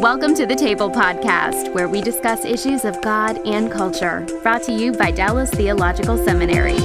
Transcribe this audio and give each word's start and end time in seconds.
Welcome 0.00 0.34
to 0.36 0.46
the 0.46 0.54
Table 0.54 0.90
Podcast, 0.90 1.74
where 1.74 1.86
we 1.86 2.00
discuss 2.00 2.46
issues 2.46 2.86
of 2.86 2.98
God 3.02 3.36
and 3.46 3.70
culture. 3.70 4.26
Brought 4.42 4.62
to 4.62 4.72
you 4.72 4.92
by 4.92 5.10
Dallas 5.10 5.50
Theological 5.50 6.16
Seminary. 6.24 6.78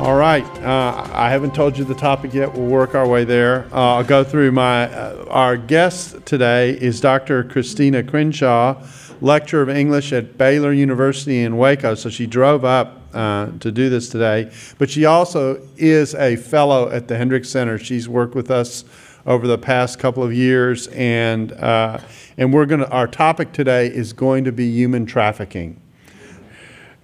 All 0.00 0.16
right. 0.16 0.42
Uh, 0.62 1.06
I 1.12 1.28
haven't 1.28 1.54
told 1.54 1.76
you 1.76 1.84
the 1.84 1.96
topic 1.96 2.32
yet. 2.32 2.54
We'll 2.54 2.68
work 2.68 2.94
our 2.94 3.06
way 3.06 3.24
there. 3.24 3.66
Uh, 3.74 3.96
I'll 3.96 4.04
go 4.04 4.24
through 4.24 4.52
my. 4.52 4.90
Uh, 4.90 5.26
our 5.28 5.58
guest 5.58 6.24
today 6.24 6.70
is 6.70 6.98
Dr. 6.98 7.44
Christina 7.44 8.02
Crenshaw, 8.02 8.82
lecturer 9.20 9.60
of 9.60 9.68
English 9.68 10.14
at 10.14 10.38
Baylor 10.38 10.72
University 10.72 11.42
in 11.42 11.58
Waco. 11.58 11.94
So 11.94 12.08
she 12.08 12.26
drove 12.26 12.64
up 12.64 13.01
uh, 13.12 13.50
to 13.58 13.70
do 13.72 13.90
this 13.90 14.08
today. 14.08 14.50
But 14.78 14.90
she 14.90 15.04
also 15.04 15.60
is 15.76 16.14
a 16.14 16.36
fellow 16.36 16.88
at 16.90 17.08
the 17.08 17.16
Hendricks 17.16 17.48
Center. 17.50 17.78
She's 17.78 18.08
worked 18.08 18.34
with 18.34 18.50
us 18.50 18.84
over 19.26 19.46
the 19.46 19.58
past 19.58 19.98
couple 19.98 20.22
of 20.22 20.32
years, 20.32 20.88
and 20.88 21.52
uh, 21.52 21.98
and 22.36 22.52
we're 22.52 22.66
gonna. 22.66 22.86
Our 22.86 23.06
topic 23.06 23.52
today 23.52 23.88
is 23.88 24.12
going 24.12 24.44
to 24.44 24.52
be 24.52 24.70
human 24.70 25.06
trafficking. 25.06 25.81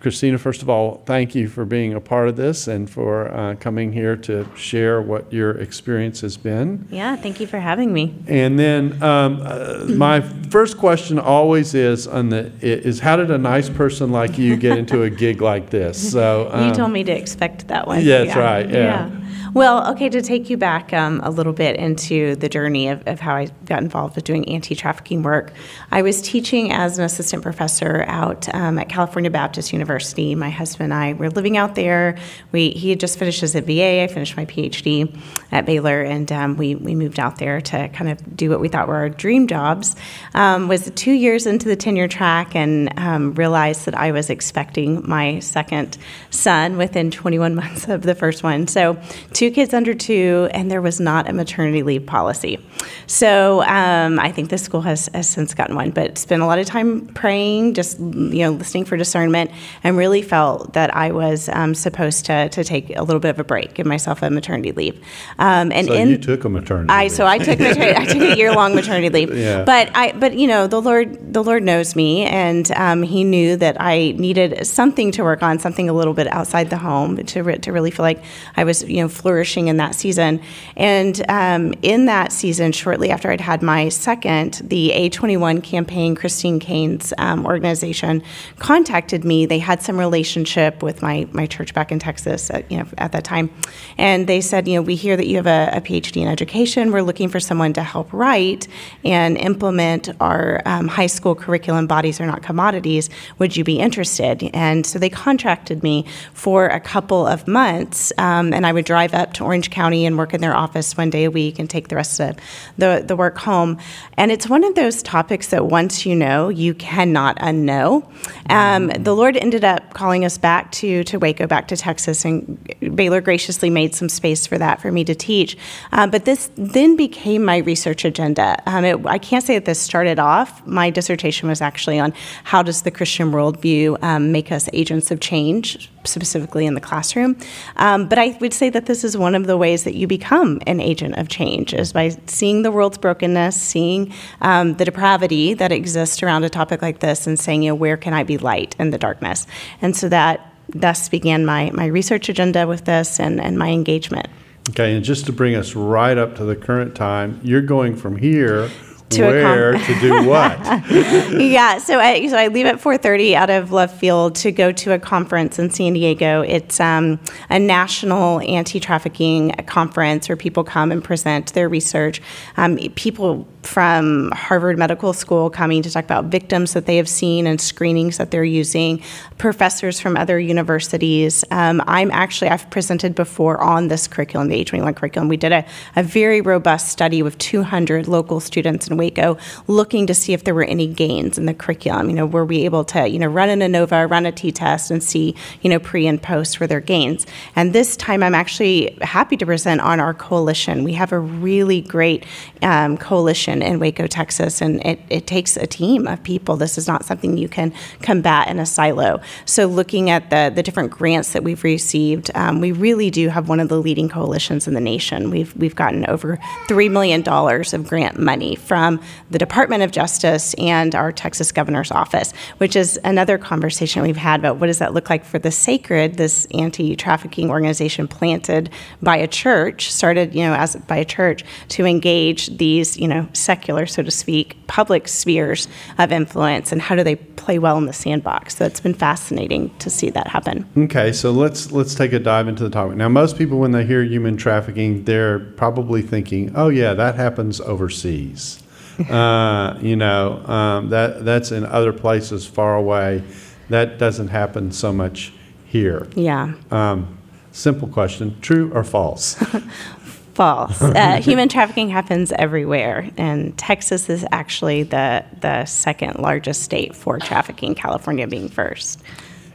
Christina, 0.01 0.39
first 0.39 0.63
of 0.63 0.71
all, 0.71 1.03
thank 1.07 1.35
you 1.35 1.49
for 1.49 1.65
being 1.65 1.93
a 1.95 2.01
part 2.01 2.29
of 2.29 2.37
this 2.37 2.69
and 2.69 2.89
for 2.89 3.29
uh, 3.35 3.57
coming 3.57 3.93
here 3.93 4.17
to 4.17 4.47
share 4.57 5.03
what 5.03 5.33
your 5.33 5.53
experience 5.59 6.21
has 6.21 6.37
been. 6.37 6.87
Yeah, 6.89 7.17
thank 7.17 7.41
you 7.41 7.49
for 7.49 7.59
having 7.59 7.93
me. 7.93 8.15
And 8.29 8.57
then 8.57 9.03
um, 9.03 9.41
uh, 9.43 9.87
my 9.89 10.21
first 10.21 10.79
question 10.79 11.19
always 11.19 11.75
is 11.75 12.07
on 12.07 12.29
the 12.29 12.53
is 12.61 13.01
how 13.01 13.17
did 13.17 13.33
a 13.33 13.39
nice 13.39 13.69
person 13.69 14.13
like 14.13 14.39
you 14.39 14.57
get 14.57 14.79
into 14.79 15.03
a 15.03 15.11
gig 15.11 15.43
like 15.43 15.71
this? 15.71 16.13
So 16.13 16.49
um, 16.53 16.69
you 16.69 16.75
told 16.75 16.93
me 16.93 17.03
to 17.03 17.13
expect 17.13 17.67
that 17.69 17.89
one. 17.89 18.01
Yeah, 18.01 18.19
that's 18.19 18.37
yeah. 18.37 18.39
right. 18.39 18.71
yeah. 18.71 19.09
yeah. 19.09 19.28
Well, 19.55 19.91
okay, 19.93 20.11
to 20.11 20.21
take 20.21 20.51
you 20.51 20.57
back 20.57 20.93
um, 20.93 21.21
a 21.25 21.31
little 21.31 21.55
bit 21.55 21.77
into 21.77 22.37
the 22.37 22.49
journey 22.49 22.89
of, 22.89 23.07
of 23.07 23.19
how 23.19 23.35
I 23.35 23.47
got 23.65 23.83
involved 23.83 24.17
with 24.17 24.25
doing 24.25 24.47
anti 24.49 24.75
trafficking 24.75 25.23
work, 25.23 25.53
I 25.91 26.03
was 26.03 26.21
teaching 26.21 26.71
as 26.71 26.99
an 26.99 27.05
assistant 27.05 27.43
professor 27.43 28.05
out 28.09 28.53
um, 28.55 28.79
at 28.79 28.89
California 28.89 29.31
Baptist 29.31 29.73
University. 29.73 30.35
My 30.35 30.51
husband 30.51 30.93
and 30.93 30.95
I 30.95 31.15
were 31.15 31.31
living 31.31 31.57
out 31.57 31.75
there. 31.77 32.19
We, 32.53 32.71
he 32.71 32.91
had 32.91 33.01
just 33.01 33.19
finished 33.19 33.41
his 33.41 33.55
MBA, 33.55 34.05
I 34.05 34.07
finished 34.09 34.37
my 34.37 34.45
PhD 34.45 35.19
at 35.51 35.65
Baylor, 35.65 36.03
and 36.03 36.31
um, 36.31 36.57
we, 36.57 36.75
we 36.75 36.95
moved 36.95 37.19
out 37.19 37.39
there 37.39 37.61
to 37.63 37.89
kind 37.89 38.11
of 38.11 38.37
do 38.37 38.51
what 38.51 38.61
we 38.61 38.69
thought 38.69 38.87
were 38.87 38.97
our 38.97 39.09
dream 39.09 39.47
jobs. 39.47 39.97
Um, 40.35 40.69
was 40.69 40.91
two 40.95 41.13
years 41.13 41.47
into 41.47 41.69
the 41.69 41.77
tenure 41.77 42.09
track 42.09 42.55
and 42.55 42.97
um, 42.99 43.35
realized 43.35 43.87
that 43.87 43.95
I 43.95 44.13
was 44.13 44.29
expecting 44.29 45.09
my 45.09 45.39
second 45.39 45.97
son 46.31 46.77
within 46.77 47.11
21 47.11 47.55
months 47.55 47.89
of 47.89 48.03
the 48.03 48.15
first 48.15 48.43
one. 48.43 48.67
So, 48.67 49.01
two 49.39 49.48
kids 49.51 49.75
under 49.75 49.95
two, 49.95 50.49
and 50.53 50.71
there 50.71 50.83
was 50.83 51.01
not 51.01 51.29
a 51.29 51.33
maternity 51.33 51.83
leave 51.83 52.07
policy. 52.07 52.59
So 53.07 53.63
um, 53.63 54.19
I 54.19 54.33
think 54.33 54.51
the 54.51 54.59
school 54.59 54.83
has, 54.83 55.09
has 55.15 55.29
since 55.29 55.55
gotten 55.55 55.77
one, 55.77 55.91
but 55.91 56.19
spent 56.19 56.43
a 56.43 56.47
lot 56.47 56.59
of 56.59 56.67
time 56.67 57.07
praying, 57.09 57.75
just 57.75 57.99
you 57.99 58.45
know, 58.45 58.53
listening 58.53 58.85
for 58.85 58.97
discernment, 58.97 59.51
and 59.83 59.97
really 59.97 60.23
felt 60.23 60.75
that 60.75 60.95
I 60.95 61.13
was 61.13 61.49
um, 61.51 61.75
supposed 61.75 62.27
to, 62.27 62.49
to 62.51 62.65
take 62.65 62.95
a 62.97 63.03
little 63.03 63.21
bit 63.21 63.31
of 63.31 63.41
a 63.41 63.45
break, 63.45 63.75
give 63.75 63.87
myself 63.87 64.23
a 64.23 64.31
maternity 64.31 64.73
leave. 64.73 65.03
Um, 65.39 65.73
and 65.73 65.87
so 65.87 65.95
in, 65.95 66.09
you 66.09 66.19
took 66.19 66.45
a 66.45 66.49
maternity. 66.49 66.91
I 66.91 67.05
leave. 67.05 67.13
so 67.13 67.27
I 67.27 67.39
took 67.39 67.59
maternity, 67.59 67.97
I 67.97 68.05
took 68.05 68.23
a 68.23 68.37
year 68.37 68.53
long 68.55 68.75
maternity 68.75 69.09
leave. 69.11 69.29
Yeah. 69.39 69.63
But 69.63 69.91
I 69.95 70.13
but 70.13 70.37
you 70.37 70.49
know 70.49 70.67
the 70.67 70.81
Lord 70.81 71.33
the 71.33 71.45
Lord 71.45 71.63
knows 71.63 71.95
me, 71.95 72.25
and 72.25 72.71
um, 72.73 73.03
He 73.03 73.25
knew 73.25 73.57
that 73.57 73.77
I 73.81 74.13
needed 74.17 74.67
something 74.67 75.13
to 75.13 75.23
work 75.23 75.43
on, 75.43 75.59
something 75.59 75.89
a 75.89 75.93
little 75.93 76.13
bit 76.13 76.27
outside 76.29 76.71
the 76.71 76.77
home 76.77 77.17
to 77.17 77.43
re- 77.43 77.59
to 77.59 77.73
really 77.73 77.91
feel 77.91 78.03
like 78.03 78.23
I 78.57 78.65
was 78.65 78.83
you 78.83 79.01
know 79.03 79.09
flourishing 79.29 79.69
in 79.69 79.77
that 79.77 79.95
season. 79.95 80.41
And 80.75 81.23
um, 81.29 81.75
in 81.83 82.07
that 82.07 82.33
season, 82.33 82.73
shortly 82.73 83.11
after 83.11 83.31
I'd 83.31 83.43
had 83.43 83.61
my 83.61 83.91
second, 83.91 84.63
the 84.65 84.91
A21 84.95 85.63
campaign, 85.63 86.15
Christine 86.15 86.59
Caine's 86.59 87.13
um, 87.19 87.45
organization, 87.45 88.23
contacted 88.59 89.27
me. 89.27 89.45
They 89.45 89.59
had 89.59 89.83
some 89.83 89.99
relationship 89.99 90.83
with 90.83 91.03
my, 91.03 91.29
my 91.33 91.45
church 91.45 91.75
back 91.75 91.93
in 91.93 91.99
Texas 91.99 92.51
at, 92.51 92.73
you 92.73 92.79
know, 92.79 92.87
at 92.97 93.13
that 93.13 93.25
time. 93.25 93.51
And 93.99 94.27
they 94.27 94.41
said, 94.41 94.67
you 94.67 94.77
know, 94.77 94.83
we 94.83 94.95
hear 94.95 95.15
that 95.15 95.27
you 95.27 95.37
have 95.37 95.47
a, 95.47 95.77
a 95.77 95.83
PhD 95.83 96.23
in 96.23 96.29
education. 96.29 96.91
We're 96.91 97.03
looking 97.03 97.29
for 97.29 97.39
someone 97.39 97.75
to 97.75 97.83
help 97.83 98.11
write 98.15 98.67
and 99.05 99.37
implement 99.37 100.09
our 100.21 100.63
um, 100.65 100.89
high 100.89 101.07
school 101.07 101.35
curriculum, 101.35 101.87
Bodies 101.87 102.19
Are 102.19 102.27
Not 102.27 102.43
Commodities. 102.43 103.11
Would 103.39 103.59
you 103.59 103.65
be 103.65 103.79
interested? 103.79 104.49
And 104.55 104.87
so 104.87 104.99
they 104.99 105.11
contracted 105.11 105.83
me 105.83 106.07
for 106.33 106.69
a 106.69 106.81
couple 106.81 107.27
of 107.27 107.47
months, 107.47 108.11
um, 108.17 108.55
and 108.55 108.65
I 108.65 108.73
would 108.73 108.87
drive 108.87 109.13
up 109.19 109.33
to 109.35 109.45
Orange 109.45 109.71
County 109.71 110.07
and 110.07 110.17
work 110.17 110.33
in 110.33 110.41
their 110.41 110.55
office 110.55 110.97
one 110.97 111.11
day 111.11 111.25
a 111.25 111.31
week 111.31 111.59
and 111.59 111.69
take 111.69 111.89
the 111.89 111.97
rest 111.97 112.21
of 112.21 112.37
the, 112.79 113.05
the 113.07 113.17
work 113.17 113.39
home. 113.39 113.79
And 114.17 114.31
it's 114.33 114.49
one 114.49 114.65
of 114.65 114.75
those 114.75 115.03
topics 115.03 115.49
that 115.49 115.67
once 115.67 116.07
you 116.07 116.15
know, 116.15 116.49
you 116.49 116.75
cannot 116.75 117.37
unknow. 117.39 118.11
Um, 118.51 118.89
the 118.89 119.15
Lord 119.15 119.37
ended 119.37 119.65
up 119.65 119.95
calling 119.95 120.25
us 120.25 120.39
back 120.39 120.73
to, 120.73 121.05
to 121.05 121.19
Waco, 121.19 121.47
back 121.47 121.69
to 121.69 121.77
Texas, 121.77 122.25
and 122.25 122.59
Baylor 122.95 123.21
graciously 123.21 123.71
made 123.71 123.95
some 123.95 124.09
space 124.09 124.47
for 124.47 124.59
that 124.59 124.81
for 124.81 124.91
me 124.93 125.05
to 125.05 125.15
teach. 125.15 125.57
Uh, 125.93 126.07
but 126.07 126.25
this 126.25 126.51
then 126.57 126.97
became 126.97 127.45
my 127.45 127.59
research 127.59 128.05
agenda. 128.05 128.57
Um, 128.67 128.85
it, 128.85 129.07
I 129.07 129.19
can't 129.19 129.45
say 129.45 129.55
that 129.55 129.65
this 129.65 129.81
started 129.81 130.19
off. 130.19 130.67
My 130.67 130.91
dissertation 130.91 131.49
was 131.49 131.61
actually 131.61 131.99
on 131.99 132.13
how 132.45 132.63
does 132.63 132.83
the 132.83 132.91
Christian 132.91 133.33
worldview 133.33 134.03
um, 134.03 134.33
make 134.33 134.53
us 134.53 134.69
agents 134.73 135.11
of 135.11 135.21
change, 135.21 135.91
specifically 136.09 136.67
in 136.67 136.75
the 136.75 136.81
classroom. 136.81 137.37
Um, 137.77 138.09
but 138.09 138.19
I 138.19 138.37
would 138.41 138.55
say 138.55 138.71
that 138.71 138.87
this 138.87 139.05
is 139.05 139.17
one 139.17 139.35
of 139.35 139.47
the 139.47 139.57
ways 139.57 139.85
that 139.85 139.95
you 139.95 140.07
become 140.07 140.61
an 140.67 140.81
agent 140.81 141.17
of 141.17 141.29
change 141.29 141.75
is 141.75 141.93
by 141.93 142.11
seeing 142.27 142.63
the 142.63 142.71
world's 142.71 142.99
brokenness, 142.99 143.57
seeing 143.61 144.13
um, 144.41 144.75
the 144.75 144.85
depravity 144.85 145.55
that 145.55 145.73
exists 145.73 146.23
around 146.23 146.45
a 146.45 146.51
topic 146.51 146.83
like 146.83 147.01
this, 147.01 147.27
and 147.27 147.39
saying, 147.39 147.63
you 147.63 147.71
know, 147.71 147.75
where 147.75 147.97
can 147.97 148.15
I 148.15 148.25
be 148.25 148.39
light 148.39 148.75
in 148.79 148.91
the 148.91 148.99
darkness? 148.99 149.47
And 149.83 149.97
so 149.97 150.09
that 150.09 150.53
thus 150.69 151.09
began 151.09 151.47
my, 151.47 151.71
my 151.73 151.87
research 151.87 152.29
agenda 152.29 152.67
with 152.67 152.85
this 152.85 153.21
and, 153.21 153.41
and 153.41 153.59
my 153.59 153.69
engagement. 153.71 154.29
Okay, 154.71 154.95
and 154.95 155.05
just 155.05 155.25
to 155.27 155.33
bring 155.33 155.55
us 155.55 155.75
right 155.75 156.19
up 156.19 156.37
to 156.37 156.45
the 156.45 156.55
current 156.55 156.95
time, 156.95 157.41
you're 157.43 157.63
going 157.63 157.97
from 157.97 158.17
here 158.17 158.69
to 159.11 159.23
where 159.23 159.73
com- 159.73 159.85
to 159.85 160.01
do 160.01 160.29
what? 160.29 160.59
yeah, 161.41 161.79
so 161.79 161.99
I 161.99 162.27
so 162.29 162.37
I 162.37 162.49
leave 162.49 162.67
at 162.67 162.77
4:30 162.77 163.35
out 163.35 163.51
of 163.51 163.73
Love 163.73 163.93
Field 163.93 164.35
to 164.37 164.53
go 164.53 164.73
to 164.73 164.93
a 164.93 164.99
conference 164.99 165.59
in 165.59 165.71
San 165.71 165.95
Diego. 165.95 166.43
It's 166.43 166.81
um, 166.81 167.19
a 167.51 167.59
national 167.59 168.41
anti-trafficking 168.41 169.53
conference 169.67 170.29
where 170.29 170.37
people 170.37 170.65
come 170.65 170.93
and 170.93 171.03
present 171.03 171.55
their 171.55 171.69
research. 171.69 172.21
Um, 172.57 172.77
people 172.95 173.47
from 173.63 174.31
Harvard 174.31 174.79
Medical 174.79 175.13
School 175.13 175.51
coming 175.51 175.83
to 175.83 175.91
talk 175.91 176.05
about 176.05 176.27
victims 176.27 176.73
that 176.73 176.87
they 176.87 176.97
have 176.97 177.09
seen 177.09 177.47
and 177.47 177.61
screenings 177.61 178.17
that 178.17 178.31
they're 178.31 178.45
using, 178.45 179.03
professors 179.37 180.01
from 180.01 180.17
other 180.17 180.39
universities. 180.39 181.45
Um, 181.51 181.83
I'm 181.87 182.11
actually, 182.11 182.51
I've 182.51 182.69
presented 182.71 183.15
before 183.15 183.61
on 183.61 183.89
this 183.89 184.09
curriculum, 184.09 184.49
the 184.49 184.65
A21 184.65 184.97
curriculum. 184.97 185.29
We 185.29 185.37
did 185.37 185.53
a, 185.53 185.67
a 185.97 186.03
very 186.03 186.41
robust 186.41 186.89
study 186.89 187.23
with 187.23 187.37
200 187.39 188.09
local 188.09 188.41
students 188.41 188.89
in 188.89 188.97
Waco 188.99 189.39
looking 189.67 190.07
to 190.07 190.15
see 190.15 190.33
if 190.35 190.45
there 190.45 190.55
were 190.55 190.65
any 190.65 190.87
gains 190.87 191.39
in 191.39 191.47
the 191.47 191.55
curriculum. 191.55 192.11
You 192.11 192.17
know, 192.17 192.27
were 192.27 192.45
we 192.45 192.65
able 192.65 192.85
to, 192.85 193.09
you 193.09 193.19
know, 193.19 193.27
run 193.27 193.49
an 193.49 193.61
ANOVA, 193.61 194.11
run 194.11 194.27
a 194.27 194.33
t-test 194.33 194.91
and 194.91 195.03
see, 195.03 195.35
you 195.63 195.71
know, 195.71 195.79
pre 195.79 196.07
and 196.07 196.21
post 196.21 196.61
were 196.61 196.67
there 196.67 196.81
gains. 196.81 197.27
And 197.57 197.73
this 197.73 197.97
time 197.97 198.23
I'm 198.23 198.35
actually 198.35 198.99
happy 199.03 199.37
to 199.37 199.47
present 199.47 199.81
on 199.81 200.01
our 200.01 200.15
coalition. 200.15 200.85
We 200.85 200.93
have 200.95 201.13
a 201.13 201.19
really 201.19 201.81
great 201.81 202.25
um, 202.63 202.99
coalition 202.99 203.63
in, 203.63 203.79
Waco, 203.79 204.07
Texas, 204.07 204.61
and 204.61 204.85
it, 204.85 205.01
it 205.09 205.27
takes 205.27 205.57
a 205.57 205.67
team 205.67 206.07
of 206.07 206.23
people. 206.23 206.57
This 206.57 206.79
is 206.79 206.89
not 206.89 207.05
something 207.05 207.37
you 207.37 207.49
can 207.49 207.73
combat 208.03 208.49
in 208.49 208.59
a 208.59 208.67
silo. 208.67 209.21
So, 209.45 209.67
looking 209.67 210.11
at 210.11 210.31
the, 210.31 210.53
the 210.55 210.63
different 210.63 210.91
grants 210.91 211.33
that 211.33 211.45
we've 211.45 211.63
received, 211.63 212.31
um, 212.35 212.61
we 212.61 212.73
really 212.73 213.11
do 213.11 213.29
have 213.29 213.49
one 213.49 213.61
of 213.61 213.69
the 213.69 213.81
leading 213.81 214.09
coalitions 214.09 214.67
in 214.67 214.75
the 214.75 214.81
nation. 214.81 215.31
We've, 215.31 215.55
we've 215.57 215.77
gotten 215.77 216.09
over 216.09 216.39
$3 216.69 216.91
million 216.91 217.27
of 217.29 217.89
grant 217.89 218.19
money 218.19 218.57
from 218.57 218.88
the 219.31 219.39
Department 219.39 219.83
of 219.83 219.91
Justice 219.91 220.55
and 220.55 220.95
our 220.95 221.13
Texas 221.13 221.53
governor's 221.53 221.91
office, 221.91 222.33
which 222.59 222.77
is 222.77 222.99
another 223.05 223.39
conversation 223.39 224.03
we've 224.03 224.17
had 224.17 224.41
about 224.41 224.57
what 224.57 224.67
does 224.69 224.79
that 224.79 224.95
look 224.95 225.11
like 225.11 225.25
for 225.25 225.39
the 225.39 225.51
Sacred, 225.51 226.17
this 226.17 226.47
anti 226.55 226.97
trafficking 226.97 227.51
organization 227.51 228.09
planted 228.09 228.71
by 229.03 229.17
a 229.17 229.27
church, 229.27 229.93
started, 229.93 230.35
you 230.35 230.43
know, 230.43 230.55
as 230.55 230.77
by 230.77 230.97
a 230.97 231.05
church 231.05 231.45
to 231.69 231.85
engage 231.85 232.57
these, 232.57 232.97
you 232.97 233.09
know, 233.09 233.29
secular, 233.33 233.87
so 233.87 234.03
to 234.03 234.11
speak, 234.11 234.57
public 234.67 235.09
spheres 235.09 235.69
of 235.99 236.13
influence, 236.13 236.73
and 236.73 236.81
how 236.81 236.95
do 236.95 237.03
they 237.03 237.17
play 237.17 237.59
well 237.59 237.77
in 237.79 237.87
the 237.87 237.93
sandbox? 237.93 238.57
So 238.57 238.65
it's 238.65 238.81
been 238.81 238.95
fascinating 238.95 239.77
to 239.79 239.91
see 239.91 240.11
that 240.11 240.29
happen. 240.29 240.67
Okay, 240.77 241.13
so 241.13 241.31
let's 241.31 241.73
let's 241.73 241.95
take 241.95 242.13
a 242.13 242.19
dive 242.19 242.49
into 242.49 242.63
the 242.63 242.71
topic. 242.71 242.97
Now, 242.97 243.09
most 243.09 243.37
people, 243.37 243.59
when 243.59 243.73
they 243.73 243.85
hear 243.85 244.03
human 244.03 244.37
trafficking, 244.37 245.05
they're 245.05 245.39
probably 245.39 246.03
thinking, 246.03 246.53
"Oh 246.55 246.69
yeah, 246.69 246.95
that 246.95 247.17
happens 247.17 247.61
overseas." 247.61 248.63
uh, 249.11 249.79
you 249.81 249.97
know, 249.97 250.45
um, 250.47 250.91
that 250.91 251.25
that's 251.25 251.53
in 251.53 251.65
other 251.65 251.93
places 251.93 252.47
far 252.47 252.77
away. 252.77 253.23
That 253.69 253.99
doesn't 253.99 254.29
happen 254.29 254.73
so 254.73 254.93
much 254.93 255.33
here. 255.67 256.09
Yeah. 256.15 256.55
Um, 256.71 257.19
Simple 257.59 257.89
question: 257.89 258.37
True 258.41 258.71
or 258.73 258.85
false? 258.85 259.35
false. 260.35 260.81
Uh, 260.81 261.17
human 261.23 261.49
trafficking 261.49 261.89
happens 261.89 262.31
everywhere, 262.31 263.11
and 263.17 263.59
Texas 263.59 264.09
is 264.09 264.25
actually 264.31 264.85
the 264.85 265.25
the 265.41 265.65
second 265.65 266.21
largest 266.21 266.63
state 266.63 266.95
for 266.95 267.19
trafficking. 267.19 267.75
California 267.75 268.29
being 268.29 268.49
first. 268.49 269.03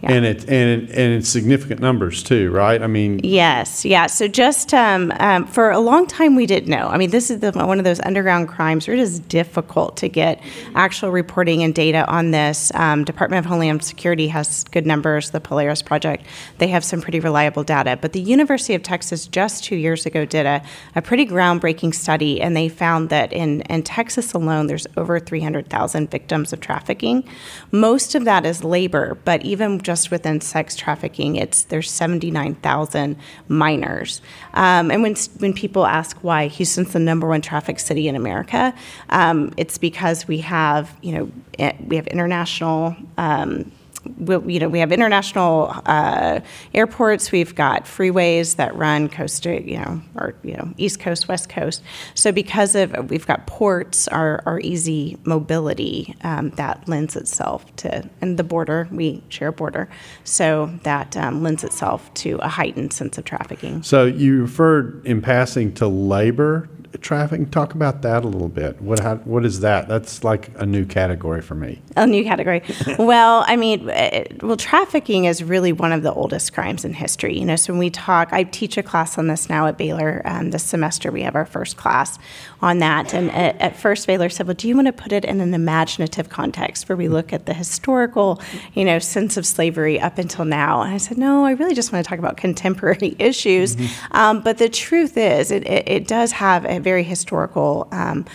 Yeah. 0.04 0.12
And 0.12 0.26
it 0.26 0.50
and 0.50 0.90
and 0.90 1.14
it's 1.14 1.30
significant 1.30 1.80
numbers 1.80 2.24
too, 2.24 2.52
right? 2.52 2.82
I 2.82 2.88
mean, 2.88 3.22
yes, 3.24 3.86
yeah. 3.86 4.08
So 4.08 4.28
just 4.28 4.74
um, 4.74 5.14
um, 5.22 5.48
for 5.48 5.72
a 5.72 5.80
long 5.80 6.08
time, 6.08 6.36
we 6.36 6.46
didn't 6.46 6.68
know. 6.68 6.90
I 6.90 6.98
mean, 6.98 7.12
this 7.12 7.32
is 7.32 7.40
the, 7.40 7.54
one 7.54 7.78
of 7.78 7.86
those 7.86 8.02
underground 8.02 8.50
crimes 8.50 8.86
where 8.86 8.98
it 8.98 9.00
is 9.00 9.20
difficult 9.20 9.96
to 9.98 10.10
get 10.10 10.44
actual 10.76 11.10
reporting 11.10 11.64
and 11.64 11.74
data 11.74 12.06
on 12.12 12.32
this. 12.32 12.70
Um, 12.76 13.06
Department 13.06 13.40
of 13.40 13.50
Homeland 13.50 13.82
Security 13.82 14.28
has 14.28 14.66
good 14.66 14.86
numbers. 14.86 15.30
The 15.30 15.40
Polaris 15.40 15.82
Project, 15.82 16.26
they 16.58 16.68
have 16.68 16.84
some 16.84 17.00
pretty 17.00 17.22
reliable 17.22 17.64
data. 17.64 17.98
But 18.02 18.12
the 18.12 18.20
University 18.20 18.76
of 18.76 18.84
Texas 18.84 19.26
just 19.26 19.64
two 19.64 19.78
years 19.78 20.06
ago 20.06 20.26
did 20.26 20.46
a, 20.46 20.62
a 20.98 21.02
pretty 21.02 21.26
groundbreaking 21.26 21.96
study, 21.96 22.42
and 22.42 22.58
they 22.58 22.68
found 22.68 23.08
that 23.08 23.32
in 23.32 23.62
in 23.62 23.84
Texas 23.84 24.34
alone, 24.34 24.68
there's 24.68 24.86
over 24.98 25.18
300,000 25.18 26.12
victims 26.12 26.52
of 26.52 26.60
trafficking. 26.60 27.24
Most 27.72 28.16
of 28.16 28.26
that 28.26 28.46
is 28.46 28.66
labor, 28.66 29.18
but 29.24 29.42
even 29.46 29.80
just 29.80 29.93
just 29.94 30.10
within 30.10 30.42
sex 30.42 30.75
trafficking, 30.75 31.36
it's 31.36 31.66
there's 31.66 31.92
79,000 31.92 33.16
minors. 33.48 34.22
Um, 34.56 34.90
and 34.90 35.04
when 35.04 35.16
when 35.38 35.54
people 35.54 35.86
ask 35.86 36.18
why 36.24 36.48
Houston's 36.48 36.94
the 36.94 37.00
number 37.00 37.28
one 37.28 37.42
traffic 37.42 37.80
city 37.80 38.07
in 38.07 38.16
America, 38.16 38.74
um, 39.10 39.54
it's 39.56 39.78
because 39.78 40.28
we 40.28 40.40
have 40.40 40.98
you 41.04 41.12
know 41.16 41.31
eh, 41.60 41.74
we 41.88 41.95
have 41.95 42.07
international. 42.07 42.95
Um, 43.18 43.72
we, 44.18 44.54
you 44.54 44.60
know, 44.60 44.70
we 44.70 44.80
have 44.80 44.92
international 44.92 45.74
uh, 45.86 46.40
airports. 46.74 47.32
We've 47.32 47.56
got 47.56 47.86
freeways 47.86 48.56
that 48.58 48.76
run 48.76 49.10
coast 49.10 49.44
to, 49.44 49.62
you 49.70 49.78
know, 49.78 50.02
or 50.16 50.36
you 50.44 50.56
know, 50.56 50.74
east 50.78 51.00
coast, 51.00 51.28
west 51.28 51.50
coast. 51.50 51.82
So 52.14 52.32
because 52.32 52.76
of 52.76 53.10
we've 53.10 53.28
got 53.28 53.48
ports, 53.48 54.08
our, 54.08 54.42
our 54.46 54.60
easy 54.60 55.18
mobility 55.24 56.16
um, 56.24 56.52
that 56.52 56.88
lends 56.88 57.16
itself 57.16 57.76
to, 57.78 58.10
and 58.22 58.38
the 58.38 58.44
border 58.44 58.88
we 58.92 59.24
share 59.30 59.50
a 59.50 59.54
border, 59.54 59.90
so 60.24 60.72
that 60.84 61.16
um, 61.18 61.44
lends 61.44 61.64
itself 61.64 62.14
to 62.16 62.38
a 62.38 62.48
heightened 62.48 62.94
sense 62.94 63.18
of 63.18 63.26
trafficking. 63.26 63.84
So 63.84 64.06
you 64.06 64.42
referred 64.42 65.06
in 65.06 65.22
passing 65.22 65.74
to 65.76 65.88
labor 65.88 66.70
trafficking. 67.01 67.50
Talk 67.50 67.74
about 67.74 68.01
that 68.04 68.24
a 68.24 68.28
little 68.28 68.50
bit. 68.50 68.81
What 68.81 69.00
how, 69.00 69.16
what 69.18 69.45
is 69.45 69.60
that? 69.62 69.88
That's 69.88 70.24
like 70.24 70.50
a 70.57 70.66
new 70.66 70.86
category 70.86 71.42
for 71.42 71.56
me. 71.56 71.81
A 71.95 72.06
new 72.06 72.24
category. 72.24 72.62
well, 73.00 73.44
I 73.48 73.56
mean, 73.56 73.90
eh, 73.90 74.25
well, 74.42 74.57
trafficking 74.57 75.25
is 75.25 75.44
really 75.44 75.72
one 75.72 75.92
of 75.92 76.04
the 76.04 76.13
oldest 76.13 76.54
crimes 76.54 76.86
in 76.86 76.94
history. 76.94 77.38
You 77.38 77.45
know, 77.45 77.56
so 77.56 77.74
when 77.74 77.80
we 77.80 77.90
talk, 77.90 78.30
I 78.31 78.44
teach 78.44 78.78
a 78.78 78.84
class 78.84 79.18
on 79.18 79.28
this 79.28 79.50
now 79.50 79.68
at 79.68 79.78
Baylor 79.78 80.22
um, 80.25 80.51
this 80.51 80.63
semester. 80.63 81.12
We 81.12 81.24
have 81.24 81.36
our 81.36 81.45
first 81.45 81.78
class 81.78 82.19
on 82.62 82.80
that, 82.80 83.13
and 83.13 83.31
at, 83.31 83.60
at, 83.60 83.75
first 83.75 84.06
Baylor 84.07 84.30
said, 84.30 84.48
"Well, 84.48 84.56
do 84.56 84.68
you 84.68 84.75
want 84.75 84.88
to 84.88 84.94
put 84.94 85.12
it 85.12 85.25
in 85.25 85.42
an 85.42 85.54
imaginative 85.54 86.30
context 86.30 86.88
where 86.88 86.95
we 86.95 87.07
look 87.07 87.34
at 87.34 87.45
the 87.45 87.54
historical, 87.54 88.42
you 88.74 88.86
know, 88.86 89.00
sense 89.00 89.38
of 89.38 89.45
slavery 89.45 90.00
up 90.00 90.18
until 90.18 90.45
now?" 90.45 90.81
And 90.81 90.94
I 90.94 90.98
said, 90.98 91.18
"No, 91.18 91.45
I 91.45 91.51
really 91.51 91.74
just 91.74 91.92
want 91.92 92.06
to 92.06 92.10
talk 92.10 92.19
about 92.19 92.38
contemporary 92.38 93.16
issues." 93.19 93.75
Mm-hmm. 93.75 94.16
Um, 94.16 94.42
but 94.42 94.57
the 94.60 94.69
truth 94.69 95.18
is, 95.18 95.51
it, 95.51 95.66
it, 95.68 95.90
it 95.90 96.07
does 96.07 96.31
have 96.34 96.66
a 96.66 96.82
very 96.83 97.03
historical 97.03 97.88
um, 97.91 98.25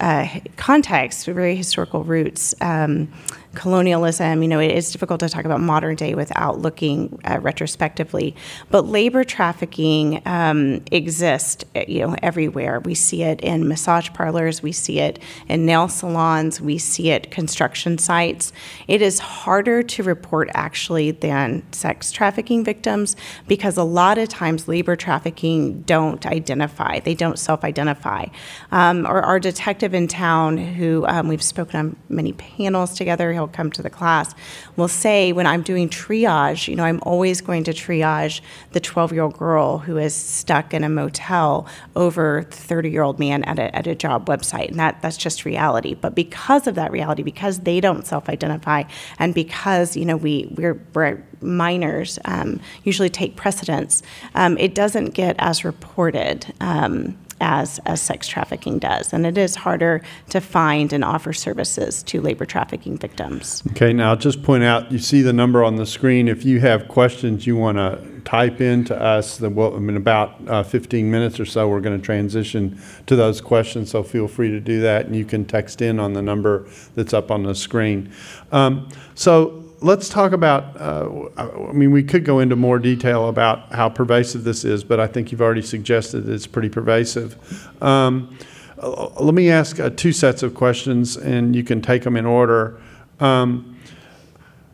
uh, 0.00 0.26
context, 0.56 1.26
very 1.26 1.56
historical 1.56 2.04
roots. 2.04 2.54
Um, 2.60 3.12
colonialism. 3.54 4.42
You 4.42 4.48
know, 4.48 4.60
it 4.60 4.72
is 4.72 4.90
difficult 4.90 5.20
to 5.20 5.28
talk 5.28 5.44
about 5.44 5.60
modern 5.60 5.96
day 5.96 6.14
without 6.14 6.58
looking 6.58 7.20
uh, 7.24 7.38
retrospectively. 7.40 8.34
But 8.70 8.86
labor 8.86 9.24
trafficking 9.24 10.22
um, 10.26 10.82
exists, 10.92 11.64
uh, 11.74 11.84
you 11.88 12.06
know, 12.06 12.16
everywhere. 12.22 12.80
We 12.80 12.94
see 12.94 13.22
it 13.22 13.40
in 13.40 13.68
massage 13.68 14.10
parlors. 14.12 14.62
We 14.62 14.72
see 14.72 15.00
it 15.00 15.18
in 15.48 15.66
nail 15.66 15.88
salons. 15.88 16.60
We 16.60 16.78
see 16.78 17.10
it 17.10 17.30
construction 17.30 17.98
sites. 17.98 18.52
It 18.86 19.02
is 19.02 19.18
harder 19.18 19.82
to 19.82 20.02
report 20.02 20.50
actually 20.54 21.10
than 21.12 21.64
sex 21.72 22.12
trafficking 22.12 22.64
victims 22.64 23.16
because 23.46 23.76
a 23.76 23.84
lot 23.84 24.18
of 24.18 24.28
times 24.28 24.68
labor 24.68 24.96
trafficking 24.96 25.82
don't 25.82 26.24
identify. 26.26 27.00
They 27.00 27.14
don't 27.14 27.38
self-identify. 27.38 28.26
Um, 28.70 29.06
or 29.06 29.22
our 29.22 29.40
detective 29.40 29.94
in 29.94 30.08
town, 30.08 30.58
who 30.58 31.06
um, 31.06 31.28
we've 31.28 31.42
spoken 31.42 31.80
on 31.80 31.96
many 32.08 32.32
panels 32.32 32.94
together, 32.94 33.32
he'll 33.38 33.48
come 33.48 33.70
to 33.72 33.82
the 33.82 33.90
class 33.90 34.34
will 34.76 34.88
say 34.88 35.32
when 35.32 35.46
I'm 35.46 35.62
doing 35.62 35.88
triage, 35.88 36.68
you 36.68 36.76
know, 36.76 36.84
I'm 36.84 37.00
always 37.02 37.40
going 37.40 37.64
to 37.64 37.72
triage 37.72 38.40
the 38.72 38.80
12 38.80 39.12
year 39.12 39.22
old 39.22 39.38
girl 39.38 39.78
who 39.78 39.96
is 39.96 40.14
stuck 40.14 40.74
in 40.74 40.84
a 40.84 40.88
motel 40.88 41.66
over 41.94 42.46
the 42.48 42.56
30 42.56 42.90
year 42.90 43.02
old 43.02 43.18
man 43.18 43.44
at 43.44 43.58
a, 43.58 43.74
at 43.74 43.86
a 43.86 43.94
job 43.94 44.26
website. 44.26 44.68
And 44.68 44.78
that, 44.78 45.00
that's 45.02 45.16
just 45.16 45.44
reality. 45.44 45.94
But 45.94 46.14
because 46.14 46.66
of 46.66 46.74
that 46.74 46.90
reality, 46.90 47.22
because 47.22 47.60
they 47.60 47.80
don't 47.80 48.06
self 48.06 48.28
identify, 48.28 48.84
and 49.18 49.34
because, 49.34 49.96
you 49.96 50.04
know, 50.04 50.16
we, 50.16 50.52
we're, 50.56 50.80
we're 50.94 51.22
minors 51.40 52.18
um, 52.24 52.60
usually 52.84 53.08
take 53.08 53.36
precedence, 53.36 54.02
um, 54.34 54.58
it 54.58 54.74
doesn't 54.74 55.10
get 55.10 55.36
as 55.38 55.64
reported. 55.64 56.52
Um, 56.60 57.16
as, 57.40 57.78
as 57.86 58.00
sex 58.00 58.26
trafficking 58.26 58.78
does. 58.78 59.12
And 59.12 59.26
it 59.26 59.38
is 59.38 59.54
harder 59.54 60.02
to 60.30 60.40
find 60.40 60.92
and 60.92 61.04
offer 61.04 61.32
services 61.32 62.02
to 62.04 62.20
labor 62.20 62.44
trafficking 62.44 62.96
victims. 62.96 63.62
Okay, 63.70 63.92
now 63.92 64.14
just 64.14 64.42
point 64.42 64.64
out 64.64 64.90
you 64.90 64.98
see 64.98 65.22
the 65.22 65.32
number 65.32 65.62
on 65.62 65.76
the 65.76 65.86
screen. 65.86 66.28
If 66.28 66.44
you 66.44 66.60
have 66.60 66.88
questions 66.88 67.46
you 67.46 67.56
want 67.56 67.78
to 67.78 68.20
type 68.24 68.60
in 68.60 68.84
to 68.84 69.00
us, 69.00 69.38
then 69.38 69.54
we'll, 69.54 69.76
in 69.76 69.96
about 69.96 70.36
uh, 70.48 70.62
15 70.62 71.10
minutes 71.10 71.40
or 71.40 71.46
so, 71.46 71.68
we're 71.68 71.80
going 71.80 71.98
to 71.98 72.04
transition 72.04 72.80
to 73.06 73.16
those 73.16 73.40
questions. 73.40 73.90
So 73.90 74.02
feel 74.02 74.28
free 74.28 74.50
to 74.50 74.60
do 74.60 74.80
that, 74.82 75.06
and 75.06 75.16
you 75.16 75.24
can 75.24 75.44
text 75.44 75.80
in 75.80 75.98
on 75.98 76.12
the 76.12 76.22
number 76.22 76.66
that's 76.94 77.14
up 77.14 77.30
on 77.30 77.44
the 77.44 77.54
screen. 77.54 78.12
Um, 78.52 78.88
so 79.14 79.67
let's 79.80 80.08
talk 80.08 80.32
about. 80.32 80.80
Uh, 80.80 81.28
I 81.36 81.72
mean, 81.72 81.90
we 81.90 82.02
could 82.02 82.24
go 82.24 82.38
into 82.40 82.56
more 82.56 82.78
detail 82.78 83.28
about 83.28 83.72
how 83.72 83.88
pervasive 83.88 84.44
this 84.44 84.64
is, 84.64 84.84
but 84.84 85.00
I 85.00 85.06
think 85.06 85.32
you've 85.32 85.42
already 85.42 85.62
suggested 85.62 86.28
it's 86.28 86.46
pretty 86.46 86.68
pervasive. 86.68 87.36
Um, 87.82 88.36
uh, 88.78 89.08
let 89.20 89.34
me 89.34 89.50
ask 89.50 89.80
uh, 89.80 89.90
two 89.90 90.12
sets 90.12 90.42
of 90.42 90.54
questions, 90.54 91.16
and 91.16 91.54
you 91.54 91.64
can 91.64 91.80
take 91.82 92.02
them 92.02 92.16
in 92.16 92.26
order. 92.26 92.80
Um, 93.20 93.74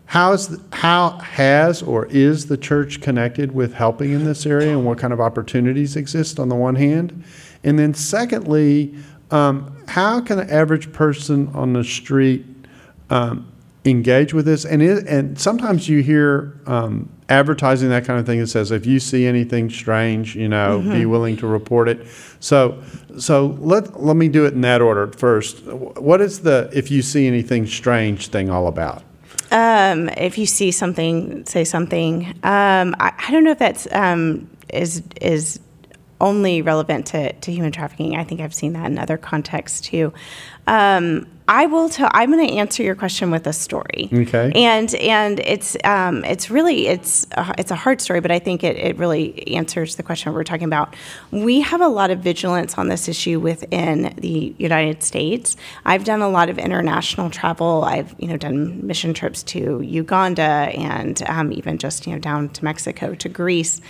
How's, 0.07 0.61
how 0.73 1.19
has 1.19 1.83
or 1.83 2.07
is 2.07 2.47
the 2.47 2.57
church 2.57 3.01
connected 3.01 3.51
with 3.51 3.75
helping 3.75 4.13
in 4.13 4.25
this 4.25 4.47
area, 4.47 4.71
and 4.71 4.87
what 4.87 4.97
kind 4.97 5.13
of 5.13 5.21
opportunities 5.21 5.97
exist 5.97 6.39
on 6.39 6.49
the 6.49 6.55
one 6.55 6.77
hand? 6.77 7.25
And 7.65 7.79
then, 7.81 7.95
secondly, 7.95 8.95
um, 9.33 9.77
how 9.89 10.21
can 10.21 10.37
the 10.37 10.53
average 10.55 10.93
person 10.93 11.49
on 11.49 11.73
the 11.73 11.83
street 11.83 12.47
um, 13.11 13.51
engage 13.85 14.33
with 14.33 14.47
this. 14.47 14.65
And 14.65 14.83
it, 14.83 15.07
and 15.07 15.39
sometimes 15.39 15.89
you 15.89 16.03
hear 16.03 16.59
um, 16.67 17.11
advertising 17.29 17.91
that 17.91 18.05
kind 18.05 18.19
of 18.19 18.27
thing 18.27 18.41
that 18.41 18.47
says 18.47 18.71
if 18.71 18.87
you 18.87 18.99
see 18.99 19.27
anything 19.27 19.71
strange, 19.71 20.37
you 20.37 20.49
know, 20.49 20.81
mm-hmm. 20.81 20.93
be 20.93 21.07
willing 21.07 21.37
to 21.39 21.47
report 21.47 21.89
it. 21.89 22.07
So 22.41 22.83
so 23.19 23.59
let 23.61 24.03
let 24.03 24.17
me 24.17 24.29
do 24.29 24.45
it 24.47 24.55
in 24.55 24.63
that 24.63 24.81
order 24.81 25.09
first. 25.13 25.63
What 25.65 26.21
is 26.21 26.41
the 26.41 26.71
if 26.73 26.91
you 26.91 27.03
see 27.03 27.27
anything 27.27 27.67
strange 27.67 28.29
thing 28.29 28.51
all 28.51 28.67
about? 28.67 29.03
Um, 29.51 30.09
if 30.17 30.37
you 30.37 30.47
see 30.47 30.73
something, 30.73 31.45
say 31.47 31.65
something. 31.65 32.27
Um, 32.43 32.97
I, 32.99 33.13
I, 33.17 33.31
don't 33.31 33.45
know 33.45 33.53
if 33.53 33.59
that's 33.59 33.87
um, 33.93 34.51
is 34.69 35.03
is 35.21 35.61
only 36.25 36.63
relevant 36.63 37.07
to, 37.07 37.33
to 37.33 37.53
human 37.53 37.71
trafficking. 37.71 38.17
I 38.17 38.25
think 38.25 38.41
I've 38.41 38.55
seen 38.55 38.73
that 38.73 38.87
in 38.87 38.99
other 38.99 39.19
contexts 39.19 39.81
too. 39.81 40.13
Um, 40.67 41.27
I 41.47 41.67
will 41.67 41.91
tell. 41.91 42.09
I'm 42.13 42.33
going 42.33 42.49
to 42.49 42.55
answer 42.55 42.83
your 42.83 42.95
question 42.95 43.31
with 43.31 43.47
a 43.47 43.53
story. 43.53 44.09
Okay. 44.11 44.51
And 44.55 44.95
and 44.95 45.41
it's 45.41 45.77
um, 45.85 46.25
it's 46.25 46.51
really 46.51 46.87
it's 46.87 47.27
a, 47.33 47.55
it's 47.59 47.71
a 47.71 47.75
hard 47.75 48.01
story, 48.01 48.21
but 48.21 48.31
I 48.31 48.39
think 48.39 48.65
it, 48.65 48.77
it 48.79 48.97
really 48.97 49.55
answers 49.55 49.97
the 49.97 50.03
question 50.03 50.33
we're 50.33 50.43
talking 50.43 50.65
about. 50.65 50.97
We 51.33 51.61
have 51.61 51.83
a 51.83 51.89
lot 51.89 52.11
of 52.11 52.21
vigilance 52.21 52.79
on 52.79 52.89
this 52.89 53.09
issue 53.09 53.41
within 53.41 54.15
the 54.17 54.55
United 54.57 55.03
States. 55.03 55.55
I've 55.85 56.05
done 56.05 56.23
a 56.23 56.31
lot 56.31 56.49
of 56.49 56.59
international 56.59 57.29
travel. 57.29 57.85
I've 57.85 58.15
you 58.19 58.29
know 58.29 58.39
done 58.39 58.87
mission 58.87 59.13
trips 59.13 59.43
to 59.43 59.83
Uganda 59.83 60.43
and 60.43 61.23
um, 61.29 61.53
even 61.53 61.77
just 61.77 62.07
you 62.07 62.15
know 62.15 62.21
down 62.21 62.49
to 62.51 62.65
Mexico 62.65 63.15
to 63.17 63.29
Greece. 63.29 63.83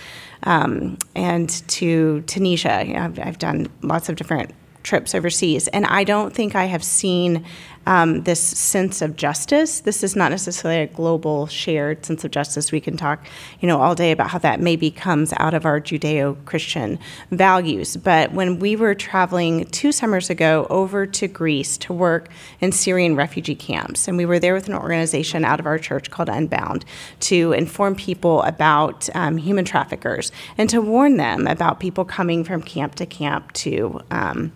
Um, 0.45 0.97
and 1.15 1.49
to 1.69 2.21
Tunisia. 2.21 2.83
You 2.85 2.93
know, 2.93 3.01
I've, 3.01 3.19
I've 3.19 3.39
done 3.39 3.67
lots 3.81 4.09
of 4.09 4.15
different 4.15 4.53
trips 4.83 5.15
overseas, 5.15 5.67
and 5.69 5.85
I 5.85 6.03
don't 6.03 6.33
think 6.33 6.55
I 6.55 6.65
have 6.65 6.83
seen 6.83 7.43
um, 7.85 8.23
this 8.23 8.39
sense 8.39 9.01
of 9.01 9.15
justice. 9.15 9.81
This 9.81 10.03
is 10.03 10.15
not 10.15 10.31
necessarily 10.31 10.81
a 10.81 10.87
global 10.87 11.47
shared 11.47 12.05
sense 12.05 12.23
of 12.23 12.31
justice. 12.31 12.71
We 12.71 12.81
can 12.81 12.97
talk, 12.97 13.25
you 13.59 13.67
know, 13.67 13.81
all 13.81 13.95
day 13.95 14.11
about 14.11 14.29
how 14.29 14.39
that 14.39 14.59
maybe 14.59 14.91
comes 14.91 15.33
out 15.37 15.53
of 15.53 15.65
our 15.65 15.79
Judeo-Christian 15.79 16.99
values. 17.31 17.97
But 17.97 18.31
when 18.31 18.59
we 18.59 18.75
were 18.75 18.95
traveling 18.95 19.65
two 19.65 19.91
summers 19.91 20.29
ago 20.29 20.65
over 20.69 21.05
to 21.05 21.27
Greece 21.27 21.77
to 21.79 21.93
work 21.93 22.29
in 22.59 22.71
Syrian 22.71 23.15
refugee 23.15 23.55
camps, 23.55 24.07
and 24.07 24.17
we 24.17 24.25
were 24.25 24.39
there 24.39 24.53
with 24.53 24.67
an 24.67 24.73
organization 24.75 25.45
out 25.45 25.59
of 25.59 25.65
our 25.65 25.77
church 25.77 26.09
called 26.09 26.29
Unbound 26.29 26.85
to 27.21 27.53
inform 27.53 27.95
people 27.95 28.41
about 28.43 29.09
um, 29.15 29.37
human 29.37 29.65
traffickers 29.65 30.31
and 30.57 30.69
to 30.69 30.81
warn 30.81 31.17
them 31.17 31.47
about 31.47 31.79
people 31.79 32.05
coming 32.05 32.43
from 32.43 32.61
camp 32.61 32.95
to 32.95 33.05
camp 33.05 33.53
to. 33.53 34.01
Um, 34.11 34.51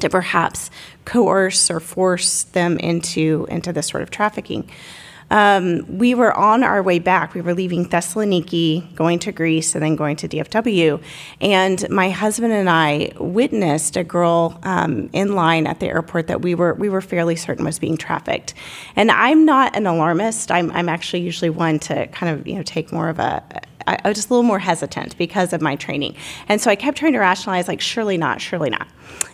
to 0.00 0.08
perhaps 0.08 0.70
coerce 1.04 1.70
or 1.70 1.80
force 1.80 2.44
them 2.44 2.78
into 2.78 3.46
into 3.50 3.72
this 3.72 3.86
sort 3.86 4.02
of 4.02 4.10
trafficking. 4.10 4.70
Um, 5.30 5.98
we 5.98 6.14
were 6.14 6.32
on 6.32 6.62
our 6.62 6.82
way 6.82 6.98
back. 6.98 7.34
We 7.34 7.40
were 7.40 7.54
leaving 7.54 7.88
Thessaloniki, 7.88 8.94
going 8.94 9.18
to 9.20 9.32
Greece, 9.32 9.74
and 9.74 9.82
then 9.82 9.96
going 9.96 10.16
to 10.16 10.28
DFW. 10.28 11.02
And 11.40 11.88
my 11.90 12.10
husband 12.10 12.52
and 12.52 12.70
I 12.70 13.12
witnessed 13.18 13.96
a 13.96 14.04
girl 14.04 14.58
um, 14.62 15.10
in 15.12 15.34
line 15.34 15.66
at 15.66 15.80
the 15.80 15.86
airport 15.86 16.28
that 16.28 16.42
we 16.42 16.54
were 16.54 16.74
we 16.74 16.88
were 16.88 17.00
fairly 17.00 17.36
certain 17.36 17.64
was 17.64 17.78
being 17.78 17.96
trafficked. 17.96 18.54
And 18.94 19.10
I'm 19.10 19.44
not 19.44 19.74
an 19.76 19.86
alarmist. 19.86 20.52
I'm, 20.52 20.70
I'm 20.70 20.88
actually 20.88 21.22
usually 21.22 21.50
one 21.50 21.78
to 21.80 22.06
kind 22.08 22.38
of 22.38 22.46
you 22.46 22.54
know 22.54 22.62
take 22.62 22.92
more 22.92 23.08
of 23.08 23.18
a 23.18 23.42
I, 23.86 23.98
I 24.04 24.08
was 24.08 24.16
just 24.16 24.30
a 24.30 24.32
little 24.32 24.42
more 24.42 24.58
hesitant 24.58 25.16
because 25.18 25.52
of 25.52 25.60
my 25.60 25.76
training. 25.76 26.16
And 26.48 26.60
so 26.60 26.70
I 26.70 26.76
kept 26.76 26.98
trying 26.98 27.12
to 27.12 27.18
rationalize, 27.18 27.68
like, 27.68 27.80
surely 27.80 28.16
not, 28.16 28.40
surely 28.40 28.70
not. 28.70 28.88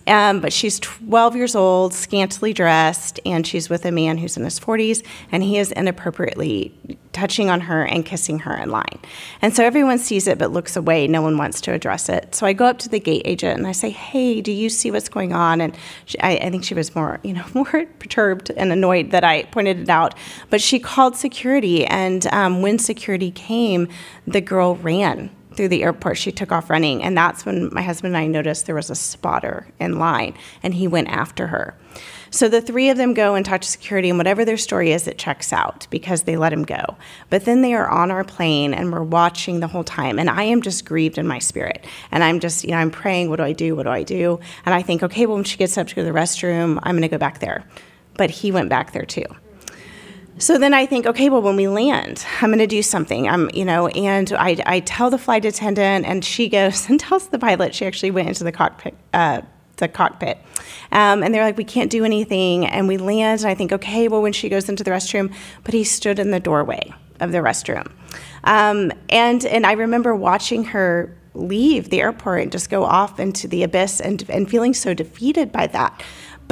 Um, 0.06 0.40
but 0.40 0.52
she's 0.52 0.78
12 0.80 1.37
years 1.37 1.54
old, 1.54 1.94
scantily 1.94 2.52
dressed, 2.52 3.21
and 3.25 3.47
she's 3.47 3.68
with 3.68 3.85
a 3.85 3.92
man 3.92 4.18
who's 4.18 4.37
in 4.37 4.44
his 4.44 4.59
40s, 4.59 5.04
and 5.30 5.42
he 5.42 5.59
is 5.59 5.73
inappropriately 5.73 6.99
touching 7.12 7.50
on 7.50 7.61
her 7.61 7.85
and 7.85 8.04
kissing 8.04 8.40
her 8.40 8.57
in 8.57 8.71
line. 8.71 8.99
And 9.40 9.54
so 9.54 9.64
everyone 9.64 9.99
sees 9.99 10.26
it 10.26 10.38
but 10.38 10.50
looks 10.50 10.76
away. 10.76 11.07
No 11.07 11.23
one 11.23 11.37
wants 11.37 11.61
to 11.62 11.73
address 11.73 12.09
it. 12.09 12.35
So 12.35 12.47
I 12.47 12.52
go 12.52 12.66
up 12.66 12.78
to 12.81 12.88
the 12.88 13.00
gate 13.00 13.23
agent 13.25 13.59
and 13.59 13.66
I 13.66 13.73
say, 13.73 13.90
"Hey, 13.90 14.40
do 14.40 14.52
you 14.52 14.69
see 14.69 14.90
what's 14.90 15.09
going 15.09 15.33
on?" 15.33 15.61
And 15.61 15.76
she, 16.07 16.19
I, 16.21 16.33
I, 16.37 16.50
think 16.50 16.64
she 16.64 16.75
was 16.75 16.95
more, 16.95 17.21
you 17.23 17.35
know, 17.35 17.45
more 17.54 17.87
perturbed 17.99 18.50
and 18.50 18.73
annoyed 18.73 19.11
that 19.11 19.25
I 19.25 19.45
pointed 19.45 19.78
it 19.81 19.88
out. 19.88 20.14
But 20.50 20.61
she 20.61 20.78
called 20.78 21.16
security, 21.16 21.85
and 21.87 22.26
um, 22.28 22.62
when 22.62 22.78
security 22.78 23.31
came, 23.31 23.88
the 24.26 24.40
girl 24.40 24.76
ran 24.76 25.31
through 25.54 25.69
the 25.69 25.83
airport. 25.83 26.19
She 26.19 26.33
took 26.33 26.52
off 26.52 26.71
running, 26.71 27.02
and 27.02 27.16
that's 27.16 27.45
when 27.45 27.73
my 27.73 27.83
husband 27.83 28.14
and 28.14 28.25
I 28.25 28.26
noticed 28.26 28.66
there 28.66 28.75
was 28.75 28.90
a 28.90 28.95
spotter 28.95 29.66
in 29.78 29.99
line, 29.99 30.35
and 30.62 30.75
he 30.75 30.88
went 30.88 31.09
after 31.09 31.49
her. 31.49 31.76
So 32.32 32.48
the 32.48 32.62
three 32.62 32.88
of 32.88 32.96
them 32.96 33.12
go 33.12 33.34
and 33.34 33.44
talk 33.44 33.60
to 33.60 33.68
security, 33.68 34.08
and 34.08 34.16
whatever 34.16 34.42
their 34.42 34.56
story 34.56 34.90
is, 34.92 35.06
it 35.06 35.18
checks 35.18 35.52
out 35.52 35.86
because 35.90 36.22
they 36.22 36.38
let 36.38 36.50
him 36.50 36.62
go. 36.62 36.82
But 37.28 37.44
then 37.44 37.60
they 37.60 37.74
are 37.74 37.86
on 37.86 38.10
our 38.10 38.24
plane, 38.24 38.72
and 38.72 38.90
we're 38.90 39.02
watching 39.02 39.60
the 39.60 39.66
whole 39.66 39.84
time, 39.84 40.18
and 40.18 40.30
I 40.30 40.44
am 40.44 40.62
just 40.62 40.86
grieved 40.86 41.18
in 41.18 41.26
my 41.26 41.38
spirit. 41.38 41.84
And 42.10 42.24
I'm 42.24 42.40
just, 42.40 42.64
you 42.64 42.70
know, 42.70 42.78
I'm 42.78 42.90
praying, 42.90 43.28
what 43.28 43.36
do 43.36 43.42
I 43.42 43.52
do? 43.52 43.76
What 43.76 43.82
do 43.82 43.90
I 43.90 44.02
do? 44.02 44.40
And 44.64 44.74
I 44.74 44.80
think, 44.80 45.02
okay, 45.02 45.26
well, 45.26 45.36
when 45.36 45.44
she 45.44 45.58
gets 45.58 45.76
up 45.76 45.88
to 45.88 45.94
go 45.94 46.00
to 46.02 46.10
the 46.10 46.18
restroom, 46.18 46.78
I'm 46.82 46.94
going 46.94 47.02
to 47.02 47.08
go 47.08 47.18
back 47.18 47.40
there. 47.40 47.64
But 48.16 48.30
he 48.30 48.50
went 48.50 48.70
back 48.70 48.92
there 48.92 49.04
too. 49.04 49.26
So 50.38 50.56
then 50.56 50.72
I 50.72 50.86
think, 50.86 51.04
okay, 51.04 51.28
well, 51.28 51.42
when 51.42 51.56
we 51.56 51.68
land, 51.68 52.24
I'm 52.40 52.48
going 52.48 52.60
to 52.60 52.66
do 52.66 52.82
something. 52.82 53.28
I'm, 53.28 53.50
you 53.52 53.66
know, 53.66 53.88
and 53.88 54.32
I, 54.32 54.56
I 54.64 54.80
tell 54.80 55.10
the 55.10 55.18
flight 55.18 55.44
attendant, 55.44 56.06
and 56.06 56.24
she 56.24 56.48
goes 56.48 56.88
and 56.88 56.98
tells 56.98 57.28
the 57.28 57.38
pilot 57.38 57.74
she 57.74 57.84
actually 57.84 58.10
went 58.10 58.28
into 58.28 58.42
the 58.44 58.52
cockpit, 58.52 58.96
uh, 59.12 59.42
the 59.82 59.88
cockpit. 59.88 60.38
Um, 60.92 61.22
and 61.22 61.34
they're 61.34 61.44
like, 61.44 61.58
we 61.58 61.64
can't 61.64 61.90
do 61.90 62.04
anything. 62.04 62.66
And 62.66 62.88
we 62.88 62.96
land, 62.96 63.40
and 63.40 63.50
I 63.50 63.54
think, 63.54 63.72
okay, 63.72 64.08
well, 64.08 64.22
when 64.22 64.32
she 64.32 64.48
goes 64.48 64.68
into 64.68 64.82
the 64.82 64.90
restroom, 64.90 65.34
but 65.64 65.74
he 65.74 65.84
stood 65.84 66.18
in 66.18 66.30
the 66.30 66.40
doorway 66.40 66.94
of 67.20 67.32
the 67.32 67.38
restroom. 67.38 67.90
Um, 68.44 68.92
and, 69.10 69.44
and 69.44 69.66
I 69.66 69.72
remember 69.72 70.14
watching 70.14 70.64
her 70.64 71.16
leave 71.34 71.88
the 71.90 72.00
airport 72.00 72.42
and 72.42 72.52
just 72.52 72.68
go 72.68 72.84
off 72.84 73.18
into 73.18 73.48
the 73.48 73.62
abyss 73.62 74.00
and, 74.00 74.28
and 74.28 74.50
feeling 74.50 74.74
so 74.74 74.94
defeated 74.94 75.50
by 75.50 75.66
that. 75.68 76.02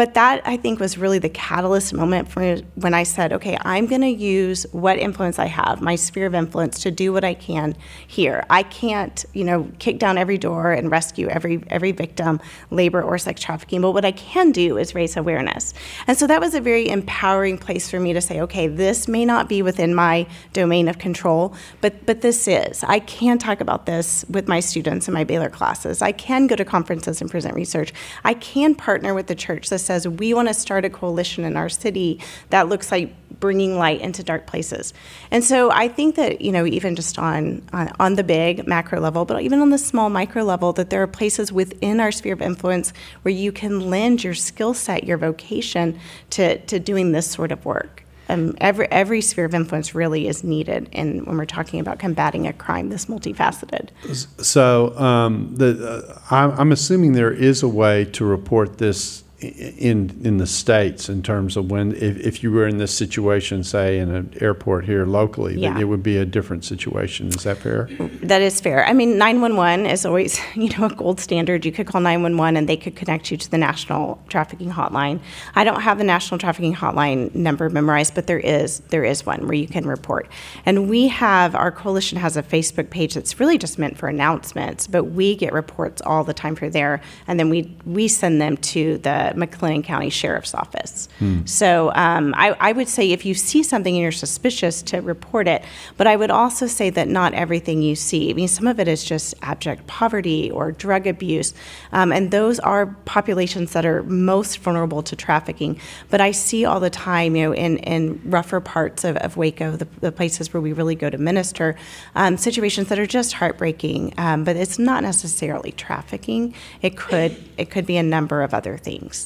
But 0.00 0.14
that 0.14 0.40
I 0.46 0.56
think 0.56 0.80
was 0.80 0.96
really 0.96 1.18
the 1.18 1.28
catalyst 1.28 1.92
moment 1.92 2.26
for 2.26 2.56
when 2.76 2.94
I 2.94 3.02
said, 3.02 3.34
okay, 3.34 3.58
I'm 3.60 3.84
going 3.84 4.00
to 4.00 4.08
use 4.08 4.64
what 4.72 4.98
influence 4.98 5.38
I 5.38 5.44
have, 5.44 5.82
my 5.82 5.94
sphere 5.94 6.24
of 6.24 6.34
influence, 6.34 6.78
to 6.84 6.90
do 6.90 7.12
what 7.12 7.22
I 7.22 7.34
can 7.34 7.76
here. 8.06 8.46
I 8.48 8.62
can't, 8.62 9.22
you 9.34 9.44
know, 9.44 9.70
kick 9.78 9.98
down 9.98 10.16
every 10.16 10.38
door 10.38 10.72
and 10.72 10.90
rescue 10.90 11.28
every 11.28 11.62
every 11.68 11.92
victim, 11.92 12.40
labor 12.70 13.02
or 13.02 13.18
sex 13.18 13.42
trafficking. 13.42 13.82
But 13.82 13.90
what 13.90 14.06
I 14.06 14.12
can 14.12 14.52
do 14.52 14.78
is 14.78 14.94
raise 14.94 15.18
awareness. 15.18 15.74
And 16.06 16.16
so 16.16 16.26
that 16.28 16.40
was 16.40 16.54
a 16.54 16.62
very 16.62 16.88
empowering 16.88 17.58
place 17.58 17.90
for 17.90 18.00
me 18.00 18.14
to 18.14 18.22
say, 18.22 18.40
okay, 18.40 18.68
this 18.68 19.06
may 19.06 19.26
not 19.26 19.50
be 19.50 19.60
within 19.60 19.94
my 19.94 20.26
domain 20.54 20.88
of 20.88 20.96
control, 20.96 21.54
but 21.82 22.06
but 22.06 22.22
this 22.22 22.48
is. 22.48 22.82
I 22.84 23.00
can 23.00 23.36
talk 23.36 23.60
about 23.60 23.84
this 23.84 24.24
with 24.30 24.48
my 24.48 24.60
students 24.60 25.08
in 25.08 25.12
my 25.12 25.24
Baylor 25.24 25.50
classes. 25.50 26.00
I 26.00 26.12
can 26.12 26.46
go 26.46 26.56
to 26.56 26.64
conferences 26.64 27.20
and 27.20 27.30
present 27.30 27.54
research. 27.54 27.92
I 28.24 28.32
can 28.32 28.74
partner 28.74 29.12
with 29.12 29.26
the 29.26 29.34
church 29.34 29.68
that 29.68 29.89
says 29.90 30.06
we 30.06 30.32
want 30.32 30.46
to 30.46 30.54
start 30.54 30.84
a 30.84 30.90
coalition 30.90 31.44
in 31.44 31.56
our 31.56 31.68
city 31.68 32.20
that 32.50 32.68
looks 32.68 32.92
like 32.92 33.12
bringing 33.40 33.76
light 33.76 34.00
into 34.00 34.22
dark 34.22 34.46
places. 34.46 34.94
And 35.32 35.42
so 35.42 35.70
I 35.72 35.88
think 35.88 36.14
that 36.14 36.42
you 36.42 36.52
know 36.52 36.64
even 36.64 36.94
just 36.94 37.18
on 37.18 37.62
on, 37.72 37.90
on 37.98 38.14
the 38.14 38.22
big 38.22 38.68
macro 38.68 39.00
level, 39.00 39.24
but 39.24 39.42
even 39.42 39.60
on 39.60 39.70
the 39.70 39.78
small 39.78 40.08
micro 40.10 40.44
level, 40.44 40.72
that 40.74 40.90
there 40.90 41.02
are 41.02 41.08
places 41.08 41.52
within 41.52 41.98
our 41.98 42.12
sphere 42.12 42.34
of 42.34 42.42
influence 42.42 42.92
where 43.22 43.34
you 43.34 43.50
can 43.50 43.90
lend 43.90 44.22
your 44.22 44.34
skill 44.34 44.74
set, 44.74 45.04
your 45.04 45.18
vocation 45.18 45.98
to 46.30 46.58
to 46.66 46.78
doing 46.78 47.10
this 47.10 47.28
sort 47.28 47.50
of 47.50 47.64
work. 47.64 48.04
Um, 48.28 48.54
every 48.60 48.86
every 48.92 49.20
sphere 49.22 49.46
of 49.46 49.54
influence 49.54 49.92
really 49.92 50.28
is 50.28 50.44
needed, 50.44 50.88
and 50.92 51.26
when 51.26 51.36
we're 51.36 51.46
talking 51.46 51.80
about 51.80 51.98
combating 51.98 52.46
a 52.46 52.52
crime 52.52 52.90
this 52.90 53.06
multifaceted. 53.06 53.88
So, 54.14 54.96
um, 54.96 55.56
the 55.56 55.70
uh, 55.84 56.20
I'm, 56.30 56.52
I'm 56.52 56.70
assuming 56.70 57.14
there 57.14 57.32
is 57.32 57.64
a 57.64 57.68
way 57.68 58.04
to 58.16 58.24
report 58.24 58.78
this 58.78 59.24
in 59.40 60.20
in 60.22 60.36
the 60.38 60.46
states 60.46 61.08
in 61.08 61.22
terms 61.22 61.56
of 61.56 61.70
when 61.70 61.92
if, 61.92 62.18
if 62.18 62.42
you 62.42 62.52
were 62.52 62.66
in 62.66 62.78
this 62.78 62.92
situation 62.94 63.64
say 63.64 63.98
in 63.98 64.10
an 64.14 64.32
airport 64.40 64.84
here 64.84 65.06
locally 65.06 65.58
Yeah. 65.58 65.78
it 65.78 65.84
would 65.84 66.02
be 66.02 66.16
a 66.18 66.24
different 66.26 66.64
situation 66.64 67.28
is 67.28 67.44
that 67.44 67.58
fair 67.58 67.88
That 68.22 68.42
is 68.42 68.60
fair. 68.60 68.84
I 68.86 68.92
mean, 68.92 69.18
911 69.18 69.86
is 69.86 70.04
always, 70.04 70.38
you 70.54 70.68
know, 70.76 70.86
a 70.86 70.94
gold 70.94 71.20
standard. 71.20 71.64
You 71.64 71.72
could 71.72 71.86
call 71.86 72.00
911 72.00 72.56
and 72.56 72.68
they 72.68 72.76
could 72.76 72.96
connect 72.96 73.30
you 73.30 73.36
to 73.36 73.50
the 73.50 73.58
National 73.58 74.22
Trafficking 74.28 74.70
Hotline. 74.70 75.20
I 75.54 75.64
don't 75.64 75.80
have 75.80 75.98
the 75.98 76.04
National 76.04 76.38
Trafficking 76.38 76.74
Hotline 76.74 77.34
number 77.34 77.68
memorized, 77.70 78.14
but 78.14 78.26
there 78.26 78.38
is 78.38 78.80
there 78.90 79.04
is 79.04 79.24
one 79.26 79.46
where 79.46 79.54
you 79.54 79.66
can 79.66 79.86
report. 79.86 80.28
And 80.66 80.88
we 80.88 81.08
have 81.08 81.54
our 81.54 81.72
coalition 81.72 82.18
has 82.18 82.36
a 82.36 82.42
Facebook 82.42 82.90
page 82.90 83.14
that's 83.14 83.40
really 83.40 83.58
just 83.58 83.78
meant 83.78 83.96
for 83.96 84.08
announcements, 84.08 84.86
but 84.86 85.04
we 85.04 85.34
get 85.34 85.52
reports 85.52 86.02
all 86.02 86.24
the 86.24 86.34
time 86.34 86.54
for 86.56 86.68
there, 86.68 87.00
and 87.26 87.38
then 87.40 87.48
we 87.50 87.74
we 87.86 88.06
send 88.08 88.40
them 88.40 88.56
to 88.58 88.98
the 88.98 89.29
McLennan 89.36 89.84
County 89.84 90.10
Sheriff's 90.10 90.54
Office. 90.54 91.08
So 91.44 91.92
um, 91.94 92.34
I, 92.36 92.56
I 92.60 92.72
would 92.72 92.88
say 92.88 93.12
if 93.12 93.24
you 93.24 93.34
see 93.34 93.62
something 93.62 93.94
and 93.94 94.02
you're 94.02 94.12
suspicious, 94.12 94.82
to 94.82 95.00
report 95.00 95.48
it. 95.48 95.62
But 95.96 96.06
I 96.06 96.16
would 96.16 96.30
also 96.30 96.66
say 96.66 96.90
that 96.90 97.08
not 97.08 97.34
everything 97.34 97.82
you 97.82 97.94
see. 97.94 98.30
I 98.30 98.32
mean, 98.34 98.48
some 98.48 98.66
of 98.66 98.80
it 98.80 98.88
is 98.88 99.04
just 99.04 99.34
abject 99.42 99.86
poverty 99.86 100.50
or 100.50 100.72
drug 100.72 101.06
abuse, 101.06 101.54
um, 101.92 102.12
and 102.12 102.30
those 102.30 102.58
are 102.60 102.86
populations 103.04 103.72
that 103.72 103.86
are 103.86 104.02
most 104.04 104.58
vulnerable 104.58 105.02
to 105.02 105.16
trafficking. 105.16 105.80
But 106.08 106.20
I 106.20 106.32
see 106.32 106.64
all 106.64 106.80
the 106.80 106.90
time, 106.90 107.36
you 107.36 107.46
know, 107.46 107.54
in, 107.54 107.78
in 107.78 108.20
rougher 108.24 108.60
parts 108.60 109.04
of, 109.04 109.16
of 109.18 109.36
Waco, 109.36 109.76
the, 109.76 109.86
the 110.00 110.12
places 110.12 110.52
where 110.52 110.60
we 110.60 110.72
really 110.72 110.94
go 110.94 111.10
to 111.10 111.18
minister, 111.18 111.76
um, 112.14 112.36
situations 112.36 112.88
that 112.88 112.98
are 112.98 113.06
just 113.06 113.34
heartbreaking. 113.34 114.14
Um, 114.18 114.44
but 114.44 114.56
it's 114.56 114.78
not 114.78 115.02
necessarily 115.02 115.72
trafficking. 115.72 116.54
It 116.82 116.96
could 116.96 117.36
it 117.56 117.70
could 117.70 117.86
be 117.86 117.96
a 117.96 118.02
number 118.02 118.42
of 118.42 118.54
other 118.54 118.76
things. 118.76 119.19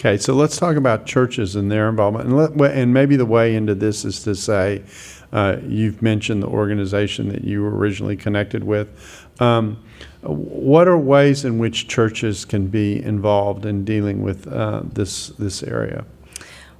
Okay 0.00 0.16
so 0.16 0.32
let's 0.32 0.56
talk 0.56 0.76
about 0.76 1.04
churches 1.04 1.56
and 1.56 1.70
their 1.70 1.88
involvement. 1.88 2.28
And, 2.28 2.36
let, 2.36 2.74
and 2.74 2.92
maybe 2.94 3.16
the 3.16 3.26
way 3.26 3.54
into 3.54 3.74
this 3.74 4.04
is 4.04 4.22
to 4.24 4.34
say 4.34 4.82
uh, 5.32 5.58
you've 5.66 6.00
mentioned 6.02 6.42
the 6.42 6.48
organization 6.48 7.28
that 7.28 7.44
you 7.44 7.62
were 7.62 7.76
originally 7.76 8.16
connected 8.16 8.64
with. 8.64 8.88
Um, 9.40 9.82
what 10.22 10.88
are 10.88 10.98
ways 10.98 11.44
in 11.44 11.58
which 11.58 11.86
churches 11.86 12.44
can 12.44 12.66
be 12.68 13.02
involved 13.02 13.64
in 13.64 13.84
dealing 13.84 14.22
with 14.22 14.46
uh, 14.48 14.82
this 14.84 15.28
this 15.38 15.62
area? 15.62 16.04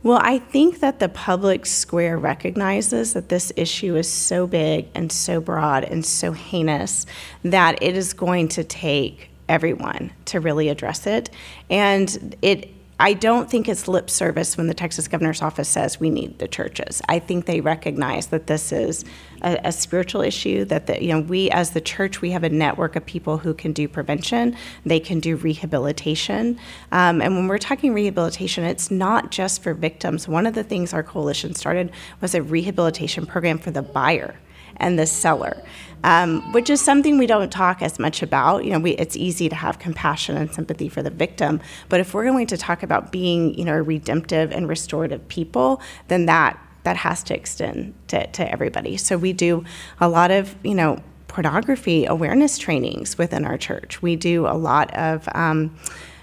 Well, 0.02 0.20
I 0.22 0.38
think 0.38 0.80
that 0.80 0.98
the 0.98 1.10
public 1.10 1.66
square 1.66 2.16
recognizes 2.16 3.12
that 3.12 3.28
this 3.28 3.52
issue 3.54 3.96
is 3.96 4.08
so 4.08 4.46
big 4.46 4.88
and 4.94 5.12
so 5.12 5.42
broad 5.42 5.84
and 5.84 6.06
so 6.06 6.32
heinous 6.32 7.04
that 7.44 7.82
it 7.82 7.94
is 7.94 8.14
going 8.14 8.48
to 8.48 8.64
take 8.64 9.28
everyone 9.46 10.10
to 10.24 10.40
really 10.40 10.70
address 10.70 11.06
it. 11.06 11.28
And 11.68 12.34
it 12.40 12.70
I 13.00 13.14
don't 13.14 13.50
think 13.50 13.66
it's 13.66 13.88
lip 13.88 14.10
service 14.10 14.58
when 14.58 14.66
the 14.66 14.74
Texas 14.74 15.08
governor's 15.08 15.40
office 15.40 15.70
says 15.70 15.98
we 15.98 16.10
need 16.10 16.38
the 16.38 16.46
churches. 16.46 17.00
I 17.08 17.18
think 17.18 17.46
they 17.46 17.62
recognize 17.62 18.26
that 18.26 18.46
this 18.46 18.72
is 18.72 19.06
a, 19.40 19.58
a 19.64 19.72
spiritual 19.72 20.20
issue. 20.20 20.66
That 20.66 20.86
the, 20.86 21.02
you 21.02 21.08
know 21.08 21.20
we 21.20 21.50
as 21.50 21.70
the 21.70 21.80
church 21.80 22.20
we 22.20 22.30
have 22.32 22.44
a 22.44 22.50
network 22.50 22.96
of 22.96 23.06
people 23.06 23.38
who 23.38 23.54
can 23.54 23.72
do 23.72 23.88
prevention. 23.88 24.54
They 24.84 25.00
can 25.00 25.18
do 25.18 25.36
rehabilitation. 25.36 26.58
Um, 26.92 27.22
and 27.22 27.36
when 27.36 27.48
we're 27.48 27.56
talking 27.56 27.94
rehabilitation, 27.94 28.64
it's 28.64 28.90
not 28.90 29.30
just 29.30 29.62
for 29.62 29.72
victims. 29.72 30.28
One 30.28 30.46
of 30.46 30.52
the 30.54 30.62
things 30.62 30.92
our 30.92 31.02
coalition 31.02 31.54
started 31.54 31.92
was 32.20 32.34
a 32.34 32.42
rehabilitation 32.42 33.24
program 33.24 33.58
for 33.58 33.70
the 33.70 33.82
buyer 33.82 34.34
and 34.76 34.98
the 34.98 35.06
seller 35.06 35.62
um, 36.04 36.52
which 36.52 36.70
is 36.70 36.80
something 36.80 37.18
we 37.18 37.26
don't 37.26 37.50
talk 37.50 37.82
as 37.82 37.98
much 37.98 38.22
about. 38.22 38.64
You 38.64 38.72
know, 38.72 38.78
we, 38.78 38.92
it's 38.92 39.16
easy 39.16 39.48
to 39.48 39.56
have 39.56 39.78
compassion 39.78 40.36
and 40.36 40.52
sympathy 40.52 40.88
for 40.88 41.02
the 41.02 41.10
victim, 41.10 41.60
but 41.88 42.00
if 42.00 42.14
we're 42.14 42.24
going 42.24 42.46
to 42.48 42.56
talk 42.56 42.82
about 42.82 43.12
being, 43.12 43.54
you 43.54 43.64
know, 43.64 43.76
redemptive 43.76 44.52
and 44.52 44.68
restorative 44.68 45.26
people, 45.28 45.80
then 46.08 46.26
that 46.26 46.58
that 46.82 46.96
has 46.96 47.22
to 47.24 47.34
extend 47.34 47.94
to, 48.08 48.26
to 48.28 48.50
everybody. 48.50 48.96
So 48.96 49.18
we 49.18 49.34
do 49.34 49.64
a 50.00 50.08
lot 50.08 50.30
of, 50.30 50.56
you 50.62 50.74
know, 50.74 50.98
pornography 51.28 52.06
awareness 52.06 52.58
trainings 52.58 53.18
within 53.18 53.44
our 53.44 53.58
church. 53.58 54.02
We 54.02 54.16
do 54.16 54.46
a 54.46 54.56
lot 54.56 54.92
of 54.94 55.28
um, 55.34 55.76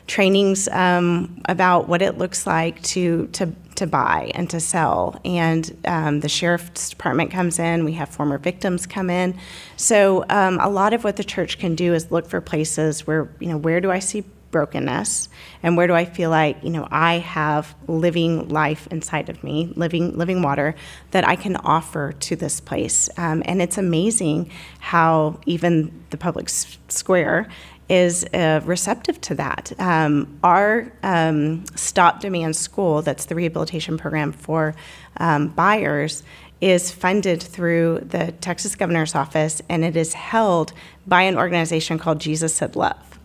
trainings 0.07 0.67
um, 0.69 1.41
about 1.45 1.87
what 1.87 2.01
it 2.01 2.17
looks 2.17 2.47
like 2.47 2.81
to 2.81 3.27
to 3.27 3.53
to 3.75 3.85
buy 3.85 4.31
and 4.33 4.49
to 4.49 4.59
sell. 4.59 5.19
And 5.23 5.77
um, 5.85 6.21
the 6.21 6.29
sheriff's 6.29 6.89
department 6.89 7.29
comes 7.29 7.59
in. 7.59 7.85
We 7.85 7.93
have 7.93 8.09
former 8.09 8.39
victims 8.39 8.87
come 8.87 9.09
in. 9.11 9.37
So 9.75 10.25
um, 10.29 10.59
a 10.59 10.69
lot 10.69 10.93
of 10.93 11.03
what 11.03 11.15
the 11.17 11.23
church 11.23 11.59
can 11.59 11.75
do 11.75 11.93
is 11.93 12.11
look 12.11 12.27
for 12.27 12.41
places 12.41 13.05
where 13.05 13.29
you 13.39 13.47
know 13.47 13.57
where 13.57 13.79
do 13.79 13.91
I 13.91 13.99
see 13.99 14.23
brokenness 14.49 15.27
and 15.61 15.75
where 15.75 15.87
do 15.87 15.93
I 15.93 16.05
feel 16.05 16.29
like 16.29 16.63
you 16.63 16.69
know 16.69 16.87
I 16.89 17.19
have 17.19 17.75
living 17.87 18.47
life 18.49 18.87
inside 18.87 19.29
of 19.29 19.43
me, 19.43 19.71
living 19.75 20.17
living 20.17 20.41
water 20.41 20.73
that 21.11 21.27
I 21.27 21.35
can 21.35 21.57
offer 21.57 22.13
to 22.13 22.35
this 22.35 22.59
place. 22.59 23.09
Um, 23.17 23.43
and 23.45 23.61
it's 23.61 23.77
amazing 23.77 24.49
how 24.79 25.39
even 25.45 26.03
the 26.09 26.17
public 26.17 26.47
s- 26.47 26.77
square 26.87 27.47
is 27.89 28.25
uh, 28.33 28.61
receptive 28.65 29.19
to 29.21 29.35
that. 29.35 29.71
Um, 29.79 30.39
our 30.43 30.91
um, 31.03 31.65
Stop 31.75 32.19
Demand 32.19 32.55
School, 32.55 33.01
that's 33.01 33.25
the 33.25 33.35
rehabilitation 33.35 33.97
program 33.97 34.31
for 34.31 34.75
um, 35.17 35.49
buyers, 35.49 36.23
is 36.59 36.91
funded 36.91 37.41
through 37.41 37.99
the 37.99 38.33
Texas 38.41 38.75
Governor's 38.75 39.15
Office 39.15 39.61
and 39.69 39.85
it 39.85 39.95
is 39.95 40.13
held 40.13 40.73
by 41.05 41.21
an 41.21 41.37
organization 41.37 41.99
called 41.99 42.19
Jesus 42.19 42.55
Said 42.55 42.75
Love. 42.75 43.19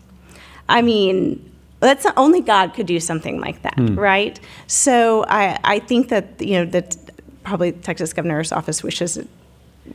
I 0.69 0.81
mean, 0.81 1.51
that's 1.79 2.05
only 2.15 2.41
God 2.41 2.73
could 2.73 2.85
do 2.85 2.99
something 2.99 3.41
like 3.41 3.61
that, 3.63 3.75
mm. 3.75 3.97
right? 3.97 4.39
So 4.67 5.25
I, 5.27 5.59
I 5.63 5.79
think 5.79 6.09
that 6.09 6.41
you 6.41 6.59
know 6.59 6.65
that 6.65 6.95
probably 7.43 7.73
Texas 7.73 8.13
Governor's 8.13 8.51
Office 8.51 8.83
wishes 8.83 9.19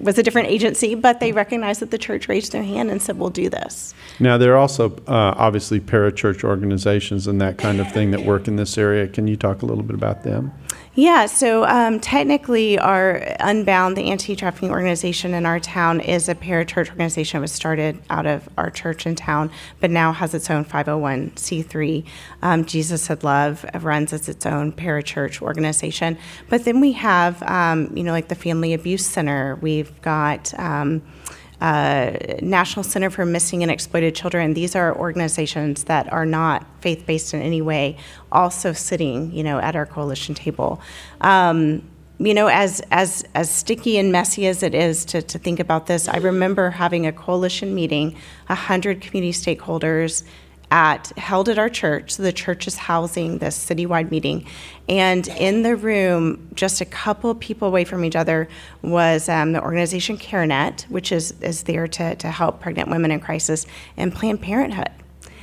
was 0.01 0.19
a 0.19 0.23
different 0.23 0.49
agency, 0.49 0.95
but 0.95 1.21
they 1.21 1.33
recognized 1.33 1.81
that 1.81 1.91
the 1.91 1.99
church 1.99 2.29
raised 2.29 2.53
their 2.53 2.63
hand 2.63 2.91
and 2.91 3.01
said, 3.01 3.19
"We'll 3.19 3.31
do 3.31 3.49
this." 3.49 3.95
Now 4.21 4.39
there 4.39 4.53
are 4.55 4.59
also 4.59 4.91
uh, 5.07 5.35
obviously 5.37 5.81
parachurch 5.81 6.45
organizations 6.45 7.27
and 7.27 7.41
that 7.41 7.59
kind 7.59 7.81
of 7.81 7.91
thing 7.93 8.11
that 8.13 8.25
work 8.25 8.49
in 8.49 8.57
this 8.57 8.77
area. 8.79 9.09
Can 9.09 9.27
you 9.27 9.37
talk 9.37 9.63
a 9.63 9.67
little 9.67 9.85
bit 9.85 9.95
about 9.95 10.23
them? 10.25 10.53
Yeah, 10.99 11.27
so 11.27 11.65
um, 11.65 12.01
technically, 12.01 12.77
our 12.77 13.23
Unbound, 13.39 13.97
the 13.97 14.11
anti 14.11 14.35
trafficking 14.35 14.73
organization 14.73 15.33
in 15.33 15.47
our 15.47 15.61
town, 15.61 16.01
is 16.01 16.29
a 16.29 16.35
parachurch 16.35 16.89
organization. 16.89 17.39
It 17.39 17.41
was 17.43 17.53
started 17.53 18.03
out 18.11 18.27
of 18.27 18.49
our 18.59 18.69
church 18.69 19.07
in 19.07 19.15
town, 19.15 19.53
but 19.79 19.93
now 19.93 20.11
has 20.13 20.35
its 20.35 20.51
own 20.51 20.65
501c3. 20.65 22.05
Um, 22.43 22.65
Jesus 22.65 23.03
Said 23.03 23.23
Love 23.23 23.65
runs 23.81 24.13
as 24.13 24.29
its 24.29 24.45
own 24.45 24.73
parachurch 24.73 25.41
organization. 25.41 26.19
But 26.49 26.65
then 26.65 26.81
we 26.81 26.91
have, 26.95 27.45
um, 27.45 27.97
you 27.97 28.03
know, 28.03 28.11
like 28.11 28.27
the 28.27 28.35
Family 28.35 28.75
Abuse 28.75 29.07
Center. 29.07 29.55
We've 29.63 30.03
got. 30.03 30.53
Uh, 31.61 32.17
National 32.41 32.85
Center 32.85 33.11
for 33.11 33.25
Missing 33.27 33.63
and 33.63 33.71
Exploited 33.71 34.15
Children. 34.15 34.55
These 34.55 34.77
are 34.77 34.97
organizations 34.97 35.85
that 35.85 36.13
are 36.13 36.25
not 36.25 36.65
faith-based 36.81 37.35
in 37.35 37.43
any 37.43 37.61
way, 37.61 37.97
also 38.31 38.73
sitting, 38.73 39.33
you 39.33 39.43
know, 39.43 39.59
at 39.59 39.75
our 39.75 39.85
coalition 39.85 40.37
table. 40.37 40.81
Um, 41.21 41.83
you 42.21 42.35
know, 42.35 42.47
as 42.47 42.81
as 42.91 43.25
as 43.35 43.51
sticky 43.51 43.99
and 43.99 44.13
messy 44.13 44.47
as 44.47 44.63
it 44.63 44.75
is 44.75 45.05
to, 45.07 45.23
to 45.23 45.39
think 45.39 45.61
about 45.61 45.87
this, 45.87 46.09
I 46.09 46.19
remember 46.19 46.71
having 46.71 47.07
a 47.07 47.13
coalition 47.13 47.75
meeting, 47.75 48.17
hundred 48.49 49.01
community 49.01 49.33
stakeholders 49.33 50.25
at 50.71 51.09
held 51.17 51.49
at 51.49 51.59
our 51.59 51.69
church. 51.69 52.13
So 52.13 52.23
the 52.23 52.33
church 52.33 52.67
is 52.67 52.77
housing 52.77 53.39
this 53.39 53.59
citywide 53.59 54.11
meeting, 54.11 54.47
and 54.89 55.27
in 55.29 55.63
the 55.63 55.77
room, 55.77 56.49
just 56.55 56.81
a 56.81 56.85
couple 56.85 57.35
people 57.35 57.69
away 57.69 57.85
from 57.85 58.05
each 58.05 58.17
other, 58.17 58.49
was 58.83 59.29
um, 59.29 59.53
the 59.53 59.63
organization 59.63 60.17
CareNet, 60.19 60.83
which 60.91 61.13
is 61.13 61.33
is 61.41 61.65
there 61.65 61.89
to 61.89 62.15
to 62.17 62.31
help 62.31 62.61
pregnant 62.61 62.89
women 62.91 63.11
in 63.11 63.21
crisis, 63.21 63.67
and 63.97 64.15
Planned 64.15 64.43
Parenthood 64.43 64.91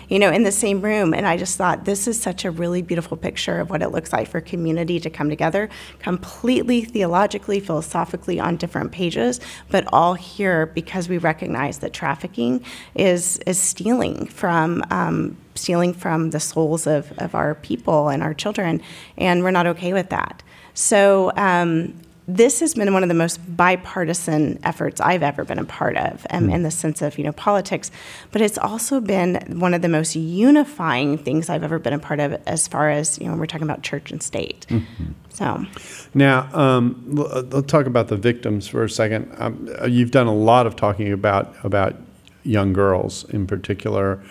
you 0.10 0.20
know, 0.20 0.32
in 0.32 0.44
the 0.44 0.52
same 0.52 0.82
room. 0.82 1.14
And 1.14 1.26
I 1.26 1.38
just 1.38 1.58
thought 1.58 1.86
this 1.86 2.08
is 2.08 2.22
such 2.22 2.46
a 2.46 2.52
really 2.52 2.82
beautiful 2.82 3.18
picture 3.18 3.60
of 3.60 3.70
what 3.70 3.82
it 3.82 3.90
looks 3.90 4.14
like 4.14 4.28
for 4.28 4.42
community 4.42 5.00
to 5.00 5.10
come 5.10 5.30
together, 5.30 5.70
completely 6.00 6.84
theologically, 6.84 7.60
philosophically 7.60 8.40
on 8.40 8.58
different 8.58 8.92
pages, 8.92 9.40
but 9.70 9.86
all 9.92 10.14
here 10.14 10.68
because 10.68 11.10
we 11.10 11.18
recognize 11.18 11.80
that 11.80 11.94
trafficking 11.94 12.64
is 12.96 13.38
is 13.46 13.60
stealing 13.60 14.28
from. 14.28 14.84
Um, 14.92 15.38
stealing 15.58 15.94
from 15.94 16.32
the 16.32 16.40
souls 16.40 16.86
of, 16.86 17.14
of 17.18 17.34
our 17.34 17.56
people 17.56 18.10
and 18.10 18.22
our 18.22 18.34
children, 18.34 18.82
and 19.18 19.42
we're 19.42 19.52
not 19.52 19.66
okay 19.66 19.94
with 19.94 20.10
that. 20.10 20.44
So 20.74 21.32
um, 21.38 21.94
this 22.28 22.60
has 22.60 22.74
been 22.74 22.92
one 22.92 23.04
of 23.04 23.10
the 23.10 23.16
most 23.16 23.38
bipartisan 23.56 24.60
efforts 24.64 25.00
I've 25.00 25.22
ever 25.22 25.44
been 25.44 25.60
a 25.60 25.66
part 25.66 25.96
of, 25.96 26.26
um, 26.32 26.50
in 26.50 26.64
the 26.64 26.72
sense 26.72 27.02
of 27.02 27.18
you 27.18 27.24
know 27.24 27.32
politics, 27.34 27.92
but 28.32 28.42
it's 28.42 28.58
also 28.58 29.00
been 29.00 29.60
one 29.60 29.74
of 29.74 29.82
the 29.82 29.90
most 29.90 30.16
unifying 30.16 31.18
things 31.18 31.50
I've 31.50 31.64
ever 31.64 31.78
been 31.78 31.94
a 31.94 32.00
part 32.00 32.20
of, 32.20 32.34
as 32.48 32.68
far 32.68 32.90
as 32.90 33.20
you 33.20 33.28
know 33.28 33.36
we're 33.36 33.46
talking 33.46 33.68
about 33.68 33.84
church 33.84 34.12
and 34.12 34.24
state. 34.24 34.66
Mm-hmm. 34.70 35.12
So 35.30 35.66
now 36.14 36.50
um, 36.54 37.04
let's 37.12 37.72
talk 37.72 37.86
about 37.86 38.08
the 38.08 38.18
victims 38.18 38.68
for 38.68 38.84
a 38.84 38.90
second. 38.90 39.34
Um, 39.38 39.70
you've 39.88 40.12
done 40.12 40.28
a 40.28 40.34
lot 40.36 40.66
of 40.66 40.76
talking 40.76 41.12
about 41.12 41.56
about 41.64 41.96
young 42.44 42.74
girls 42.74 43.24
in 43.30 43.46
particular. 43.46 44.22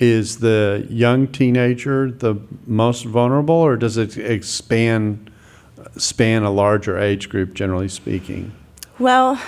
Is 0.00 0.38
the 0.38 0.86
young 0.90 1.28
teenager 1.28 2.10
the 2.10 2.36
most 2.66 3.04
vulnerable, 3.04 3.54
or 3.54 3.76
does 3.76 3.98
it 3.98 4.16
expand? 4.16 5.28
Span 5.96 6.42
a 6.42 6.50
larger 6.50 6.98
age 6.98 7.28
group, 7.28 7.54
generally 7.54 7.88
speaking? 7.88 8.52
Well, 8.98 9.40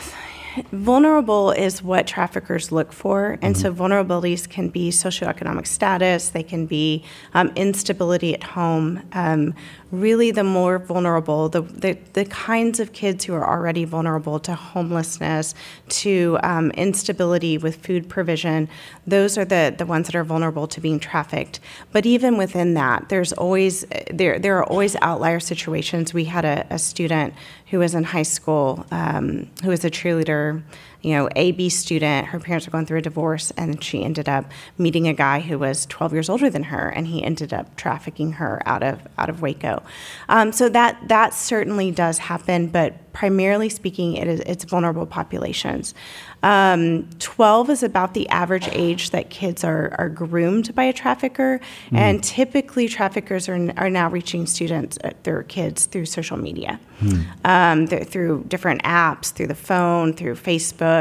vulnerable 0.73 1.51
is 1.51 1.83
what 1.83 2.07
traffickers 2.07 2.71
look 2.71 2.93
for. 2.93 3.39
And 3.43 3.55
mm-hmm. 3.55 3.63
so 3.63 3.75
vulnerabilities 3.75 4.49
can 4.49 4.69
be 4.69 4.91
socioeconomic 4.91 5.67
status, 5.67 6.29
they 6.31 6.43
can 6.43 6.67
be 6.67 7.05
um, 7.35 7.53
instability 7.57 8.35
at 8.35 8.43
home, 8.43 9.03
um, 9.13 9.55
really 9.91 10.31
the 10.31 10.45
more 10.45 10.79
vulnerable, 10.79 11.49
the, 11.49 11.63
the, 11.63 11.97
the, 12.15 12.25
kinds 12.25 12.81
of 12.81 12.93
kids 12.93 13.25
who 13.25 13.35
are 13.35 13.49
already 13.49 13.85
vulnerable 13.85 14.41
to 14.41 14.55
homelessness, 14.55 15.55
to 15.89 16.37
um, 16.43 16.71
instability 16.73 17.59
with 17.59 17.77
food 17.77 18.09
provision, 18.09 18.69
those 19.07 19.39
are 19.39 19.45
the, 19.45 19.73
the 19.77 19.87
ones 19.87 20.07
that 20.07 20.17
are 20.17 20.25
vulnerable 20.25 20.67
to 20.67 20.81
being 20.81 20.99
trafficked. 20.99 21.61
But 21.93 22.07
even 22.07 22.37
within 22.37 22.75
that, 22.75 23.09
there's 23.09 23.33
always, 23.33 23.85
there, 24.11 24.39
there 24.39 24.59
are 24.59 24.65
always 24.65 24.97
outlier 25.01 25.39
situations. 25.39 26.13
We 26.13 26.25
had 26.25 26.45
a, 26.45 26.67
a 26.71 26.79
student 26.79 27.35
who 27.71 27.79
was 27.79 27.95
in 27.95 28.05
high 28.05 28.23
school, 28.23 28.85
um, 28.91 29.49
who 29.63 29.71
was 29.71 29.85
a 29.85 29.91
cheerleader 29.91 30.44
yeah 30.53 30.61
you 31.05 31.11
know, 31.11 31.29
A, 31.37 31.53
B 31.53 31.69
student, 31.69 32.29
her 32.29 32.41
parents 32.41 32.67
were 32.67 32.71
going 32.71 32.87
through 32.87 32.99
a 32.99 33.03
divorce, 33.03 33.53
and 33.59 33.83
she 33.85 34.03
ended 34.03 34.29
up 34.29 34.51
meeting 34.79 35.07
a 35.07 35.13
guy 35.13 35.41
who 35.41 35.59
was 35.59 35.85
12 35.87 36.15
years 36.15 36.29
older 36.31 36.49
than 36.49 36.65
her, 36.65 36.89
and 36.89 37.07
he 37.07 37.23
ended 37.23 37.53
up 37.53 37.77
trafficking 37.77 38.33
her 38.33 38.63
out 38.65 38.83
of 38.83 39.01
out 39.19 39.29
of 39.29 39.43
Waco. 39.43 39.83
Um, 40.31 40.51
so 40.51 40.69
that 40.71 41.09
that 41.09 41.35
certainly 41.35 41.91
does 41.91 42.19
happen, 42.19 42.69
but 42.69 43.13
primarily 43.13 43.69
speaking, 43.69 44.15
it 44.15 44.29
is 44.29 44.41
it's 44.41 44.65
vulnerable 44.65 45.07
populations. 45.07 45.95
Um, 46.43 47.09
12 47.21 47.71
is 47.71 47.83
about 47.83 48.13
the 48.13 48.29
average 48.29 48.69
age 48.73 49.11
that 49.11 49.31
kids 49.31 49.65
are, 49.65 49.95
are 49.97 50.11
groomed 50.11 50.75
by 50.75 50.85
a 50.85 50.93
trafficker, 50.93 51.59
mm. 51.91 51.99
and 51.99 52.23
typically 52.23 52.87
traffickers 52.87 53.49
are, 53.49 53.73
are 53.79 53.89
now 53.89 54.11
reaching 54.11 54.47
students, 54.47 54.99
uh, 55.03 55.13
their 55.23 55.43
kids, 55.45 55.87
through 55.87 56.05
social 56.05 56.37
media, 56.37 56.79
mm. 57.01 57.25
um, 57.47 57.87
through 57.87 58.45
different 58.47 58.83
apps, 58.83 59.33
through 59.33 59.47
the 59.47 59.55
phone, 59.55 60.13
through 60.13 60.35
Facebook. 60.35 60.94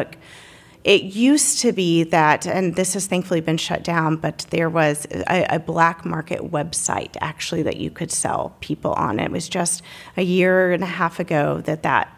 It 0.83 1.03
used 1.03 1.59
to 1.61 1.71
be 1.71 2.03
that, 2.03 2.45
and 2.45 2.75
this 2.75 2.93
has 2.93 3.07
thankfully 3.07 3.39
been 3.39 3.57
shut 3.57 3.83
down, 3.85 4.17
but 4.17 4.45
there 4.49 4.69
was 4.69 5.07
a, 5.29 5.55
a, 5.55 5.59
black 5.59 6.03
market 6.03 6.51
website 6.51 7.15
actually 7.21 7.63
that 7.63 7.77
you 7.77 7.89
could 7.89 8.11
sell 8.11 8.53
people 8.59 8.91
on. 8.93 9.17
It 9.17 9.31
was 9.31 9.47
just 9.47 9.81
a 10.17 10.23
year 10.23 10.73
and 10.73 10.83
a 10.83 10.87
half 10.87 11.21
ago 11.21 11.61
that 11.61 11.83
that 11.83 12.13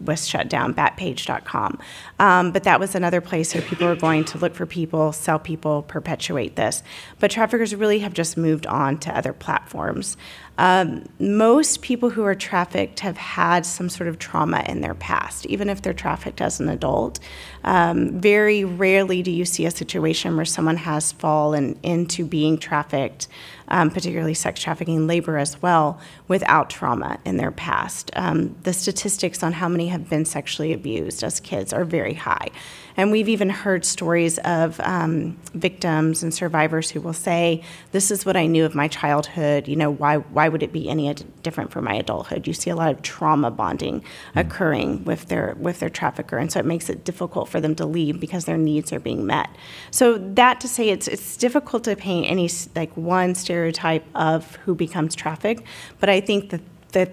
was 0.00 0.26
shut 0.26 0.48
down, 0.48 0.74
Backpage.com. 0.74 1.78
Um, 2.18 2.52
but 2.52 2.64
that 2.64 2.80
was 2.80 2.94
another 2.94 3.20
place 3.20 3.54
where 3.54 3.62
people 3.62 3.86
were 3.86 3.96
going 3.96 4.24
to 4.26 4.38
look 4.38 4.54
for 4.54 4.66
people, 4.66 5.12
sell 5.12 5.38
people, 5.38 5.82
perpetuate 5.82 6.56
this. 6.56 6.82
But 7.18 7.30
traffickers 7.30 7.74
really 7.74 8.00
have 8.00 8.14
just 8.14 8.36
moved 8.36 8.66
on 8.66 8.98
to 8.98 9.16
other 9.16 9.32
platforms. 9.32 10.16
Um, 10.58 11.06
most 11.18 11.80
people 11.80 12.10
who 12.10 12.22
are 12.24 12.34
trafficked 12.34 13.00
have 13.00 13.16
had 13.16 13.64
some 13.64 13.88
sort 13.88 14.08
of 14.08 14.18
trauma 14.18 14.62
in 14.68 14.82
their 14.82 14.94
past, 14.94 15.46
even 15.46 15.70
if 15.70 15.80
they're 15.80 15.94
trafficked 15.94 16.42
as 16.42 16.60
an 16.60 16.68
adult. 16.68 17.18
Um, 17.64 18.20
very 18.20 18.64
rarely 18.64 19.22
do 19.22 19.30
you 19.30 19.46
see 19.46 19.64
a 19.64 19.70
situation 19.70 20.36
where 20.36 20.44
someone 20.44 20.76
has 20.76 21.12
fallen 21.12 21.78
into 21.82 22.26
being 22.26 22.58
trafficked, 22.58 23.26
um, 23.70 23.90
particularly 23.90 24.34
sex 24.34 24.60
trafficking, 24.60 25.06
labor 25.06 25.38
as 25.38 25.60
well, 25.62 26.00
without 26.28 26.70
trauma 26.70 27.18
in 27.24 27.36
their 27.36 27.50
past. 27.50 28.10
Um, 28.14 28.56
the 28.62 28.72
statistics 28.72 29.42
on 29.42 29.52
how 29.52 29.68
many 29.68 29.88
have 29.88 30.08
been 30.08 30.24
sexually 30.24 30.72
abused 30.72 31.22
as 31.22 31.40
kids 31.40 31.72
are 31.72 31.84
very 31.84 32.14
high. 32.14 32.48
And 32.96 33.10
we've 33.10 33.28
even 33.28 33.50
heard 33.50 33.84
stories 33.84 34.38
of 34.38 34.80
um, 34.80 35.38
victims 35.54 36.22
and 36.22 36.32
survivors 36.32 36.90
who 36.90 37.00
will 37.00 37.12
say, 37.12 37.62
"This 37.92 38.10
is 38.10 38.26
what 38.26 38.36
I 38.36 38.46
knew 38.46 38.64
of 38.64 38.74
my 38.74 38.88
childhood. 38.88 39.68
You 39.68 39.76
know, 39.76 39.90
why 39.90 40.16
why 40.16 40.48
would 40.48 40.62
it 40.62 40.72
be 40.72 40.88
any 40.88 41.12
different 41.42 41.70
for 41.70 41.80
my 41.80 41.94
adulthood?" 41.94 42.46
You 42.46 42.52
see 42.52 42.70
a 42.70 42.76
lot 42.76 42.90
of 42.90 43.02
trauma 43.02 43.50
bonding 43.50 44.02
occurring 44.34 45.04
with 45.04 45.26
their 45.28 45.56
with 45.58 45.80
their 45.80 45.90
trafficker, 45.90 46.38
and 46.38 46.50
so 46.50 46.60
it 46.60 46.66
makes 46.66 46.90
it 46.90 47.04
difficult 47.04 47.48
for 47.48 47.60
them 47.60 47.74
to 47.76 47.86
leave 47.86 48.20
because 48.20 48.44
their 48.44 48.58
needs 48.58 48.92
are 48.92 49.00
being 49.00 49.26
met. 49.26 49.48
So 49.90 50.18
that 50.18 50.60
to 50.60 50.68
say, 50.68 50.88
it's 50.88 51.08
it's 51.08 51.36
difficult 51.36 51.84
to 51.84 51.96
paint 51.96 52.30
any 52.30 52.50
like 52.74 52.96
one 52.96 53.34
stereotype 53.34 54.04
of 54.14 54.56
who 54.56 54.74
becomes 54.74 55.14
trafficked, 55.14 55.62
but 56.00 56.08
I 56.08 56.20
think 56.20 56.50
that 56.50 56.60
that 56.92 57.12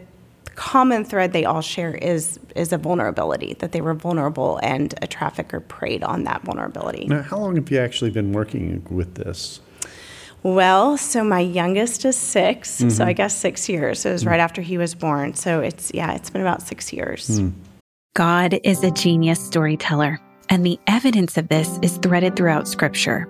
common 0.58 1.06
thread 1.06 1.34
they 1.34 1.46
all 1.46 1.62
share 1.62 1.94
is 1.94 2.40
is 2.56 2.74
a 2.74 2.78
vulnerability 2.78 3.54
that 3.60 3.72
they 3.72 3.80
were 3.80 3.94
vulnerable 3.94 4.60
and 4.64 4.96
a 5.04 5.08
trafficker 5.08 5.60
preyed 5.60 6.04
on 6.04 6.24
that 6.24 6.42
vulnerability. 6.42 7.06
Now, 7.06 7.22
how 7.22 7.38
long 7.38 7.56
have 7.56 7.70
you 7.70 7.80
actually 7.80 8.10
been 8.10 8.34
working 8.34 8.86
with 8.90 9.16
this? 9.16 9.62
Well, 10.42 10.98
so 10.98 11.24
my 11.24 11.40
youngest 11.40 12.06
is 12.06 12.16
6 12.16 12.70
mm-hmm. 12.70 12.90
so 12.90 13.06
I 13.06 13.14
guess 13.14 13.38
six 13.38 13.70
years. 13.70 14.00
So 14.00 14.10
it 14.10 14.14
was 14.14 14.22
mm-hmm. 14.24 14.32
right 14.32 14.40
after 14.40 14.62
he 14.62 14.78
was 14.78 14.96
born. 14.96 15.36
So 15.36 15.62
it's 15.62 15.92
yeah, 15.94 16.14
it's 16.14 16.32
been 16.32 16.42
about 16.42 16.64
six 16.64 16.92
years. 16.92 17.40
Mm. 17.40 17.54
God 18.16 18.60
is 18.64 18.84
a 18.84 18.90
genius 18.90 19.40
storyteller, 19.40 20.20
and 20.50 20.66
the 20.66 20.80
evidence 20.88 21.38
of 21.38 21.50
this 21.50 21.78
is 21.84 21.98
threaded 21.98 22.36
throughout 22.36 22.68
Scripture. 22.68 23.30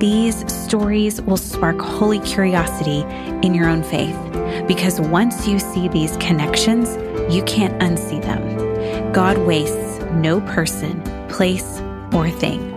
These 0.00 0.50
stories 0.50 1.20
will 1.20 1.36
spark 1.36 1.78
holy 1.78 2.20
curiosity 2.20 3.02
in 3.46 3.54
your 3.54 3.68
own 3.68 3.82
faith 3.82 4.16
because 4.66 4.98
once 4.98 5.46
you 5.46 5.58
see 5.58 5.88
these 5.88 6.16
connections, 6.16 6.96
you 7.30 7.42
can't 7.42 7.78
unsee 7.82 8.22
them. 8.22 9.12
God 9.12 9.36
wastes 9.36 10.00
no 10.12 10.40
person, 10.40 11.02
place, 11.28 11.80
or 12.14 12.30
thing. 12.30 12.74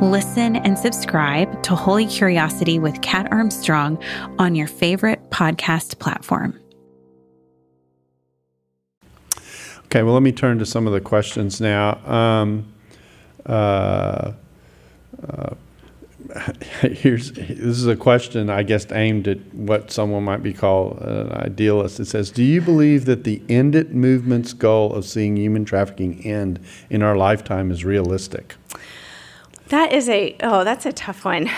Listen 0.00 0.56
and 0.56 0.78
subscribe 0.78 1.62
to 1.62 1.74
Holy 1.74 2.06
Curiosity 2.06 2.78
with 2.78 3.02
Kat 3.02 3.30
Armstrong 3.30 4.02
on 4.38 4.54
your 4.54 4.66
favorite 4.66 5.28
podcast 5.28 5.98
platform. 5.98 6.58
Okay, 9.84 10.02
well, 10.02 10.14
let 10.14 10.22
me 10.22 10.32
turn 10.32 10.58
to 10.58 10.64
some 10.64 10.86
of 10.86 10.94
the 10.94 11.02
questions 11.02 11.60
now. 11.60 11.98
Um, 12.10 12.72
uh, 13.44 14.32
uh, 15.28 15.54
here's 16.80 17.32
this 17.32 17.48
is 17.48 17.86
a 17.86 17.96
question 17.96 18.50
I 18.50 18.62
guess 18.62 18.90
aimed 18.92 19.26
at 19.28 19.38
what 19.54 19.90
someone 19.90 20.24
might 20.24 20.42
be 20.42 20.52
called 20.52 20.98
an 21.00 21.32
idealist. 21.32 22.00
It 22.00 22.06
says, 22.06 22.30
"Do 22.30 22.42
you 22.42 22.60
believe 22.60 23.06
that 23.06 23.24
the 23.24 23.42
End 23.48 23.74
It 23.74 23.94
movement's 23.94 24.52
goal 24.52 24.92
of 24.92 25.04
seeing 25.04 25.36
human 25.36 25.64
trafficking 25.64 26.24
end 26.24 26.60
in 26.90 27.02
our 27.02 27.16
lifetime 27.16 27.70
is 27.70 27.84
realistic?" 27.84 28.56
That 29.70 29.92
is 29.92 30.08
a 30.08 30.36
oh, 30.42 30.64
that's 30.64 30.84
a 30.84 30.92
tough 30.92 31.24
one. 31.24 31.48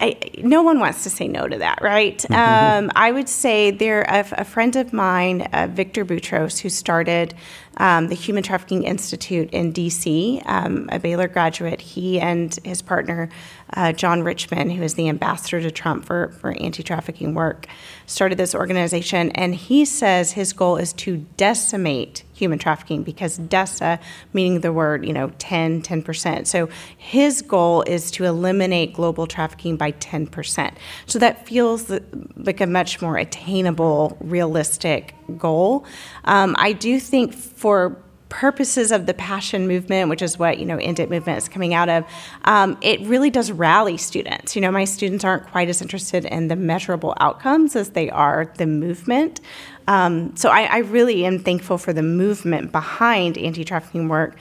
I, 0.00 0.18
no 0.38 0.62
one 0.62 0.80
wants 0.80 1.04
to 1.04 1.10
say 1.10 1.28
no 1.28 1.46
to 1.46 1.58
that, 1.58 1.80
right? 1.80 2.30
um, 2.32 2.90
I 2.96 3.12
would 3.12 3.28
say 3.28 3.70
there 3.70 4.02
a, 4.02 4.26
a 4.32 4.44
friend 4.44 4.74
of 4.74 4.92
mine, 4.92 5.42
uh, 5.52 5.68
Victor 5.70 6.04
Boutros, 6.04 6.58
who 6.58 6.68
started 6.68 7.32
um, 7.80 8.08
the 8.08 8.14
Human 8.14 8.42
Trafficking 8.42 8.84
Institute 8.84 9.48
in 9.52 9.72
D.C., 9.72 10.42
um, 10.44 10.86
a 10.92 10.98
Baylor 10.98 11.28
graduate. 11.28 11.80
He 11.80 12.20
and 12.20 12.54
his 12.62 12.82
partner 12.82 13.30
uh, 13.72 13.92
John 13.92 14.22
Richmond, 14.22 14.72
who 14.72 14.82
is 14.82 14.94
the 14.94 15.08
ambassador 15.08 15.62
to 15.62 15.70
Trump 15.70 16.04
for, 16.04 16.28
for 16.40 16.52
anti 16.60 16.82
trafficking 16.82 17.34
work, 17.34 17.66
started 18.04 18.36
this 18.36 18.54
organization. 18.54 19.30
And 19.30 19.54
he 19.54 19.86
says 19.86 20.32
his 20.32 20.52
goal 20.52 20.76
is 20.76 20.92
to 20.94 21.24
decimate 21.38 22.24
human 22.34 22.58
trafficking 22.58 23.02
because 23.02 23.38
DESA, 23.38 23.98
meaning 24.34 24.60
the 24.60 24.72
word, 24.72 25.06
you 25.06 25.14
know, 25.14 25.30
10, 25.38 25.80
10%. 25.82 26.46
So 26.46 26.68
his 26.98 27.40
goal 27.40 27.82
is 27.82 28.10
to 28.12 28.24
eliminate 28.24 28.92
global 28.92 29.26
trafficking 29.26 29.76
by 29.76 29.92
10%. 29.92 30.74
So 31.06 31.18
that 31.18 31.46
feels 31.46 31.90
like 32.36 32.60
a 32.60 32.66
much 32.66 33.00
more 33.00 33.16
attainable, 33.16 34.18
realistic 34.20 35.14
goal. 35.30 35.84
Um, 36.24 36.54
I 36.58 36.72
do 36.72 37.00
think 37.00 37.32
for 37.34 37.96
purposes 38.28 38.92
of 38.92 39.06
the 39.06 39.14
passion 39.14 39.66
movement, 39.66 40.08
which 40.08 40.22
is 40.22 40.38
what 40.38 40.58
you 40.58 40.64
know 40.64 40.76
End 40.76 41.00
It 41.00 41.10
movement 41.10 41.38
is 41.38 41.48
coming 41.48 41.74
out 41.74 41.88
of, 41.88 42.04
um, 42.44 42.78
it 42.80 43.00
really 43.00 43.28
does 43.28 43.50
rally 43.50 43.96
students. 43.96 44.54
You 44.54 44.62
know, 44.62 44.70
my 44.70 44.84
students 44.84 45.24
aren't 45.24 45.46
quite 45.48 45.68
as 45.68 45.82
interested 45.82 46.24
in 46.24 46.46
the 46.46 46.54
measurable 46.54 47.14
outcomes 47.18 47.74
as 47.74 47.90
they 47.90 48.08
are 48.08 48.52
the 48.56 48.66
movement. 48.66 49.40
Um, 49.88 50.36
so 50.36 50.50
I, 50.50 50.62
I 50.62 50.78
really 50.78 51.24
am 51.24 51.40
thankful 51.40 51.76
for 51.76 51.92
the 51.92 52.02
movement 52.02 52.70
behind 52.70 53.36
anti-trafficking 53.36 54.06
work. 54.08 54.36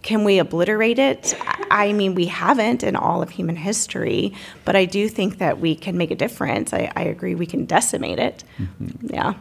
Can 0.00 0.24
we 0.24 0.38
obliterate 0.38 0.98
it? 0.98 1.34
I 1.70 1.92
mean, 1.92 2.14
we 2.14 2.26
haven't 2.26 2.82
in 2.82 2.96
all 2.96 3.22
of 3.22 3.30
human 3.30 3.56
history, 3.56 4.32
but 4.64 4.76
I 4.76 4.86
do 4.86 5.08
think 5.08 5.38
that 5.38 5.60
we 5.60 5.74
can 5.74 5.98
make 5.98 6.10
a 6.10 6.14
difference. 6.14 6.72
I, 6.72 6.90
I 6.96 7.02
agree 7.02 7.34
we 7.34 7.46
can 7.46 7.66
decimate 7.66 8.18
it. 8.18 8.44
Mm-hmm. 8.58 9.14
Yeah. 9.14 9.34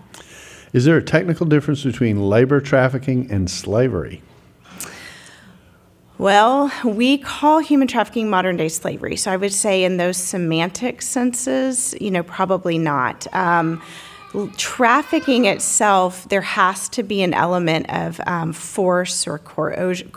Is 0.73 0.85
there 0.85 0.97
a 0.97 1.03
technical 1.03 1.45
difference 1.45 1.83
between 1.83 2.19
labor 2.19 2.59
trafficking 2.59 3.29
and 3.29 3.49
slavery? 3.49 4.23
Well, 6.17 6.71
we 6.83 7.19
call 7.19 7.59
human 7.59 7.87
trafficking 7.87 8.27
modern 8.29 8.57
day 8.57 8.69
slavery. 8.69 9.15
So 9.15 9.31
I 9.31 9.37
would 9.37 9.53
say, 9.53 9.83
in 9.83 9.97
those 9.97 10.17
semantic 10.17 11.01
senses, 11.03 11.93
you 12.01 12.09
know, 12.09 12.23
probably 12.23 12.79
not. 12.79 13.27
Um, 13.35 13.81
trafficking 14.57 15.45
itself, 15.45 16.27
there 16.29 16.41
has 16.41 16.89
to 16.89 17.03
be 17.03 17.21
an 17.21 17.33
element 17.33 17.87
of 17.89 18.19
um, 18.25 18.51
force 18.51 19.27
or 19.27 19.37
coercion 19.37 20.09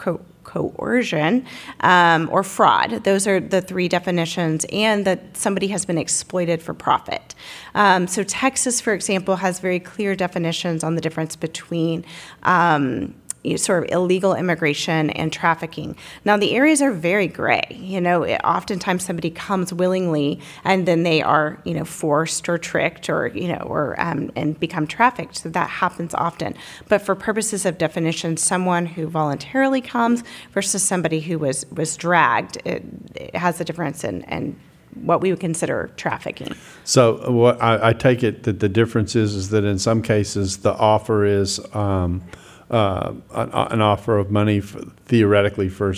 coercion 0.56 1.44
um, 1.80 2.28
or 2.32 2.42
fraud. 2.42 3.04
Those 3.04 3.26
are 3.26 3.40
the 3.40 3.60
three 3.60 3.88
definitions, 3.88 4.64
and 4.72 5.04
that 5.04 5.36
somebody 5.36 5.68
has 5.68 5.84
been 5.84 5.98
exploited 5.98 6.62
for 6.62 6.74
profit. 6.74 7.34
Um, 7.74 8.06
so, 8.06 8.22
Texas, 8.22 8.80
for 8.80 8.92
example, 8.92 9.36
has 9.36 9.60
very 9.60 9.80
clear 9.80 10.16
definitions 10.16 10.82
on 10.82 10.94
the 10.94 11.00
difference 11.00 11.36
between. 11.36 12.04
Um, 12.42 13.14
sort 13.56 13.84
of 13.84 13.90
illegal 13.92 14.34
immigration 14.34 15.10
and 15.10 15.32
trafficking. 15.32 15.96
Now, 16.24 16.36
the 16.36 16.54
areas 16.54 16.82
are 16.82 16.92
very 16.92 17.28
gray. 17.28 17.64
You 17.70 18.00
know, 18.00 18.22
it, 18.22 18.40
oftentimes 18.42 19.04
somebody 19.04 19.30
comes 19.30 19.72
willingly 19.72 20.40
and 20.64 20.86
then 20.86 21.02
they 21.02 21.22
are, 21.22 21.58
you 21.64 21.74
know, 21.74 21.84
forced 21.84 22.48
or 22.48 22.58
tricked 22.58 23.08
or, 23.08 23.28
you 23.28 23.48
know, 23.48 23.62
or 23.66 23.98
um, 24.00 24.30
and 24.34 24.58
become 24.58 24.86
trafficked. 24.86 25.36
So 25.36 25.48
that 25.50 25.68
happens 25.68 26.14
often. 26.14 26.54
But 26.88 27.02
for 27.02 27.14
purposes 27.14 27.64
of 27.64 27.78
definition, 27.78 28.36
someone 28.36 28.86
who 28.86 29.06
voluntarily 29.06 29.80
comes 29.80 30.24
versus 30.52 30.82
somebody 30.82 31.20
who 31.20 31.38
was 31.38 31.66
was 31.70 31.96
dragged, 31.96 32.56
it, 32.64 32.82
it 33.14 33.36
has 33.36 33.60
a 33.60 33.64
difference 33.64 34.02
in, 34.02 34.22
in 34.24 34.58
what 35.02 35.20
we 35.20 35.30
would 35.30 35.40
consider 35.40 35.90
trafficking. 35.96 36.54
So 36.84 37.30
what 37.30 37.60
I, 37.62 37.88
I, 37.88 37.92
take 37.92 38.22
it 38.22 38.44
that 38.44 38.60
the 38.60 38.68
difference 38.68 39.14
is 39.14 39.34
is 39.34 39.50
that 39.50 39.64
in 39.64 39.78
some 39.78 40.02
cases 40.02 40.58
the 40.58 40.72
offer 40.72 41.24
is 41.24 41.60
um, 41.74 42.22
uh, 42.70 43.12
an, 43.32 43.50
an, 43.52 43.80
offer 43.80 44.18
of 44.18 44.30
money 44.30 44.60
for, 44.60 44.80
theoretically 45.06 45.68
for 45.68 45.94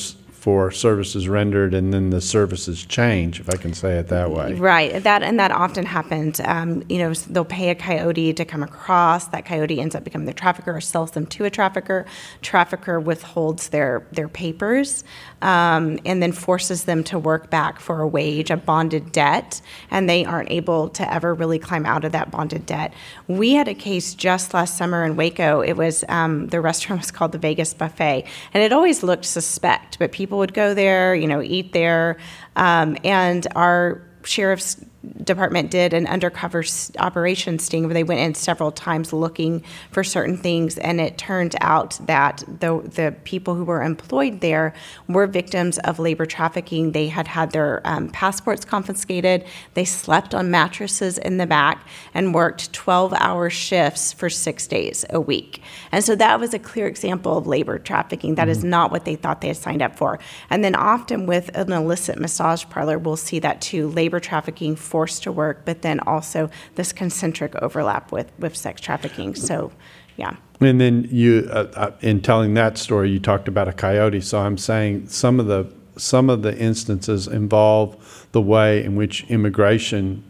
for 0.48 0.70
services 0.70 1.28
rendered, 1.28 1.74
and 1.74 1.92
then 1.92 2.08
the 2.08 2.22
services 2.22 2.86
change, 2.86 3.38
if 3.38 3.50
I 3.50 3.58
can 3.58 3.74
say 3.74 3.98
it 3.98 4.08
that 4.08 4.30
way. 4.30 4.54
Right. 4.54 5.02
That 5.02 5.22
and 5.22 5.38
that 5.38 5.50
often 5.50 5.84
happens. 5.84 6.40
Um, 6.42 6.82
you 6.88 6.96
know, 6.96 7.12
they'll 7.12 7.44
pay 7.44 7.68
a 7.68 7.74
coyote 7.74 8.32
to 8.32 8.46
come 8.46 8.62
across. 8.62 9.26
That 9.26 9.44
coyote 9.44 9.78
ends 9.78 9.94
up 9.94 10.04
becoming 10.04 10.24
the 10.24 10.32
trafficker 10.32 10.74
or 10.74 10.80
sells 10.80 11.10
them 11.10 11.26
to 11.26 11.44
a 11.44 11.50
trafficker. 11.50 12.06
Trafficker 12.40 12.98
withholds 12.98 13.68
their 13.68 14.06
their 14.10 14.26
papers 14.26 15.04
um, 15.42 15.98
and 16.06 16.22
then 16.22 16.32
forces 16.32 16.84
them 16.84 17.04
to 17.04 17.18
work 17.18 17.50
back 17.50 17.78
for 17.78 18.00
a 18.00 18.08
wage, 18.08 18.50
a 18.50 18.56
bonded 18.56 19.12
debt, 19.12 19.60
and 19.90 20.08
they 20.08 20.24
aren't 20.24 20.50
able 20.50 20.88
to 20.88 21.12
ever 21.12 21.34
really 21.34 21.58
climb 21.58 21.84
out 21.84 22.04
of 22.04 22.12
that 22.12 22.30
bonded 22.30 22.64
debt. 22.64 22.94
We 23.26 23.52
had 23.52 23.68
a 23.68 23.74
case 23.74 24.14
just 24.14 24.54
last 24.54 24.78
summer 24.78 25.04
in 25.04 25.14
Waco. 25.14 25.60
It 25.60 25.74
was 25.74 26.04
um, 26.08 26.46
the 26.48 26.62
restaurant 26.62 27.02
was 27.02 27.10
called 27.10 27.32
the 27.32 27.38
Vegas 27.38 27.74
Buffet, 27.74 28.24
and 28.54 28.62
it 28.62 28.72
always 28.72 29.02
looked 29.02 29.26
suspect, 29.26 29.98
but 29.98 30.10
people 30.10 30.37
would 30.38 30.54
go 30.54 30.74
there, 30.74 31.14
you 31.14 31.26
know, 31.26 31.42
eat 31.42 31.72
there, 31.72 32.16
um, 32.56 32.96
and 33.04 33.46
our 33.54 34.02
sheriff's 34.24 34.82
department 35.22 35.70
did 35.70 35.92
an 35.92 36.06
undercover 36.08 36.64
operation 36.98 37.58
sting 37.58 37.84
where 37.84 37.94
they 37.94 38.02
went 38.02 38.20
in 38.20 38.34
several 38.34 38.72
times 38.72 39.12
looking 39.12 39.62
for 39.92 40.02
certain 40.02 40.36
things 40.36 40.76
and 40.78 41.00
it 41.00 41.16
turned 41.16 41.54
out 41.60 41.98
that 42.06 42.42
the 42.46 42.82
the 42.94 43.14
people 43.22 43.54
who 43.54 43.64
were 43.64 43.82
employed 43.82 44.40
there 44.40 44.74
were 45.06 45.26
victims 45.26 45.78
of 45.78 45.98
labor 46.00 46.26
trafficking. 46.26 46.92
They 46.92 47.06
had 47.08 47.28
had 47.28 47.52
their 47.52 47.80
um, 47.84 48.08
passports 48.08 48.64
confiscated. 48.64 49.44
They 49.74 49.84
slept 49.84 50.34
on 50.34 50.50
mattresses 50.50 51.16
in 51.16 51.36
the 51.36 51.46
back 51.46 51.86
and 52.12 52.34
worked 52.34 52.72
12 52.72 53.14
hour 53.14 53.50
shifts 53.50 54.12
for 54.12 54.28
6 54.28 54.66
days 54.66 55.04
a 55.10 55.20
week. 55.20 55.62
And 55.92 56.02
so 56.04 56.16
that 56.16 56.40
was 56.40 56.52
a 56.54 56.58
clear 56.58 56.88
example 56.88 57.38
of 57.38 57.46
labor 57.46 57.78
trafficking. 57.78 58.34
That 58.34 58.42
mm-hmm. 58.42 58.50
is 58.50 58.64
not 58.64 58.90
what 58.90 59.04
they 59.04 59.14
thought 59.14 59.40
they 59.40 59.48
had 59.48 59.56
signed 59.56 59.82
up 59.82 59.96
for. 59.96 60.18
And 60.50 60.64
then 60.64 60.74
often 60.74 61.26
with 61.26 61.50
an 61.54 61.72
illicit 61.72 62.18
massage 62.18 62.64
parlor 62.68 62.98
we'll 62.98 63.16
see 63.16 63.38
that 63.38 63.60
too. 63.60 63.88
Labor 63.88 64.18
trafficking 64.20 64.74
forced 64.88 65.22
to 65.24 65.30
work, 65.32 65.56
but 65.64 65.82
then 65.82 65.98
also 66.06 66.50
this 66.74 66.92
concentric 66.92 67.52
overlap 67.56 68.12
with, 68.12 68.28
with 68.38 68.54
sex 68.56 68.80
trafficking. 68.80 69.34
So, 69.34 69.70
yeah. 70.16 70.36
And 70.60 70.80
then 70.80 71.06
you, 71.10 71.48
uh, 71.52 71.68
uh, 71.84 71.90
in 72.00 72.20
telling 72.20 72.54
that 72.54 72.78
story, 72.78 73.10
you 73.10 73.20
talked 73.20 73.48
about 73.48 73.68
a 73.68 73.72
coyote. 73.72 74.20
So 74.20 74.38
I'm 74.38 74.58
saying 74.58 75.08
some 75.08 75.40
of 75.42 75.46
the 75.46 75.62
some 75.96 76.30
of 76.30 76.42
the 76.42 76.56
instances 76.56 77.26
involve 77.26 77.96
the 78.30 78.40
way 78.40 78.84
in 78.84 78.94
which 78.94 79.24
immigration 79.28 80.22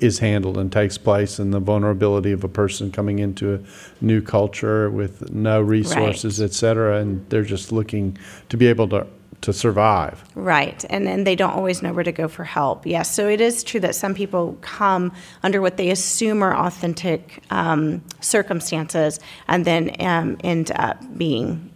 is 0.00 0.18
handled 0.18 0.58
and 0.58 0.72
takes 0.72 0.98
place 0.98 1.38
and 1.38 1.52
the 1.52 1.60
vulnerability 1.60 2.32
of 2.32 2.44
a 2.44 2.48
person 2.48 2.90
coming 2.90 3.18
into 3.20 3.54
a 3.54 3.60
new 4.00 4.20
culture 4.20 4.90
with 4.90 5.32
no 5.32 5.60
resources, 5.60 6.40
right. 6.40 6.46
et 6.46 6.52
cetera, 6.52 6.98
and 6.98 7.24
they're 7.28 7.42
just 7.42 7.70
looking 7.72 8.16
to 8.48 8.56
be 8.56 8.66
able 8.66 8.88
to 8.88 9.06
to 9.42 9.52
survive. 9.52 10.24
Right, 10.34 10.84
and 10.88 11.06
then 11.06 11.24
they 11.24 11.36
don't 11.36 11.52
always 11.52 11.82
know 11.82 11.92
where 11.92 12.04
to 12.04 12.12
go 12.12 12.28
for 12.28 12.44
help. 12.44 12.86
Yes, 12.86 13.14
so 13.14 13.28
it 13.28 13.40
is 13.40 13.62
true 13.62 13.80
that 13.80 13.94
some 13.94 14.14
people 14.14 14.56
come 14.60 15.12
under 15.42 15.60
what 15.60 15.76
they 15.76 15.90
assume 15.90 16.42
are 16.42 16.56
authentic 16.56 17.42
um, 17.50 18.02
circumstances 18.20 19.20
and 19.48 19.64
then 19.64 19.94
um, 20.00 20.38
end 20.42 20.72
up 20.74 20.98
being 21.16 21.70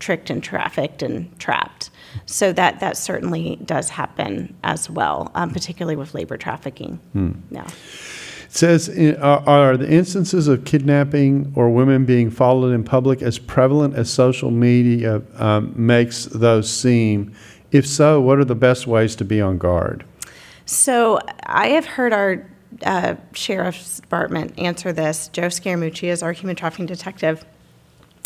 tricked 0.00 0.30
and 0.30 0.42
trafficked 0.42 1.02
and 1.02 1.38
trapped. 1.38 1.90
So 2.26 2.52
that 2.54 2.80
that 2.80 2.96
certainly 2.96 3.56
does 3.64 3.90
happen 3.90 4.56
as 4.64 4.90
well, 4.90 5.30
um, 5.34 5.50
particularly 5.50 5.96
with 5.96 6.14
labor 6.14 6.36
trafficking. 6.36 6.96
Hmm. 7.12 7.32
Yeah. 7.50 7.68
It 8.50 8.56
says, 8.56 8.88
are 9.20 9.76
the 9.76 9.88
instances 9.88 10.48
of 10.48 10.64
kidnapping 10.64 11.52
or 11.54 11.70
women 11.70 12.04
being 12.04 12.30
followed 12.30 12.72
in 12.72 12.82
public 12.82 13.22
as 13.22 13.38
prevalent 13.38 13.94
as 13.94 14.12
social 14.12 14.50
media 14.50 15.22
um, 15.36 15.72
makes 15.76 16.24
those 16.24 16.68
seem? 16.68 17.32
If 17.70 17.86
so, 17.86 18.20
what 18.20 18.38
are 18.38 18.44
the 18.44 18.56
best 18.56 18.88
ways 18.88 19.14
to 19.16 19.24
be 19.24 19.40
on 19.40 19.58
guard? 19.58 20.04
So 20.66 21.20
I 21.44 21.68
have 21.68 21.86
heard 21.86 22.12
our 22.12 22.50
uh, 22.84 23.14
sheriff's 23.34 24.00
department 24.00 24.58
answer 24.58 24.92
this. 24.92 25.28
Joe 25.28 25.46
Scaramucci 25.46 26.08
is 26.08 26.20
our 26.20 26.32
human 26.32 26.56
trafficking 26.56 26.86
detective. 26.86 27.44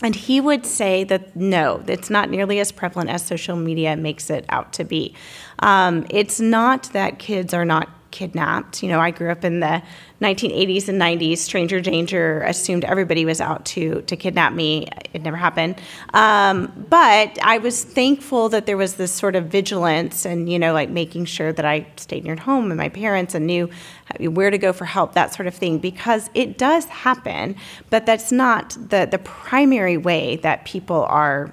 And 0.03 0.15
he 0.15 0.41
would 0.41 0.65
say 0.65 1.05
that 1.05 1.37
no, 1.37 1.85
it's 1.87 2.09
not 2.09 2.31
nearly 2.31 2.61
as 2.61 2.73
prevalent 2.73 3.11
as 3.11 3.25
social 3.25 3.57
media 3.57 3.95
makes 3.97 4.31
it 4.31 4.47
out 4.49 4.73
to 4.75 4.85
be. 4.85 5.15
Um, 5.59 6.07
it's 6.09 6.41
not 6.41 6.85
that 6.95 7.19
kids 7.19 7.53
are 7.53 7.65
not 7.67 7.89
kidnapped. 8.15 8.81
You 8.81 8.89
know, 8.89 9.01
I 9.01 9.11
grew 9.11 9.29
up 9.29 9.45
in 9.45 9.59
the 9.59 9.83
1980s 10.23 10.89
and 10.89 11.03
90s. 11.03 11.39
Stranger 11.39 11.81
danger 11.81 12.43
assumed 12.43 12.85
everybody 12.85 13.25
was 13.25 13.41
out 13.41 13.67
to 13.67 14.03
to 14.03 14.17
kidnap 14.17 14.53
me. 14.53 14.87
It 15.13 15.23
never 15.23 15.37
happened. 15.37 15.75
Um, 16.15 16.87
but 16.89 17.37
I 17.43 17.59
was 17.59 17.83
thankful 17.83 18.49
that 18.51 18.67
there 18.67 18.77
was 18.77 18.95
this 18.95 19.11
sort 19.11 19.35
of 19.35 19.47
vigilance 19.47 20.25
and 20.25 20.49
you 20.49 20.61
know, 20.61 20.73
like 20.73 20.91
making 20.91 21.25
sure 21.25 21.53
that 21.53 21.65
I 21.65 21.87
stayed 21.97 22.23
near 22.25 22.37
home 22.37 22.71
and 22.71 22.79
my 22.79 22.89
parents 22.89 23.35
and 23.35 23.47
knew 23.47 23.69
where 24.21 24.51
to 24.51 24.59
go 24.59 24.73
for 24.73 24.85
help, 24.85 25.15
that 25.15 25.35
sort 25.35 25.49
of 25.49 25.55
thing, 25.55 25.79
because 25.79 26.31
it 26.35 26.57
does 26.57 26.85
happen. 26.87 27.57
But 27.91 28.07
that's 28.07 28.31
not 28.31 28.71
the 28.91 29.09
the 29.11 29.19
primary 29.19 29.97
way 29.97 30.37
that 30.37 30.65
people 30.65 31.03
are 31.11 31.53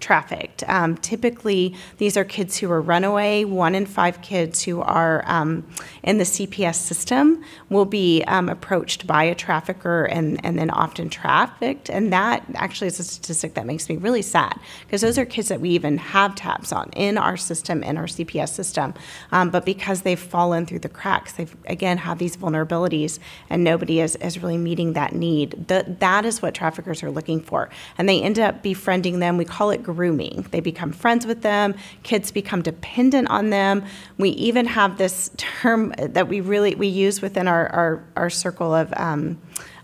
trafficked. 0.00 0.62
Um, 0.68 0.96
typically, 0.96 1.74
these 1.98 2.16
are 2.16 2.24
kids 2.24 2.58
who 2.58 2.70
are 2.70 2.80
runaway. 2.80 3.44
One 3.44 3.74
in 3.74 3.86
five 3.86 4.22
kids 4.22 4.62
who 4.62 4.80
are 4.80 5.22
um, 5.26 5.66
in 6.02 6.18
the 6.18 6.24
CPS 6.24 6.76
system 6.76 7.44
will 7.68 7.84
be 7.84 8.22
um, 8.26 8.48
approached 8.48 9.06
by 9.06 9.24
a 9.24 9.34
trafficker 9.34 10.04
and, 10.04 10.44
and 10.44 10.58
then 10.58 10.70
often 10.70 11.08
trafficked. 11.08 11.90
And 11.90 12.12
that 12.12 12.44
actually 12.54 12.88
is 12.88 13.00
a 13.00 13.04
statistic 13.04 13.54
that 13.54 13.66
makes 13.66 13.88
me 13.88 13.96
really 13.96 14.22
sad 14.22 14.58
because 14.86 15.00
those 15.00 15.18
are 15.18 15.24
kids 15.24 15.48
that 15.48 15.60
we 15.60 15.70
even 15.70 15.98
have 15.98 16.34
tabs 16.34 16.72
on 16.72 16.90
in 16.90 17.18
our 17.18 17.36
system, 17.36 17.82
in 17.82 17.96
our 17.96 18.06
CPS 18.06 18.50
system. 18.50 18.94
Um, 19.32 19.50
but 19.50 19.64
because 19.64 20.02
they've 20.02 20.18
fallen 20.18 20.66
through 20.66 20.80
the 20.80 20.88
cracks, 20.88 21.32
they've 21.32 21.56
again 21.66 21.98
have 21.98 22.18
these 22.18 22.36
vulnerabilities 22.36 23.18
and 23.50 23.64
nobody 23.64 24.00
is, 24.00 24.16
is 24.16 24.42
really 24.42 24.58
meeting 24.58 24.92
that 24.92 25.12
need. 25.12 25.66
The, 25.68 25.84
that 25.98 26.24
is 26.24 26.40
what 26.40 26.54
traffickers 26.54 27.02
are 27.02 27.10
looking 27.10 27.40
for. 27.40 27.68
And 27.96 28.08
they 28.08 28.22
end 28.22 28.38
up 28.38 28.62
befriending 28.62 29.18
them. 29.18 29.36
We 29.36 29.44
call 29.44 29.70
it 29.70 29.82
grooming. 29.94 30.46
They 30.50 30.60
become 30.60 30.92
friends 30.92 31.24
with 31.24 31.40
them, 31.40 31.74
kids 32.02 32.30
become 32.30 32.60
dependent 32.60 33.30
on 33.30 33.48
them. 33.48 33.84
We 34.18 34.30
even 34.30 34.66
have 34.66 34.98
this 34.98 35.30
term 35.38 35.94
that 35.98 36.28
we 36.28 36.42
really 36.42 36.74
we 36.74 36.88
use 36.88 37.22
within 37.22 37.48
our, 37.48 37.68
our, 37.68 38.04
our 38.16 38.30
circle 38.30 38.74
of 38.74 38.92
um, 38.98 39.40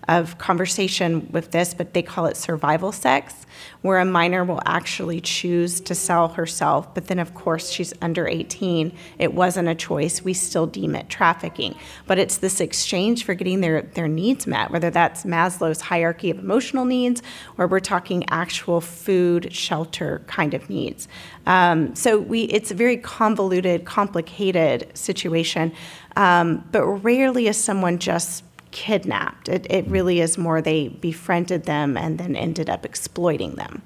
of 0.09 0.39
conversation 0.39 1.29
with 1.33 1.51
this, 1.51 1.75
but 1.75 1.95
they 1.95 2.03
call 2.03 2.27
it 2.27 2.37
survival 2.37 2.93
sex, 2.93 3.47
where 3.83 3.99
a 3.99 4.05
minor 4.05 4.45
will 4.45 4.61
actually 4.67 5.21
choose 5.21 5.81
to 5.81 5.95
sell 5.95 6.29
herself, 6.29 6.95
but 6.95 7.07
then, 7.07 7.19
of 7.19 7.35
course, 7.35 7.71
she's 7.71 7.93
under 8.03 8.27
18. 8.27 8.93
It 9.19 9.35
wasn't 9.35 9.69
a 9.69 9.75
choice. 9.75 10.23
We 10.23 10.35
still 10.35 10.67
deem 10.67 10.95
it 10.95 11.09
trafficking. 11.09 11.75
But 12.07 12.19
it's 12.19 12.39
this 12.39 12.61
exchange 12.61 13.25
for 13.25 13.35
getting 13.35 13.61
their, 13.61 13.83
their 13.83 14.09
needs 14.09 14.47
met, 14.47 14.71
whether 14.71 14.91
that's 14.91 15.25
Maslow's 15.25 15.81
hierarchy 15.81 16.31
of 16.31 16.39
emotional 16.39 16.85
needs 16.85 17.23
or 17.59 17.67
we're 17.67 17.81
talking 17.81 18.25
actual 18.31 18.81
food, 18.81 19.53
shelter 19.53 20.23
kind 20.27 20.55
of 20.55 20.69
needs. 20.69 21.09
Um, 21.47 21.95
so 21.95 22.19
we, 22.19 22.45
it's 22.45 22.71
a 22.71 22.75
very 22.75 22.97
convoluted, 22.97 23.85
complicated 23.85 24.97
situation. 24.97 25.73
Um, 26.17 26.65
but 26.71 26.87
rarely 26.87 27.49
is 27.49 27.57
someone 27.57 27.99
just 27.99 28.45
kidnapped. 28.75 29.49
It, 29.49 29.67
it 29.71 29.87
really 29.87 30.21
is 30.21 30.37
more 30.37 30.61
they 30.61 30.89
befriended 30.89 31.65
them 31.65 31.97
and 31.97 32.19
then 32.19 32.35
ended 32.37 32.69
up 32.69 32.85
exploiting 32.85 33.55
them. 33.55 33.83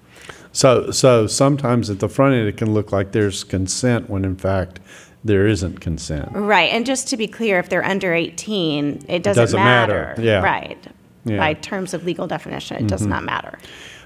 So, 0.51 0.91
so 0.91 1.27
sometimes 1.27 1.91
at 1.91 2.01
the 2.01 2.09
front 2.09 2.35
end, 2.35 2.49
it 2.49 2.57
can 2.57 2.73
look 2.73 2.91
like 2.91 3.13
there's 3.13 3.45
consent 3.45 4.09
when 4.09 4.25
in 4.25 4.35
fact 4.35 4.81
there 5.23 5.47
isn't 5.47 5.81
consent. 5.81 6.31
Right. 6.33 6.73
And 6.73 6.87
just 6.87 7.07
to 7.09 7.17
be 7.17 7.29
clear, 7.29 7.59
if 7.59 7.69
they're 7.69 7.85
under 7.85 8.15
18, 8.15 9.05
it 9.09 9.23
doesn't, 9.23 9.43
doesn't 9.43 9.61
matter. 9.61 10.15
matter. 10.17 10.23
Yeah. 10.23 10.43
Right. 10.43 10.79
Yeah. 11.27 11.37
By 11.37 11.53
terms 11.53 11.93
of 11.93 12.05
legal 12.05 12.27
definition, 12.27 12.77
it 12.77 12.81
mm-hmm. 12.81 12.87
does 12.89 13.07
not 13.07 13.25
matter. 13.25 13.59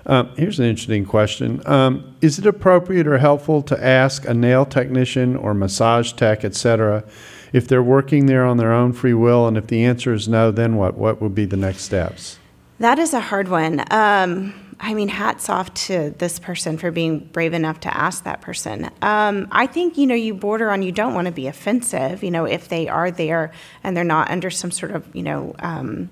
Um, 0.04 0.32
here's 0.36 0.58
an 0.58 0.64
interesting 0.64 1.04
question. 1.04 1.62
Um, 1.64 2.16
is 2.20 2.40
it 2.40 2.46
appropriate 2.46 3.06
or 3.06 3.18
helpful 3.18 3.62
to 3.62 3.84
ask 3.84 4.26
a 4.26 4.34
nail 4.34 4.66
technician 4.66 5.36
or 5.36 5.54
massage 5.54 6.12
tech, 6.12 6.44
et 6.44 6.56
cetera, 6.56 7.04
if 7.52 7.68
they're 7.68 7.82
working 7.82 8.26
there 8.26 8.44
on 8.44 8.56
their 8.56 8.72
own 8.72 8.92
free 8.92 9.14
will, 9.14 9.46
and 9.46 9.56
if 9.56 9.66
the 9.66 9.84
answer 9.84 10.12
is 10.12 10.28
no, 10.28 10.50
then 10.50 10.76
what? 10.76 10.96
What 10.96 11.20
would 11.20 11.34
be 11.34 11.44
the 11.44 11.56
next 11.56 11.82
steps? 11.82 12.38
That 12.78 12.98
is 12.98 13.14
a 13.14 13.20
hard 13.20 13.48
one. 13.48 13.84
Um, 13.90 14.54
I 14.80 14.94
mean, 14.94 15.08
hats 15.08 15.48
off 15.48 15.72
to 15.74 16.10
this 16.18 16.40
person 16.40 16.76
for 16.76 16.90
being 16.90 17.20
brave 17.20 17.52
enough 17.52 17.78
to 17.80 17.96
ask 17.96 18.24
that 18.24 18.40
person. 18.40 18.90
Um, 19.00 19.46
I 19.52 19.68
think, 19.68 19.96
you 19.96 20.08
know, 20.08 20.16
you 20.16 20.34
border 20.34 20.70
on 20.70 20.82
you 20.82 20.90
don't 20.90 21.14
want 21.14 21.26
to 21.26 21.32
be 21.32 21.46
offensive, 21.46 22.24
you 22.24 22.32
know, 22.32 22.44
if 22.46 22.68
they 22.68 22.88
are 22.88 23.12
there 23.12 23.52
and 23.84 23.96
they're 23.96 24.02
not 24.02 24.28
under 24.28 24.50
some 24.50 24.72
sort 24.72 24.90
of, 24.90 25.06
you 25.14 25.22
know, 25.22 25.54
um, 25.60 26.10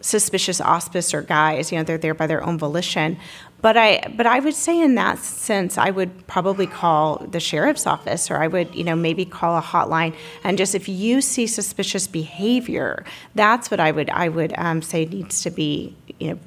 suspicious 0.00 0.60
auspice 0.60 1.14
or 1.14 1.22
guise, 1.22 1.70
you 1.70 1.78
know, 1.78 1.84
they're 1.84 1.96
there 1.96 2.12
by 2.14 2.26
their 2.26 2.42
own 2.42 2.58
volition. 2.58 3.16
But 3.62 3.76
I, 3.76 4.12
but 4.16 4.26
I 4.26 4.40
would 4.40 4.54
say 4.54 4.80
in 4.80 4.96
that 4.96 5.18
sense, 5.20 5.78
I 5.78 5.90
would 5.90 6.26
probably 6.26 6.66
call 6.66 7.18
the 7.18 7.38
sheriff's 7.38 7.86
office, 7.86 8.28
or 8.28 8.42
I 8.42 8.48
would, 8.48 8.74
you 8.74 8.82
know, 8.82 8.96
maybe 8.96 9.24
call 9.24 9.56
a 9.56 9.62
hotline, 9.62 10.14
and 10.42 10.58
just 10.58 10.74
if 10.74 10.88
you 10.88 11.20
see 11.20 11.46
suspicious 11.46 12.08
behavior, 12.08 13.04
that's 13.36 13.70
what 13.70 13.78
I 13.78 13.92
would, 13.92 14.10
I 14.10 14.28
would 14.28 14.52
um, 14.58 14.82
say 14.82 15.04
needs 15.04 15.42
to 15.42 15.50
be, 15.50 15.96
you 16.18 16.30
know, 16.30 16.38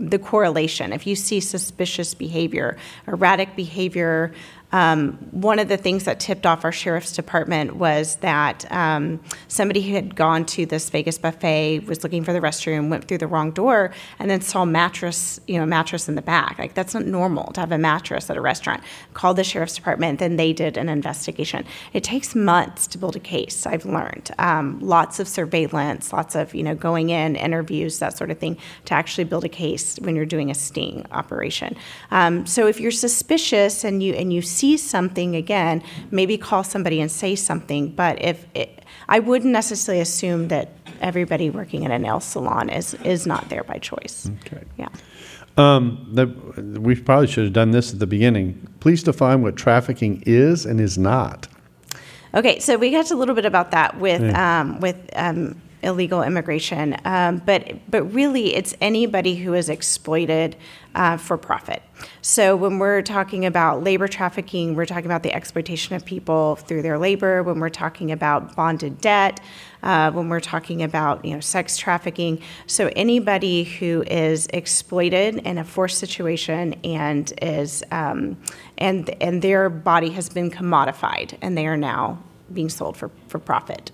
the 0.00 0.18
correlation. 0.18 0.94
If 0.94 1.06
you 1.06 1.14
see 1.14 1.40
suspicious 1.40 2.14
behavior, 2.14 2.78
erratic 3.06 3.54
behavior, 3.54 4.32
Um, 4.72 5.12
one 5.30 5.58
of 5.58 5.68
the 5.68 5.76
things 5.76 6.04
that 6.04 6.20
tipped 6.20 6.46
off 6.46 6.64
our 6.64 6.72
sheriff's 6.72 7.12
department 7.12 7.76
was 7.76 8.16
that 8.16 8.70
um, 8.70 9.20
somebody 9.48 9.80
had 9.82 10.14
gone 10.14 10.44
to 10.46 10.66
this 10.66 10.90
Vegas 10.90 11.18
buffet, 11.18 11.80
was 11.80 12.02
looking 12.02 12.22
for 12.22 12.32
the 12.32 12.40
restroom, 12.40 12.88
went 12.88 13.08
through 13.08 13.18
the 13.18 13.26
wrong 13.26 13.50
door, 13.50 13.92
and 14.18 14.30
then 14.30 14.40
saw 14.40 14.64
mattress, 14.64 15.40
you 15.46 15.58
know, 15.58 15.66
mattress 15.66 16.08
in 16.08 16.14
the 16.14 16.22
back. 16.22 16.58
Like 16.58 16.74
that's 16.74 16.94
not 16.94 17.06
normal 17.06 17.52
to 17.52 17.60
have 17.60 17.72
a 17.72 17.78
mattress 17.78 18.30
at 18.30 18.36
a 18.36 18.40
restaurant. 18.40 18.82
Called 19.14 19.36
the 19.36 19.44
sheriff's 19.44 19.74
department, 19.74 20.18
then 20.18 20.36
they 20.36 20.52
did 20.52 20.76
an 20.76 20.88
investigation. 20.88 21.64
It 21.92 22.04
takes 22.04 22.34
months 22.34 22.86
to 22.88 22.98
build 22.98 23.16
a 23.16 23.20
case. 23.20 23.66
I've 23.66 23.84
learned 23.84 24.30
um, 24.38 24.78
lots 24.80 25.18
of 25.18 25.26
surveillance, 25.26 26.12
lots 26.12 26.34
of 26.34 26.54
you 26.54 26.62
know 26.62 26.74
going 26.74 27.10
in 27.10 27.34
interviews, 27.34 27.98
that 27.98 28.16
sort 28.16 28.30
of 28.30 28.38
thing, 28.38 28.56
to 28.84 28.94
actually 28.94 29.24
build 29.24 29.44
a 29.44 29.48
case 29.48 29.98
when 30.00 30.14
you're 30.14 30.26
doing 30.26 30.50
a 30.50 30.54
sting 30.54 31.06
operation. 31.10 31.76
Um, 32.10 32.46
so 32.46 32.66
if 32.66 32.78
you're 32.78 32.90
suspicious 32.90 33.84
and 33.84 34.02
you 34.02 34.14
and 34.14 34.32
you 34.32 34.42
see 34.42 34.59
something 34.76 35.36
again, 35.36 35.82
maybe 36.10 36.36
call 36.36 36.64
somebody 36.64 37.00
and 37.00 37.10
say 37.10 37.34
something. 37.36 37.90
But 37.90 38.22
if 38.22 38.46
it, 38.54 38.84
I 39.08 39.18
wouldn't 39.18 39.52
necessarily 39.52 40.00
assume 40.00 40.48
that 40.48 40.72
everybody 41.00 41.50
working 41.50 41.82
in 41.84 41.90
a 41.90 41.98
nail 41.98 42.20
salon 42.20 42.68
is 42.68 42.94
is 43.04 43.26
not 43.26 43.48
there 43.48 43.64
by 43.64 43.78
choice. 43.78 44.30
Okay. 44.46 44.64
Yeah. 44.76 44.88
Um, 45.56 46.08
the, 46.12 46.26
we 46.80 46.94
probably 46.94 47.26
should 47.26 47.44
have 47.44 47.52
done 47.52 47.72
this 47.72 47.92
at 47.92 47.98
the 47.98 48.06
beginning. 48.06 48.66
Please 48.80 49.02
define 49.02 49.42
what 49.42 49.56
trafficking 49.56 50.22
is 50.24 50.64
and 50.64 50.80
is 50.80 50.96
not. 50.96 51.48
Okay, 52.32 52.60
so 52.60 52.76
we 52.76 52.90
got 52.90 53.10
a 53.10 53.16
little 53.16 53.34
bit 53.34 53.44
about 53.44 53.72
that 53.72 53.98
with 53.98 54.22
um, 54.34 54.80
with 54.80 54.96
um, 55.16 55.60
illegal 55.82 56.22
immigration, 56.22 56.96
um, 57.04 57.42
but 57.44 57.78
but 57.90 58.04
really 58.04 58.54
it's 58.54 58.74
anybody 58.80 59.34
who 59.34 59.54
is 59.54 59.68
exploited 59.68 60.56
uh, 60.94 61.16
for 61.16 61.36
profit. 61.36 61.82
So 62.22 62.56
when 62.56 62.78
we're 62.78 63.02
talking 63.02 63.46
about 63.46 63.82
labor 63.82 64.08
trafficking, 64.08 64.74
we're 64.74 64.86
talking 64.86 65.06
about 65.06 65.22
the 65.22 65.32
exploitation 65.32 65.94
of 65.94 66.04
people 66.04 66.56
through 66.56 66.82
their 66.82 66.98
labor. 66.98 67.42
When 67.42 67.60
we're 67.60 67.68
talking 67.68 68.10
about 68.10 68.56
bonded 68.56 69.00
debt, 69.00 69.40
uh, 69.82 70.10
when 70.10 70.28
we're 70.28 70.40
talking 70.40 70.82
about 70.82 71.24
you 71.24 71.34
know 71.34 71.40
sex 71.40 71.76
trafficking, 71.76 72.40
so 72.66 72.90
anybody 72.96 73.64
who 73.64 74.02
is 74.06 74.46
exploited 74.52 75.36
in 75.36 75.58
a 75.58 75.64
forced 75.64 75.98
situation 75.98 76.74
and 76.84 77.32
is 77.40 77.84
um, 77.90 78.36
and 78.78 79.10
and 79.22 79.42
their 79.42 79.68
body 79.68 80.10
has 80.10 80.28
been 80.28 80.50
commodified 80.50 81.36
and 81.42 81.56
they 81.56 81.66
are 81.66 81.76
now 81.76 82.18
being 82.52 82.68
sold 82.68 82.96
for, 82.96 83.10
for 83.28 83.38
profit. 83.38 83.90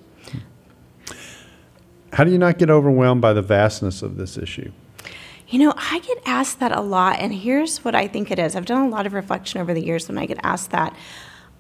How 2.13 2.25
do 2.25 2.31
you 2.31 2.39
not 2.39 2.59
get 2.59 2.71
overwhelmed 2.71 3.21
by 3.21 3.33
the 3.33 3.43
vastness 3.43 4.03
of 4.03 4.17
this 4.17 4.39
issue? 4.39 4.73
You 5.49 5.61
know, 5.61 5.73
I 5.77 6.01
get 6.01 6.19
asked 6.27 6.59
that 6.59 6.73
a 6.73 6.81
lot, 6.81 7.21
and 7.21 7.33
here's 7.33 7.85
what 7.85 7.95
I 7.95 8.09
think 8.09 8.33
it 8.33 8.39
is. 8.39 8.57
I've 8.57 8.67
done 8.67 8.83
a 8.83 8.89
lot 8.89 9.07
of 9.07 9.13
reflection 9.13 9.61
over 9.61 9.73
the 9.73 9.85
years 9.85 10.09
when 10.09 10.19
I 10.19 10.27
get 10.27 10.39
asked 10.43 10.73
that. 10.73 10.97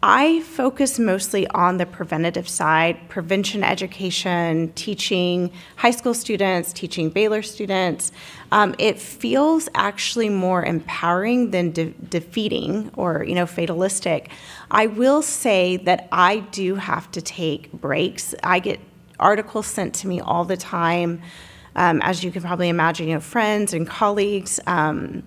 I 0.03 0.41
focus 0.41 0.99
mostly 0.99 1.47
on 1.49 1.79
the 1.79 1.87
preventative 1.87 2.49
side, 2.49 3.09
prevention 3.09 3.63
education, 3.65 4.73
teaching 4.75 5.53
high 5.77 5.93
school 5.93 6.15
students, 6.15 6.73
teaching 6.73 7.11
Baylor 7.11 7.43
students. 7.43 8.13
Um, 8.53 8.75
it 8.79 8.99
feels 8.99 9.69
actually 9.75 10.29
more 10.29 10.65
empowering 10.65 11.51
than 11.51 11.71
de- 11.71 11.95
defeating 12.11 12.91
or 12.95 13.25
you 13.25 13.35
know 13.35 13.47
fatalistic. 13.47 14.31
I 14.71 14.87
will 14.87 15.23
say 15.23 15.77
that 15.79 16.09
I 16.13 16.41
do 16.41 16.75
have 16.75 17.11
to 17.13 17.23
take 17.23 17.73
breaks. 17.73 18.35
I 18.43 18.59
get 18.59 18.81
articles 19.19 19.67
sent 19.67 19.95
to 19.97 20.09
me 20.09 20.21
all 20.21 20.45
the 20.45 20.57
time, 20.57 21.23
um, 21.77 22.03
as 22.03 22.25
you 22.25 22.33
can 22.33 22.43
probably 22.43 22.69
imagine. 22.69 23.07
You 23.07 23.15
know, 23.15 23.21
friends 23.21 23.73
and 23.73 23.87
colleagues. 23.87 24.59
Um, 24.67 25.23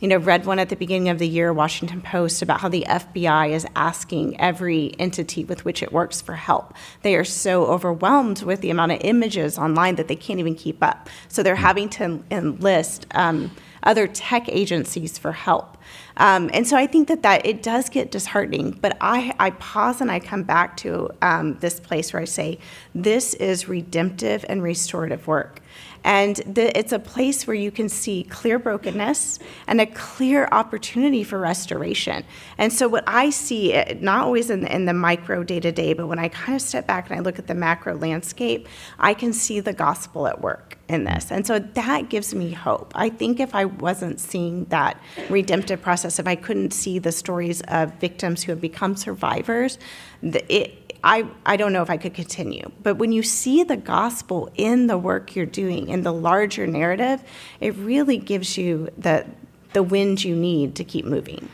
you 0.00 0.08
know, 0.08 0.16
read 0.16 0.46
one 0.46 0.58
at 0.58 0.68
the 0.68 0.74
beginning 0.74 1.10
of 1.10 1.20
the 1.20 1.28
year, 1.28 1.52
Washington 1.52 2.00
Post, 2.00 2.42
about 2.42 2.60
how 2.60 2.68
the 2.68 2.84
FBI 2.88 3.50
is 3.50 3.64
asking 3.76 4.38
every 4.40 4.96
entity 4.98 5.44
with 5.44 5.64
which 5.64 5.80
it 5.80 5.92
works 5.92 6.20
for 6.20 6.34
help. 6.34 6.74
They 7.02 7.14
are 7.14 7.22
so 7.22 7.66
overwhelmed 7.66 8.42
with 8.42 8.62
the 8.62 8.70
amount 8.70 8.90
of 8.90 8.98
images 9.02 9.56
online 9.56 9.94
that 9.94 10.08
they 10.08 10.16
can't 10.16 10.40
even 10.40 10.56
keep 10.56 10.82
up. 10.82 11.08
So 11.28 11.44
they're 11.44 11.54
having 11.54 11.88
to 11.90 12.24
enlist 12.32 13.06
um, 13.14 13.52
other 13.84 14.08
tech 14.08 14.48
agencies 14.48 15.18
for 15.18 15.30
help. 15.30 15.76
Um, 16.16 16.50
and 16.52 16.66
so 16.66 16.76
I 16.76 16.88
think 16.88 17.06
that, 17.06 17.22
that 17.22 17.46
it 17.46 17.62
does 17.62 17.88
get 17.88 18.10
disheartening, 18.10 18.72
but 18.72 18.96
I, 19.00 19.34
I 19.38 19.50
pause 19.50 20.00
and 20.00 20.10
I 20.10 20.18
come 20.18 20.42
back 20.42 20.76
to 20.78 21.10
um, 21.22 21.58
this 21.60 21.78
place 21.78 22.12
where 22.12 22.22
I 22.22 22.24
say, 22.24 22.58
this 22.92 23.34
is 23.34 23.68
redemptive 23.68 24.44
and 24.48 24.64
restorative 24.64 25.28
work. 25.28 25.61
And 26.04 26.36
the, 26.36 26.76
it's 26.76 26.92
a 26.92 26.98
place 26.98 27.46
where 27.46 27.54
you 27.54 27.70
can 27.70 27.88
see 27.88 28.24
clear 28.24 28.58
brokenness 28.58 29.38
and 29.66 29.80
a 29.80 29.86
clear 29.86 30.48
opportunity 30.50 31.22
for 31.22 31.38
restoration. 31.38 32.24
And 32.58 32.72
so, 32.72 32.88
what 32.88 33.04
I 33.06 33.30
see, 33.30 33.72
eh, 33.72 33.96
not 34.00 34.24
always 34.24 34.50
in 34.50 34.62
the, 34.62 34.74
in 34.74 34.86
the 34.86 34.94
micro 34.94 35.42
day 35.44 35.60
to 35.60 35.72
day, 35.72 35.92
but 35.92 36.06
when 36.06 36.18
I 36.18 36.28
kind 36.28 36.56
of 36.56 36.62
step 36.62 36.86
back 36.86 37.10
and 37.10 37.18
I 37.18 37.22
look 37.22 37.38
at 37.38 37.46
the 37.46 37.54
macro 37.54 37.94
landscape, 37.94 38.68
I 38.98 39.14
can 39.14 39.32
see 39.32 39.60
the 39.60 39.72
gospel 39.72 40.26
at 40.26 40.40
work 40.40 40.78
in 40.88 41.04
this. 41.04 41.30
And 41.30 41.46
so 41.46 41.58
that 41.58 42.08
gives 42.08 42.34
me 42.34 42.52
hope. 42.52 42.92
I 42.94 43.08
think 43.08 43.40
if 43.40 43.54
I 43.54 43.64
wasn't 43.64 44.20
seeing 44.20 44.66
that 44.66 45.00
redemptive 45.30 45.80
process, 45.80 46.18
if 46.18 46.26
I 46.26 46.34
couldn't 46.34 46.72
see 46.72 46.98
the 46.98 47.12
stories 47.12 47.62
of 47.62 47.94
victims 47.94 48.42
who 48.42 48.52
have 48.52 48.60
become 48.60 48.96
survivors, 48.96 49.78
it, 50.22 50.81
I, 51.04 51.26
I 51.44 51.56
don't 51.56 51.72
know 51.72 51.82
if 51.82 51.90
I 51.90 51.96
could 51.96 52.14
continue. 52.14 52.70
But 52.82 52.96
when 52.96 53.12
you 53.12 53.22
see 53.22 53.64
the 53.64 53.76
gospel 53.76 54.50
in 54.54 54.86
the 54.86 54.96
work 54.96 55.34
you're 55.34 55.46
doing, 55.46 55.88
in 55.88 56.02
the 56.02 56.12
larger 56.12 56.66
narrative, 56.66 57.22
it 57.60 57.74
really 57.76 58.18
gives 58.18 58.56
you 58.56 58.88
the, 58.96 59.26
the 59.72 59.82
wind 59.82 60.22
you 60.22 60.36
need 60.36 60.76
to 60.76 60.84
keep 60.84 61.04
moving. 61.04 61.48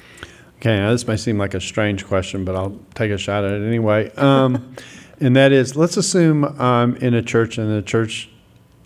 Okay, 0.57 0.77
now 0.77 0.91
this 0.91 1.07
may 1.07 1.17
seem 1.17 1.39
like 1.39 1.55
a 1.55 1.61
strange 1.61 2.05
question, 2.07 2.45
but 2.45 2.57
I'll 2.57 2.79
take 2.95 3.11
a 3.11 3.19
shot 3.19 3.45
at 3.45 3.53
it 3.53 3.67
anyway. 3.67 4.11
Um, 4.17 4.75
and 5.21 5.37
that 5.37 5.53
is 5.53 5.77
let's 5.77 5.97
assume 5.97 6.45
I'm 6.45 6.97
in 6.97 7.15
a 7.15 7.23
church 7.23 7.59
and 7.59 7.71
the 7.75 7.83
church 7.83 8.29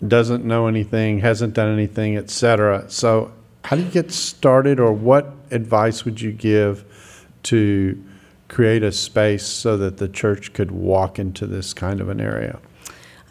doesn't 0.07 0.45
know 0.45 0.67
anything, 0.67 1.19
hasn't 1.19 1.53
done 1.53 1.71
anything, 1.73 2.17
et 2.17 2.29
cetera. 2.29 2.89
So, 2.89 3.31
how 3.63 3.77
do 3.77 3.83
you 3.83 3.89
get 3.89 4.11
started, 4.11 4.79
or 4.79 4.91
what 4.91 5.33
advice 5.49 6.03
would 6.03 6.19
you 6.19 6.33
give 6.33 6.83
to 7.43 8.03
create 8.53 8.83
a 8.83 8.91
space 8.91 9.47
so 9.47 9.75
that 9.77 9.97
the 9.97 10.07
church 10.07 10.53
could 10.53 10.69
walk 10.69 11.17
into 11.17 11.47
this 11.47 11.73
kind 11.73 11.99
of 11.99 12.07
an 12.07 12.21
area? 12.21 12.59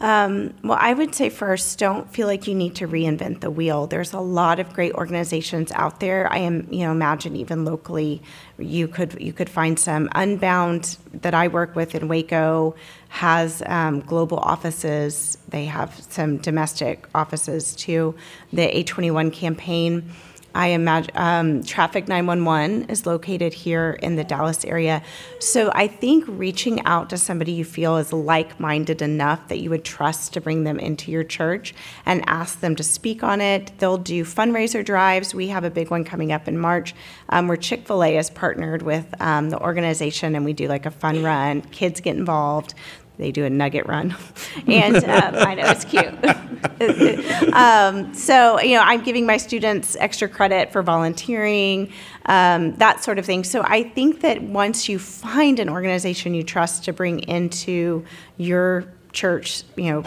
Um, 0.01 0.53
well, 0.65 0.77
I 0.81 0.93
would 0.93 1.15
say 1.15 1.29
first, 1.29 1.79
don't 1.79 2.11
feel 2.11 2.27
like 2.27 2.45
you 2.45 2.53
need 2.53 2.75
to 2.75 2.89
reinvent 2.89 3.39
the 3.39 3.49
wheel. 3.49 3.87
There's 3.87 4.11
a 4.11 4.19
lot 4.19 4.59
of 4.59 4.73
great 4.73 4.93
organizations 4.95 5.71
out 5.71 6.01
there. 6.01 6.29
I 6.29 6.39
am, 6.39 6.67
you 6.69 6.83
know, 6.83 6.91
imagine 6.91 7.37
even 7.37 7.63
locally, 7.63 8.21
you 8.57 8.89
could 8.89 9.15
you 9.21 9.31
could 9.31 9.49
find 9.49 9.79
some. 9.79 10.09
Unbound 10.13 10.97
that 11.21 11.33
I 11.33 11.47
work 11.47 11.73
with 11.73 11.95
in 11.95 12.09
Waco 12.09 12.75
has 13.07 13.63
um, 13.65 14.01
global 14.01 14.39
offices. 14.39 15.37
They 15.47 15.65
have 15.65 15.97
some 16.09 16.35
domestic 16.35 17.07
offices 17.15 17.73
too. 17.73 18.13
The 18.51 18.67
A21 18.83 19.31
campaign 19.31 20.11
I 20.55 20.67
imagine 20.67 21.11
um, 21.15 21.63
Traffick911 21.63 22.89
is 22.91 23.05
located 23.05 23.53
here 23.53 23.97
in 24.01 24.15
the 24.15 24.23
Dallas 24.23 24.63
area. 24.65 25.01
So 25.39 25.71
I 25.73 25.87
think 25.87 26.25
reaching 26.27 26.85
out 26.85 27.09
to 27.09 27.17
somebody 27.17 27.51
you 27.51 27.65
feel 27.65 27.97
is 27.97 28.13
like 28.13 28.59
minded 28.59 29.01
enough 29.01 29.47
that 29.47 29.59
you 29.59 29.69
would 29.71 29.83
trust 29.83 30.33
to 30.33 30.41
bring 30.41 30.63
them 30.63 30.79
into 30.79 31.11
your 31.11 31.23
church 31.23 31.73
and 32.05 32.23
ask 32.27 32.59
them 32.59 32.75
to 32.75 32.83
speak 32.83 33.23
on 33.23 33.41
it. 33.41 33.71
They'll 33.79 33.97
do 33.97 34.23
fundraiser 34.23 34.85
drives. 34.85 35.33
We 35.33 35.47
have 35.47 35.63
a 35.63 35.71
big 35.71 35.89
one 35.89 36.03
coming 36.03 36.31
up 36.31 36.47
in 36.47 36.57
March 36.57 36.93
um, 37.29 37.47
where 37.47 37.57
Chick 37.57 37.87
fil 37.87 38.03
A 38.03 38.17
is 38.17 38.29
partnered 38.29 38.83
with 38.83 39.13
um, 39.19 39.49
the 39.49 39.59
organization 39.59 40.35
and 40.35 40.45
we 40.45 40.53
do 40.53 40.67
like 40.67 40.85
a 40.85 40.91
fun 40.91 41.23
run. 41.23 41.61
Kids 41.61 41.99
get 41.99 42.15
involved 42.15 42.75
they 43.17 43.31
do 43.31 43.45
a 43.45 43.49
nugget 43.49 43.85
run, 43.87 44.15
and 44.67 44.97
um, 44.97 45.35
I 45.35 45.55
know 45.55 45.63
it's 45.67 45.85
cute. 45.85 47.53
um, 47.53 48.13
so 48.13 48.59
you 48.61 48.75
know, 48.75 48.83
I'm 48.83 49.03
giving 49.03 49.25
my 49.25 49.37
students 49.37 49.95
extra 49.99 50.27
credit 50.27 50.71
for 50.71 50.81
volunteering, 50.81 51.91
um, 52.25 52.75
that 52.77 53.03
sort 53.03 53.19
of 53.19 53.25
thing. 53.25 53.43
So 53.43 53.63
I 53.63 53.83
think 53.83 54.21
that 54.21 54.41
once 54.41 54.89
you 54.89 54.99
find 54.99 55.59
an 55.59 55.69
organization 55.69 56.33
you 56.33 56.43
trust 56.43 56.85
to 56.85 56.93
bring 56.93 57.19
into 57.21 58.05
your 58.37 58.85
church, 59.11 59.63
you 59.75 59.91
know, 59.91 60.03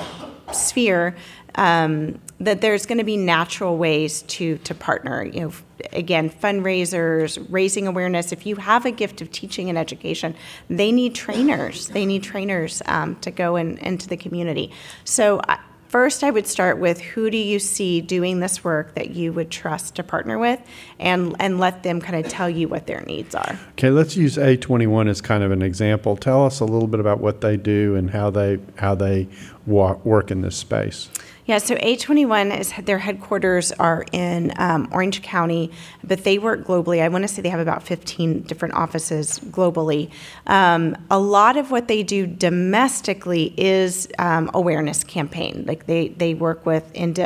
sphere, 0.52 1.16
um, 1.54 2.18
that 2.40 2.60
there's 2.60 2.84
going 2.86 2.98
to 2.98 3.04
be 3.04 3.16
natural 3.16 3.76
ways 3.76 4.22
to 4.22 4.58
to 4.58 4.74
partner. 4.74 5.24
You 5.24 5.40
know, 5.40 5.52
again, 5.92 6.30
fundraisers, 6.30 7.44
raising 7.50 7.86
awareness. 7.86 8.32
If 8.32 8.46
you 8.46 8.56
have 8.56 8.84
a 8.84 8.90
gift 8.90 9.20
of 9.20 9.30
teaching 9.30 9.68
and 9.68 9.78
education, 9.78 10.34
they 10.68 10.92
need 10.92 11.14
trainers. 11.14 11.88
They 11.88 12.04
need 12.04 12.22
trainers 12.22 12.82
um, 12.86 13.16
to 13.16 13.30
go 13.30 13.56
in, 13.56 13.78
into 13.78 14.08
the 14.08 14.16
community. 14.16 14.72
So. 15.04 15.38
Uh, 15.40 15.56
first, 15.88 16.24
I 16.24 16.30
would 16.30 16.46
start 16.46 16.78
with 16.78 17.00
who 17.00 17.30
do 17.30 17.38
you 17.38 17.58
see 17.58 18.00
doing 18.00 18.40
this 18.40 18.62
work 18.62 18.96
that 18.96 19.10
you 19.10 19.32
would 19.32 19.50
trust 19.50 19.94
to 19.94 20.02
partner 20.02 20.36
with, 20.36 20.60
and 20.98 21.34
and 21.38 21.58
let 21.58 21.84
them 21.84 22.00
kind 22.00 22.22
of 22.22 22.30
tell 22.30 22.50
you 22.50 22.68
what 22.68 22.86
their 22.86 23.00
needs 23.02 23.34
are. 23.34 23.58
Okay, 23.72 23.90
let's 23.90 24.16
use 24.16 24.36
A21 24.36 25.08
as 25.08 25.20
kind 25.20 25.42
of 25.42 25.52
an 25.52 25.62
example. 25.62 26.16
Tell 26.16 26.44
us 26.44 26.60
a 26.60 26.64
little 26.64 26.88
bit 26.88 27.00
about 27.00 27.20
what 27.20 27.40
they 27.40 27.56
do 27.56 27.94
and 27.94 28.10
how 28.10 28.30
they 28.30 28.58
how 28.74 28.94
they 28.94 29.28
work 29.64 30.30
in 30.30 30.42
this 30.42 30.56
space. 30.56 31.08
Yeah, 31.46 31.58
so 31.58 31.76
A21 31.76 32.58
is 32.58 32.72
their 32.86 32.98
headquarters 32.98 33.70
are 33.70 34.04
in 34.10 34.52
um, 34.56 34.88
Orange 34.90 35.22
County, 35.22 35.70
but 36.02 36.24
they 36.24 36.38
work 36.38 36.64
globally. 36.64 37.00
I 37.00 37.06
want 37.06 37.22
to 37.22 37.28
say 37.28 37.40
they 37.40 37.50
have 37.50 37.60
about 37.60 37.84
15 37.84 38.42
different 38.42 38.74
offices 38.74 39.38
globally. 39.38 40.10
Um, 40.48 40.96
a 41.08 41.20
lot 41.20 41.56
of 41.56 41.70
what 41.70 41.86
they 41.86 42.02
do 42.02 42.26
domestically 42.26 43.54
is 43.56 44.08
um, 44.18 44.50
awareness 44.54 45.04
campaign. 45.04 45.62
Like 45.68 45.86
they 45.86 46.08
they 46.08 46.34
work 46.34 46.66
with 46.66 46.82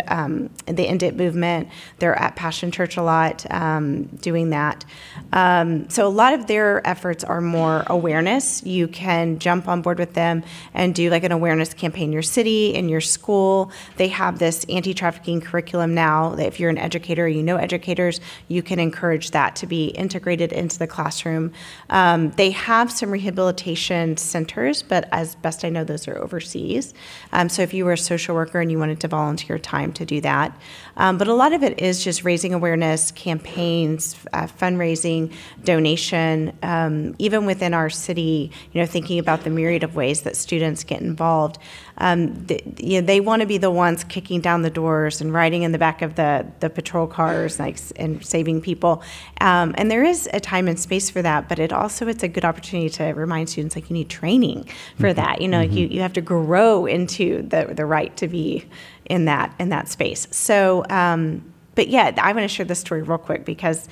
um, 0.08 0.50
the 0.66 0.86
END 0.86 1.02
IT 1.02 1.16
movement. 1.16 1.68
They're 1.98 2.18
at 2.18 2.36
Passion 2.36 2.70
Church 2.70 2.98
a 2.98 3.02
lot 3.02 3.50
um, 3.50 4.04
doing 4.20 4.50
that. 4.50 4.84
Um, 5.32 5.88
so 5.88 6.06
a 6.06 6.12
lot 6.12 6.34
of 6.34 6.46
their 6.46 6.86
efforts 6.86 7.24
are 7.24 7.40
more 7.40 7.84
awareness. 7.86 8.62
You 8.64 8.86
can 8.86 9.38
jump 9.38 9.66
on 9.66 9.80
board 9.80 9.98
with 9.98 10.12
them 10.12 10.42
and 10.74 10.94
do 10.94 11.08
like 11.08 11.24
an 11.24 11.32
awareness 11.32 11.72
campaign 11.72 12.10
in 12.10 12.12
your 12.12 12.20
city, 12.20 12.74
in 12.74 12.90
your 12.90 13.00
school. 13.00 13.72
They 13.96 14.09
have 14.10 14.38
this 14.38 14.64
anti 14.68 14.94
trafficking 14.94 15.40
curriculum 15.40 15.94
now. 15.94 16.34
That 16.36 16.46
if 16.46 16.60
you're 16.60 16.70
an 16.70 16.78
educator, 16.78 17.26
you 17.26 17.42
know 17.42 17.56
educators, 17.56 18.20
you 18.48 18.62
can 18.62 18.78
encourage 18.78 19.30
that 19.32 19.56
to 19.56 19.66
be 19.66 19.86
integrated 19.88 20.52
into 20.52 20.78
the 20.78 20.86
classroom. 20.86 21.52
Um, 21.88 22.30
they 22.32 22.50
have 22.50 22.92
some 22.92 23.10
rehabilitation 23.10 24.16
centers, 24.16 24.82
but 24.82 25.08
as 25.12 25.34
best 25.36 25.64
I 25.64 25.68
know, 25.70 25.84
those 25.84 26.06
are 26.06 26.18
overseas. 26.18 26.94
Um, 27.32 27.48
so 27.48 27.62
if 27.62 27.74
you 27.74 27.84
were 27.84 27.92
a 27.92 27.98
social 27.98 28.34
worker 28.34 28.60
and 28.60 28.70
you 28.70 28.78
wanted 28.78 29.00
to 29.00 29.08
volunteer 29.08 29.58
time 29.58 29.92
to 29.94 30.04
do 30.04 30.20
that, 30.20 30.56
um, 30.96 31.18
but 31.18 31.28
a 31.28 31.34
lot 31.34 31.52
of 31.52 31.62
it 31.62 31.80
is 31.80 32.04
just 32.04 32.24
raising 32.24 32.52
awareness, 32.52 33.10
campaigns, 33.12 34.16
uh, 34.32 34.46
fundraising, 34.46 35.32
donation, 35.64 36.56
um, 36.62 37.14
even 37.18 37.46
within 37.46 37.74
our 37.74 37.90
city, 37.90 38.50
you 38.72 38.80
know, 38.80 38.86
thinking 38.86 39.18
about 39.18 39.44
the 39.44 39.50
myriad 39.50 39.82
of 39.82 39.94
ways 39.94 40.22
that 40.22 40.36
students 40.36 40.84
get 40.84 41.00
involved. 41.00 41.58
Um, 42.00 42.34
the, 42.46 42.60
you 42.78 43.00
know, 43.00 43.06
they 43.06 43.20
want 43.20 43.40
to 43.40 43.46
be 43.46 43.58
the 43.58 43.70
ones 43.70 44.04
kicking 44.04 44.40
down 44.40 44.62
the 44.62 44.70
doors 44.70 45.20
and 45.20 45.32
riding 45.32 45.62
in 45.62 45.72
the 45.72 45.78
back 45.78 46.02
of 46.02 46.16
the, 46.16 46.46
the 46.60 46.70
patrol 46.70 47.06
cars 47.06 47.58
like, 47.58 47.78
and 47.96 48.24
saving 48.24 48.62
people. 48.62 49.02
Um, 49.40 49.74
and 49.78 49.90
there 49.90 50.02
is 50.02 50.28
a 50.32 50.40
time 50.40 50.66
and 50.66 50.78
space 50.78 51.10
for 51.10 51.22
that, 51.22 51.48
but 51.48 51.58
it 51.58 51.72
also 51.72 52.08
it's 52.08 52.22
a 52.22 52.28
good 52.28 52.44
opportunity 52.44 52.88
to 52.90 53.04
remind 53.12 53.48
students 53.50 53.76
like 53.76 53.90
you 53.90 53.94
need 53.94 54.08
training 54.08 54.68
for 54.96 55.08
mm-hmm. 55.08 55.16
that. 55.16 55.40
You 55.40 55.48
know, 55.48 55.62
mm-hmm. 55.62 55.76
you, 55.76 55.86
you 55.86 56.00
have 56.00 56.14
to 56.14 56.20
grow 56.20 56.86
into 56.86 57.42
the, 57.42 57.72
the 57.74 57.86
right 57.86 58.16
to 58.16 58.28
be 58.28 58.66
in 59.04 59.26
that 59.26 59.54
in 59.58 59.68
that 59.68 59.88
space. 59.88 60.26
So, 60.30 60.84
um, 60.88 61.52
but 61.74 61.88
yeah, 61.88 62.12
I 62.20 62.32
want 62.32 62.44
to 62.44 62.48
share 62.48 62.66
this 62.66 62.80
story 62.80 63.02
real 63.02 63.18
quick 63.18 63.44
because 63.44 63.88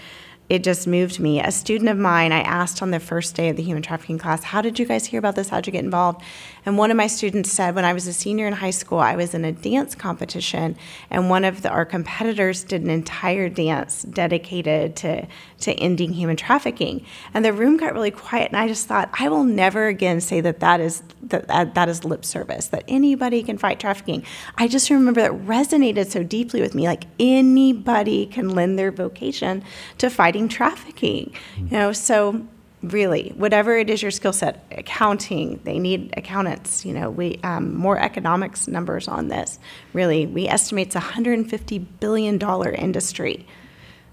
it 0.48 0.64
just 0.64 0.86
moved 0.86 1.20
me. 1.20 1.40
A 1.40 1.52
student 1.52 1.90
of 1.90 1.98
mine, 1.98 2.32
I 2.32 2.40
asked 2.40 2.80
on 2.80 2.90
the 2.90 3.00
first 3.00 3.34
day 3.34 3.50
of 3.50 3.56
the 3.56 3.62
human 3.62 3.82
trafficking 3.82 4.18
class, 4.18 4.44
How 4.44 4.62
did 4.62 4.78
you 4.78 4.86
guys 4.86 5.04
hear 5.04 5.18
about 5.18 5.36
this? 5.36 5.50
How'd 5.50 5.66
you 5.66 5.72
get 5.72 5.84
involved? 5.84 6.22
And 6.68 6.76
one 6.76 6.90
of 6.90 6.98
my 6.98 7.06
students 7.06 7.50
said, 7.50 7.74
When 7.74 7.86
I 7.86 7.94
was 7.94 8.06
a 8.06 8.12
senior 8.12 8.46
in 8.46 8.52
high 8.52 8.72
school, 8.72 8.98
I 8.98 9.16
was 9.16 9.32
in 9.32 9.42
a 9.42 9.52
dance 9.52 9.94
competition, 9.94 10.76
and 11.08 11.30
one 11.30 11.46
of 11.46 11.62
the, 11.62 11.70
our 11.70 11.86
competitors 11.86 12.62
did 12.62 12.82
an 12.82 12.90
entire 12.90 13.48
dance 13.48 14.02
dedicated 14.02 14.94
to, 14.96 15.26
to 15.60 15.72
ending 15.72 16.12
human 16.12 16.36
trafficking. 16.36 17.06
And 17.32 17.42
the 17.42 17.54
room 17.54 17.78
got 17.78 17.94
really 17.94 18.10
quiet, 18.10 18.48
and 18.48 18.58
I 18.58 18.68
just 18.68 18.86
thought, 18.86 19.08
I 19.18 19.30
will 19.30 19.44
never 19.44 19.86
again 19.86 20.20
say 20.20 20.42
that 20.42 20.60
that 20.60 20.78
is, 20.78 21.02
that, 21.22 21.48
that, 21.48 21.74
that 21.74 21.88
is 21.88 22.04
lip 22.04 22.22
service, 22.22 22.66
that 22.66 22.84
anybody 22.86 23.42
can 23.42 23.56
fight 23.56 23.80
trafficking. 23.80 24.22
I 24.58 24.68
just 24.68 24.90
remember 24.90 25.22
that 25.22 25.32
resonated 25.32 26.10
so 26.10 26.22
deeply 26.22 26.60
with 26.60 26.74
me 26.74 26.86
like 26.86 27.04
anybody 27.18 28.26
can 28.26 28.50
lend 28.50 28.78
their 28.78 28.92
vocation 28.92 29.64
to 29.96 30.10
fighting 30.10 30.50
trafficking. 30.50 31.32
You 31.56 31.70
know, 31.70 31.92
so 31.92 32.46
really, 32.82 33.32
whatever 33.36 33.76
it 33.76 33.90
is 33.90 34.02
your 34.02 34.10
skill 34.10 34.32
set, 34.32 34.64
accounting, 34.70 35.60
they 35.64 35.78
need 35.78 36.14
accountants. 36.16 36.84
You 36.84 36.94
know, 36.94 37.10
we 37.10 37.40
um, 37.42 37.74
more 37.74 37.98
economics 37.98 38.68
numbers 38.68 39.08
on 39.08 39.28
this. 39.28 39.58
Really, 39.92 40.26
we 40.26 40.46
estimate 40.48 40.88
it's 40.88 40.96
a 40.96 41.00
150 41.00 41.78
billion 41.78 42.38
dollar 42.38 42.70
industry. 42.70 43.46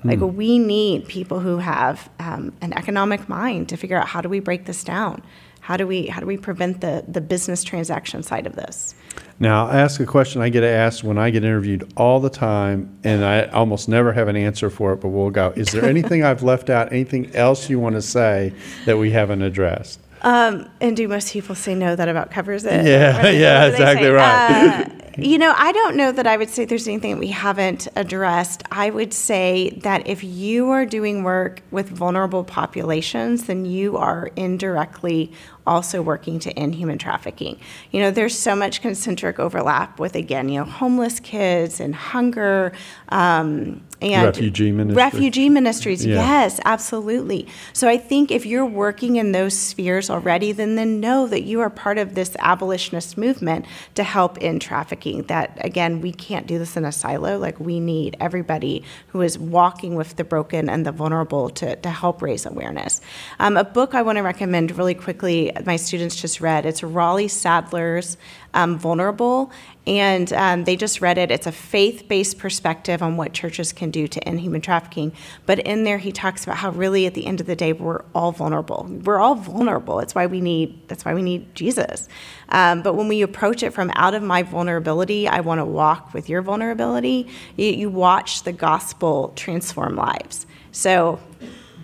Like 0.03 0.19
hmm. 0.19 0.35
we 0.35 0.59
need 0.59 1.07
people 1.07 1.39
who 1.39 1.57
have 1.57 2.09
um, 2.19 2.53
an 2.61 2.73
economic 2.73 3.27
mind 3.27 3.69
to 3.69 3.77
figure 3.77 3.97
out 3.97 4.07
how 4.07 4.21
do 4.21 4.29
we 4.29 4.39
break 4.39 4.65
this 4.65 4.83
down. 4.83 5.23
How 5.65 5.77
do 5.77 5.87
we 5.87 6.05
how 6.05 6.19
do 6.19 6.27
we 6.27 6.37
prevent 6.37 6.81
the 6.81 7.03
the 7.07 7.21
business 7.21 7.63
transaction 7.63 8.21
side 8.21 8.45
of 8.45 8.55
this? 8.55 8.93
Now, 9.39 9.65
I 9.65 9.79
ask 9.79 9.99
a 9.99 10.05
question 10.05 10.43
I 10.43 10.49
get 10.49 10.63
asked 10.63 11.03
when 11.03 11.17
I 11.17 11.31
get 11.31 11.43
interviewed 11.43 11.91
all 11.97 12.19
the 12.19 12.29
time, 12.29 12.95
and 13.03 13.25
I 13.25 13.45
almost 13.47 13.89
never 13.89 14.13
have 14.13 14.27
an 14.27 14.35
answer 14.35 14.69
for 14.69 14.93
it, 14.93 14.97
but 14.97 15.07
we'll 15.07 15.31
go. 15.31 15.53
Is 15.55 15.71
there 15.71 15.83
anything 15.85 16.23
I've 16.23 16.43
left 16.43 16.69
out? 16.69 16.93
Anything 16.93 17.35
else 17.35 17.67
you 17.67 17.79
want 17.79 17.95
to 17.95 18.03
say 18.03 18.53
that 18.85 18.99
we 18.99 19.09
haven't 19.09 19.41
addressed? 19.41 19.99
Um, 20.21 20.69
and 20.81 20.95
do 20.95 21.07
most 21.07 21.33
people 21.33 21.55
say 21.55 21.73
no 21.73 21.95
that 21.95 22.09
about 22.09 22.29
covers 22.29 22.63
it? 22.63 22.85
Yeah, 22.85 23.29
yeah, 23.29 23.65
exactly 23.65 24.09
right. 24.09 24.85
Uh, 24.85 24.89
you 25.17 25.37
know, 25.37 25.53
I 25.55 25.71
don't 25.71 25.95
know 25.95 26.11
that 26.11 26.27
I 26.27 26.35
would 26.35 26.49
say 26.49 26.65
there's 26.65 26.87
anything 26.87 27.11
that 27.13 27.19
we 27.19 27.27
haven't 27.27 27.87
addressed. 27.95 28.63
I 28.71 28.89
would 28.89 29.13
say 29.13 29.79
that 29.83 30.07
if 30.07 30.23
you 30.23 30.71
are 30.71 30.85
doing 30.85 31.23
work 31.23 31.61
with 31.71 31.89
vulnerable 31.89 32.43
populations, 32.43 33.45
then 33.45 33.65
you 33.65 33.97
are 33.97 34.29
indirectly 34.35 35.31
also 35.65 36.01
working 36.01 36.39
to 36.39 36.51
end 36.51 36.75
human 36.75 36.97
trafficking. 36.97 37.59
You 37.91 38.01
know, 38.01 38.11
there's 38.11 38.37
so 38.37 38.55
much 38.55 38.81
concentric 38.81 39.39
overlap 39.39 39.99
with, 39.99 40.15
again, 40.15 40.49
you 40.49 40.59
know, 40.59 40.65
homeless 40.65 41.19
kids 41.19 41.79
and 41.79 41.95
hunger. 41.95 42.71
Um, 43.09 43.81
and 44.01 44.25
refugee 44.25 44.71
ministries. 44.71 44.95
Refugee 44.95 45.49
ministries, 45.49 46.05
yeah. 46.05 46.15
yes, 46.15 46.59
absolutely. 46.65 47.47
So 47.73 47.87
I 47.87 47.97
think 47.97 48.29
if 48.29 48.45
you're 48.45 48.65
working 48.65 49.15
in 49.15 49.31
those 49.31 49.57
spheres 49.57 50.09
already, 50.09 50.51
then 50.51 50.75
then 50.75 50.99
know 50.99 51.27
that 51.27 51.43
you 51.43 51.61
are 51.61 51.69
part 51.69 51.97
of 51.97 52.13
this 52.13 52.35
abolitionist 52.39 53.17
movement 53.17 53.65
to 53.95 54.03
help 54.03 54.37
end 54.41 54.61
trafficking. 54.61 55.23
That 55.23 55.57
again, 55.63 56.01
we 56.01 56.11
can't 56.11 56.45
do 56.45 56.59
this 56.59 56.75
in 56.75 56.85
a 56.85 56.91
silo. 56.91 57.37
Like 57.37 57.59
we 57.59 57.79
need 57.79 58.17
everybody 58.19 58.83
who 59.07 59.21
is 59.21 59.39
walking 59.39 59.95
with 59.95 60.17
the 60.17 60.23
broken 60.23 60.69
and 60.69 60.85
the 60.85 60.91
vulnerable 60.91 61.49
to, 61.51 61.75
to 61.77 61.89
help 61.89 62.21
raise 62.21 62.45
awareness. 62.45 63.01
Um, 63.39 63.55
a 63.55 63.63
book 63.63 63.95
I 63.95 64.01
want 64.01 64.17
to 64.17 64.23
recommend 64.23 64.77
really 64.77 64.93
quickly 64.93 65.51
my 65.65 65.75
students 65.75 66.15
just 66.15 66.41
read. 66.41 66.65
It's 66.65 66.83
Raleigh 66.83 67.27
Sadler's 67.27 68.17
um, 68.53 68.77
Vulnerable, 68.77 69.51
and 69.85 70.31
um, 70.33 70.63
they 70.63 70.75
just 70.75 71.01
read 71.01 71.17
it. 71.17 71.29
It's 71.29 71.45
a 71.45 71.51
faith 71.51 72.07
based 72.07 72.39
perspective 72.39 73.03
on 73.03 73.17
what 73.17 73.33
churches 73.33 73.71
can 73.73 73.91
do 73.91 74.07
to 74.07 74.27
end 74.27 74.39
human 74.39 74.61
trafficking. 74.61 75.11
But 75.45 75.59
in 75.59 75.83
there, 75.83 75.97
he 75.97 76.11
talks 76.11 76.43
about 76.43 76.57
how 76.57 76.71
really 76.71 77.05
at 77.05 77.13
the 77.13 77.25
end 77.25 77.41
of 77.41 77.47
the 77.47 77.55
day, 77.55 77.73
we're 77.73 78.03
all 78.15 78.31
vulnerable. 78.31 78.87
We're 79.03 79.19
all 79.19 79.35
vulnerable. 79.35 79.97
That's 79.97 80.15
why 80.15 80.25
we 80.25 80.41
need, 80.41 80.87
that's 80.87 81.05
why 81.05 81.13
we 81.13 81.21
need 81.21 81.53
Jesus. 81.53 82.07
Um, 82.49 82.81
but 82.81 82.95
when 82.95 83.07
we 83.07 83.21
approach 83.21 83.61
it 83.63 83.73
from 83.73 83.91
out 83.95 84.13
of 84.13 84.23
my 84.23 84.43
vulnerability, 84.43 85.27
I 85.27 85.41
want 85.41 85.59
to 85.59 85.65
walk 85.65 86.13
with 86.13 86.29
your 86.29 86.41
vulnerability, 86.41 87.27
you, 87.57 87.67
you 87.67 87.89
watch 87.89 88.43
the 88.43 88.53
gospel 88.53 89.33
transform 89.35 89.95
lives. 89.95 90.45
So, 90.71 91.19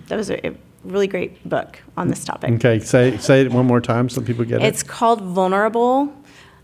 those 0.08 0.30
are 0.30 0.56
really 0.84 1.08
great 1.08 1.48
book 1.48 1.80
on 1.98 2.08
this 2.08 2.24
topic. 2.24 2.52
Okay, 2.54 2.80
say 2.80 3.18
say 3.18 3.42
it 3.42 3.52
one 3.52 3.66
more 3.66 3.82
time 3.82 4.10
so 4.10 4.22
people 4.22 4.46
get 4.46 4.62
it. 4.62 4.66
It's 4.66 4.84
called 4.84 5.22
Vulnerable. 5.22 6.14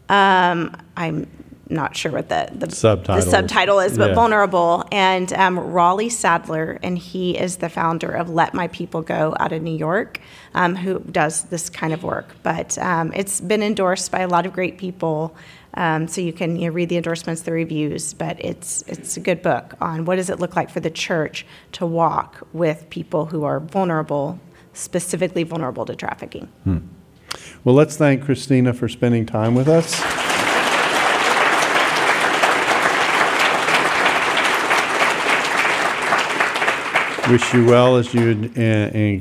Um, 0.09 0.75
I'm 0.95 1.27
not 1.69 1.95
sure 1.95 2.11
what 2.11 2.29
the, 2.29 2.49
the 2.53 2.73
subtitle, 2.73 3.23
the 3.23 3.29
subtitle 3.29 3.79
is, 3.79 3.97
but 3.97 4.09
yeah. 4.09 4.15
Vulnerable. 4.15 4.85
And 4.91 5.31
um, 5.33 5.59
Raleigh 5.59 6.09
Sadler, 6.09 6.79
and 6.81 6.97
he 6.97 7.37
is 7.37 7.57
the 7.57 7.69
founder 7.69 8.11
of 8.11 8.29
Let 8.29 8.53
My 8.53 8.67
People 8.69 9.01
Go 9.01 9.35
out 9.39 9.51
of 9.51 9.61
New 9.61 9.75
York, 9.75 10.21
um, 10.53 10.75
who 10.75 10.99
does 10.99 11.43
this 11.43 11.69
kind 11.69 11.93
of 11.93 12.03
work. 12.03 12.35
But 12.43 12.77
um, 12.77 13.11
it's 13.13 13.41
been 13.41 13.61
endorsed 13.61 14.11
by 14.11 14.19
a 14.19 14.27
lot 14.27 14.45
of 14.45 14.53
great 14.53 14.77
people. 14.77 15.35
Um, 15.77 16.07
so 16.07 16.21
you 16.21 16.33
can 16.33 16.55
you 16.55 16.67
know, 16.67 16.73
read 16.73 16.89
the 16.89 16.97
endorsements, 16.97 17.43
the 17.43 17.51
reviews, 17.51 18.15
but 18.15 18.43
it's 18.43 18.81
it's 18.87 19.15
a 19.15 19.19
good 19.19 19.43
book 19.43 19.75
on 19.79 20.05
what 20.05 20.15
does 20.15 20.29
it 20.31 20.39
look 20.39 20.55
like 20.55 20.71
for 20.71 20.79
the 20.79 20.89
church 20.89 21.45
to 21.73 21.85
walk 21.85 22.45
with 22.51 22.89
people 22.89 23.27
who 23.27 23.43
are 23.43 23.59
vulnerable, 23.59 24.39
specifically 24.73 25.43
vulnerable 25.43 25.85
to 25.85 25.95
trafficking. 25.95 26.47
Hmm. 26.63 26.79
Well, 27.63 27.75
let's 27.75 27.95
thank 27.95 28.23
Christina 28.23 28.73
for 28.73 28.89
spending 28.89 29.27
time 29.27 29.53
with 29.53 29.67
us. 29.67 30.16
Wish 37.29 37.53
you 37.53 37.65
well 37.65 37.97
as 37.97 38.13
you 38.13 38.49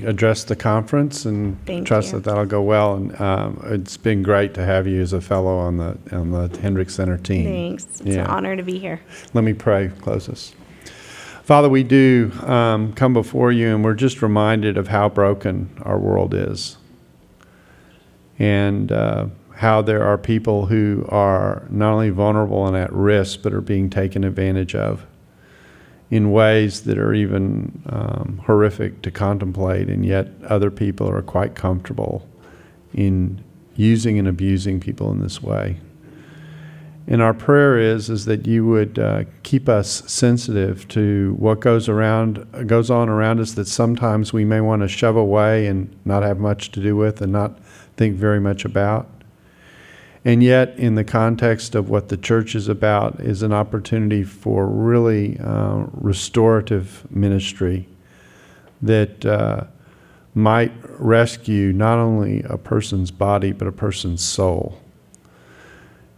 address 0.06 0.44
the 0.44 0.54
conference 0.54 1.24
and 1.24 1.58
Thank 1.66 1.88
trust 1.88 2.12
you. 2.12 2.20
that 2.20 2.24
that'll 2.24 2.46
go 2.46 2.62
well. 2.62 2.94
And 2.94 3.20
um, 3.20 3.60
it's 3.64 3.96
been 3.96 4.22
great 4.22 4.54
to 4.54 4.64
have 4.64 4.86
you 4.86 5.02
as 5.02 5.12
a 5.12 5.20
fellow 5.20 5.56
on 5.56 5.78
the 5.78 5.98
on 6.12 6.30
the 6.30 6.56
Hendricks 6.60 6.94
Center 6.94 7.18
team. 7.18 7.44
Thanks. 7.44 7.84
It's 8.02 8.14
an 8.16 8.26
honor 8.26 8.54
to 8.54 8.62
be 8.62 8.78
here. 8.78 9.00
Let 9.34 9.42
me 9.42 9.54
pray. 9.54 9.90
Close 10.02 10.28
us. 10.28 10.54
Father, 11.42 11.68
we 11.68 11.82
do 11.82 12.30
um, 12.42 12.92
come 12.92 13.12
before 13.12 13.50
you, 13.50 13.74
and 13.74 13.84
we're 13.84 13.94
just 13.94 14.22
reminded 14.22 14.76
of 14.76 14.86
how 14.86 15.08
broken 15.08 15.70
our 15.82 15.98
world 15.98 16.32
is, 16.32 16.76
and 18.38 18.92
uh, 18.92 19.26
how 19.54 19.82
there 19.82 20.04
are 20.04 20.16
people 20.16 20.66
who 20.66 21.04
are 21.08 21.66
not 21.70 21.92
only 21.92 22.10
vulnerable 22.10 22.68
and 22.68 22.76
at 22.76 22.92
risk, 22.92 23.42
but 23.42 23.52
are 23.52 23.60
being 23.60 23.90
taken 23.90 24.22
advantage 24.22 24.76
of 24.76 25.04
in 26.10 26.30
ways 26.30 26.82
that 26.82 26.98
are 26.98 27.14
even 27.14 27.82
um, 27.86 28.40
horrific 28.44 29.02
to 29.02 29.10
contemplate, 29.10 29.88
and 29.88 30.06
yet 30.06 30.28
other 30.44 30.70
people 30.70 31.08
are 31.08 31.22
quite 31.22 31.54
comfortable 31.54 32.26
in 32.94 33.42
using 33.74 34.18
and 34.18 34.28
abusing 34.28 34.80
people 34.80 35.10
in 35.10 35.20
this 35.20 35.42
way. 35.42 35.78
And 37.08 37.22
our 37.22 37.34
prayer 37.34 37.78
is 37.78 38.10
is 38.10 38.24
that 38.24 38.46
you 38.46 38.66
would 38.66 38.98
uh, 38.98 39.24
keep 39.44 39.68
us 39.68 40.02
sensitive 40.10 40.88
to 40.88 41.36
what 41.38 41.60
goes 41.60 41.88
around 41.88 42.46
goes 42.66 42.90
on 42.90 43.08
around 43.08 43.38
us 43.38 43.52
that 43.52 43.68
sometimes 43.68 44.32
we 44.32 44.44
may 44.44 44.60
want 44.60 44.82
to 44.82 44.88
shove 44.88 45.16
away 45.16 45.66
and 45.66 45.94
not 46.04 46.24
have 46.24 46.38
much 46.38 46.72
to 46.72 46.80
do 46.80 46.96
with 46.96 47.20
and 47.22 47.32
not 47.32 47.58
think 47.96 48.16
very 48.16 48.40
much 48.40 48.64
about. 48.64 49.08
And 50.26 50.42
yet, 50.42 50.76
in 50.76 50.96
the 50.96 51.04
context 51.04 51.76
of 51.76 51.88
what 51.88 52.08
the 52.08 52.16
church 52.16 52.56
is 52.56 52.66
about, 52.66 53.20
is 53.20 53.44
an 53.44 53.52
opportunity 53.52 54.24
for 54.24 54.66
really 54.66 55.38
uh, 55.38 55.84
restorative 55.92 57.06
ministry 57.12 57.86
that 58.82 59.24
uh, 59.24 59.66
might 60.34 60.72
rescue 60.98 61.72
not 61.72 62.00
only 62.00 62.42
a 62.42 62.58
person's 62.58 63.12
body, 63.12 63.52
but 63.52 63.68
a 63.68 63.72
person's 63.72 64.20
soul. 64.20 64.80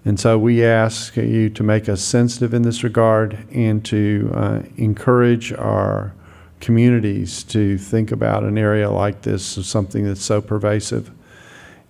And 0.06 0.18
so 0.18 0.38
we 0.38 0.64
ask 0.64 1.14
you 1.18 1.50
to 1.50 1.62
make 1.62 1.86
us 1.86 2.00
sensitive 2.00 2.54
in 2.54 2.62
this 2.62 2.82
regard 2.82 3.46
and 3.52 3.84
to 3.84 4.30
uh, 4.32 4.62
encourage 4.78 5.52
our 5.52 6.14
communities 6.60 7.44
to 7.44 7.76
think 7.76 8.10
about 8.10 8.42
an 8.42 8.56
area 8.56 8.90
like 8.90 9.20
this 9.20 9.44
something 9.44 10.06
that's 10.06 10.24
so 10.24 10.40
pervasive 10.40 11.10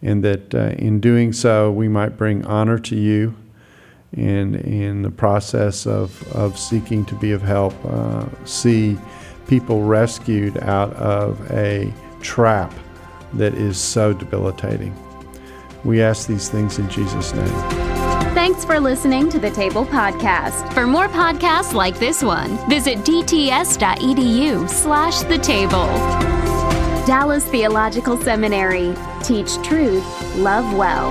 and 0.02 0.22
that 0.24 0.54
uh, 0.54 0.74
in 0.78 1.00
doing 1.00 1.32
so, 1.32 1.70
we 1.70 1.88
might 1.88 2.16
bring 2.16 2.44
honor 2.46 2.78
to 2.78 2.96
you 2.96 3.34
and 4.16 4.56
in 4.56 5.02
the 5.02 5.10
process 5.10 5.86
of, 5.86 6.22
of 6.34 6.58
seeking 6.58 7.04
to 7.06 7.14
be 7.16 7.32
of 7.32 7.42
help, 7.42 7.74
uh, 7.84 8.24
see 8.44 8.96
people 9.46 9.82
rescued 9.82 10.56
out 10.58 10.92
of 10.94 11.50
a 11.50 11.92
trap 12.20 12.72
that 13.34 13.54
is 13.54 13.78
so 13.78 14.12
debilitating. 14.12 14.94
We 15.84 16.02
ask 16.02 16.26
these 16.26 16.48
things 16.48 16.78
in 16.78 16.88
Jesus' 16.88 17.34
name. 17.34 17.46
Thanks 18.34 18.64
for 18.64 18.80
listening 18.80 19.28
to 19.30 19.38
the 19.38 19.50
Table 19.50 19.84
Podcast. 19.84 20.72
For 20.72 20.86
more 20.86 21.08
podcasts 21.08 21.74
like 21.74 21.98
this 21.98 22.22
one, 22.22 22.56
visit 22.68 22.98
dts.edu 22.98 24.68
slash 24.68 25.20
the 25.22 25.38
table. 25.38 26.37
Dallas 27.08 27.48
Theological 27.48 28.18
Seminary. 28.18 28.94
Teach 29.22 29.54
truth, 29.62 30.04
love 30.36 30.76
well. 30.76 31.08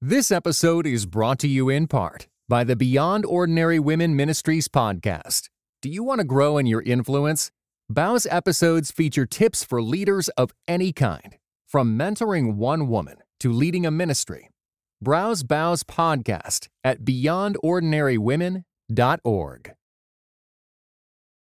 This 0.00 0.32
episode 0.32 0.84
is 0.84 1.06
brought 1.06 1.38
to 1.38 1.46
you 1.46 1.68
in 1.68 1.86
part 1.86 2.26
by 2.48 2.64
the 2.64 2.74
Beyond 2.74 3.24
Ordinary 3.24 3.78
Women 3.78 4.16
Ministries 4.16 4.66
podcast. 4.66 5.48
Do 5.80 5.90
you 5.90 6.02
want 6.02 6.18
to 6.18 6.26
grow 6.26 6.58
in 6.58 6.66
your 6.66 6.82
influence? 6.82 7.52
BOW's 7.88 8.26
episodes 8.28 8.90
feature 8.90 9.26
tips 9.26 9.62
for 9.62 9.80
leaders 9.80 10.28
of 10.30 10.50
any 10.66 10.92
kind, 10.92 11.36
from 11.68 11.96
mentoring 11.96 12.56
one 12.56 12.88
woman 12.88 13.18
to 13.38 13.52
leading 13.52 13.86
a 13.86 13.92
ministry. 13.92 14.50
Browse 15.00 15.44
BOW's 15.44 15.84
podcast 15.84 16.66
at 16.82 17.04
beyondordinarywomen.com 17.04 18.64
org. 19.24 19.74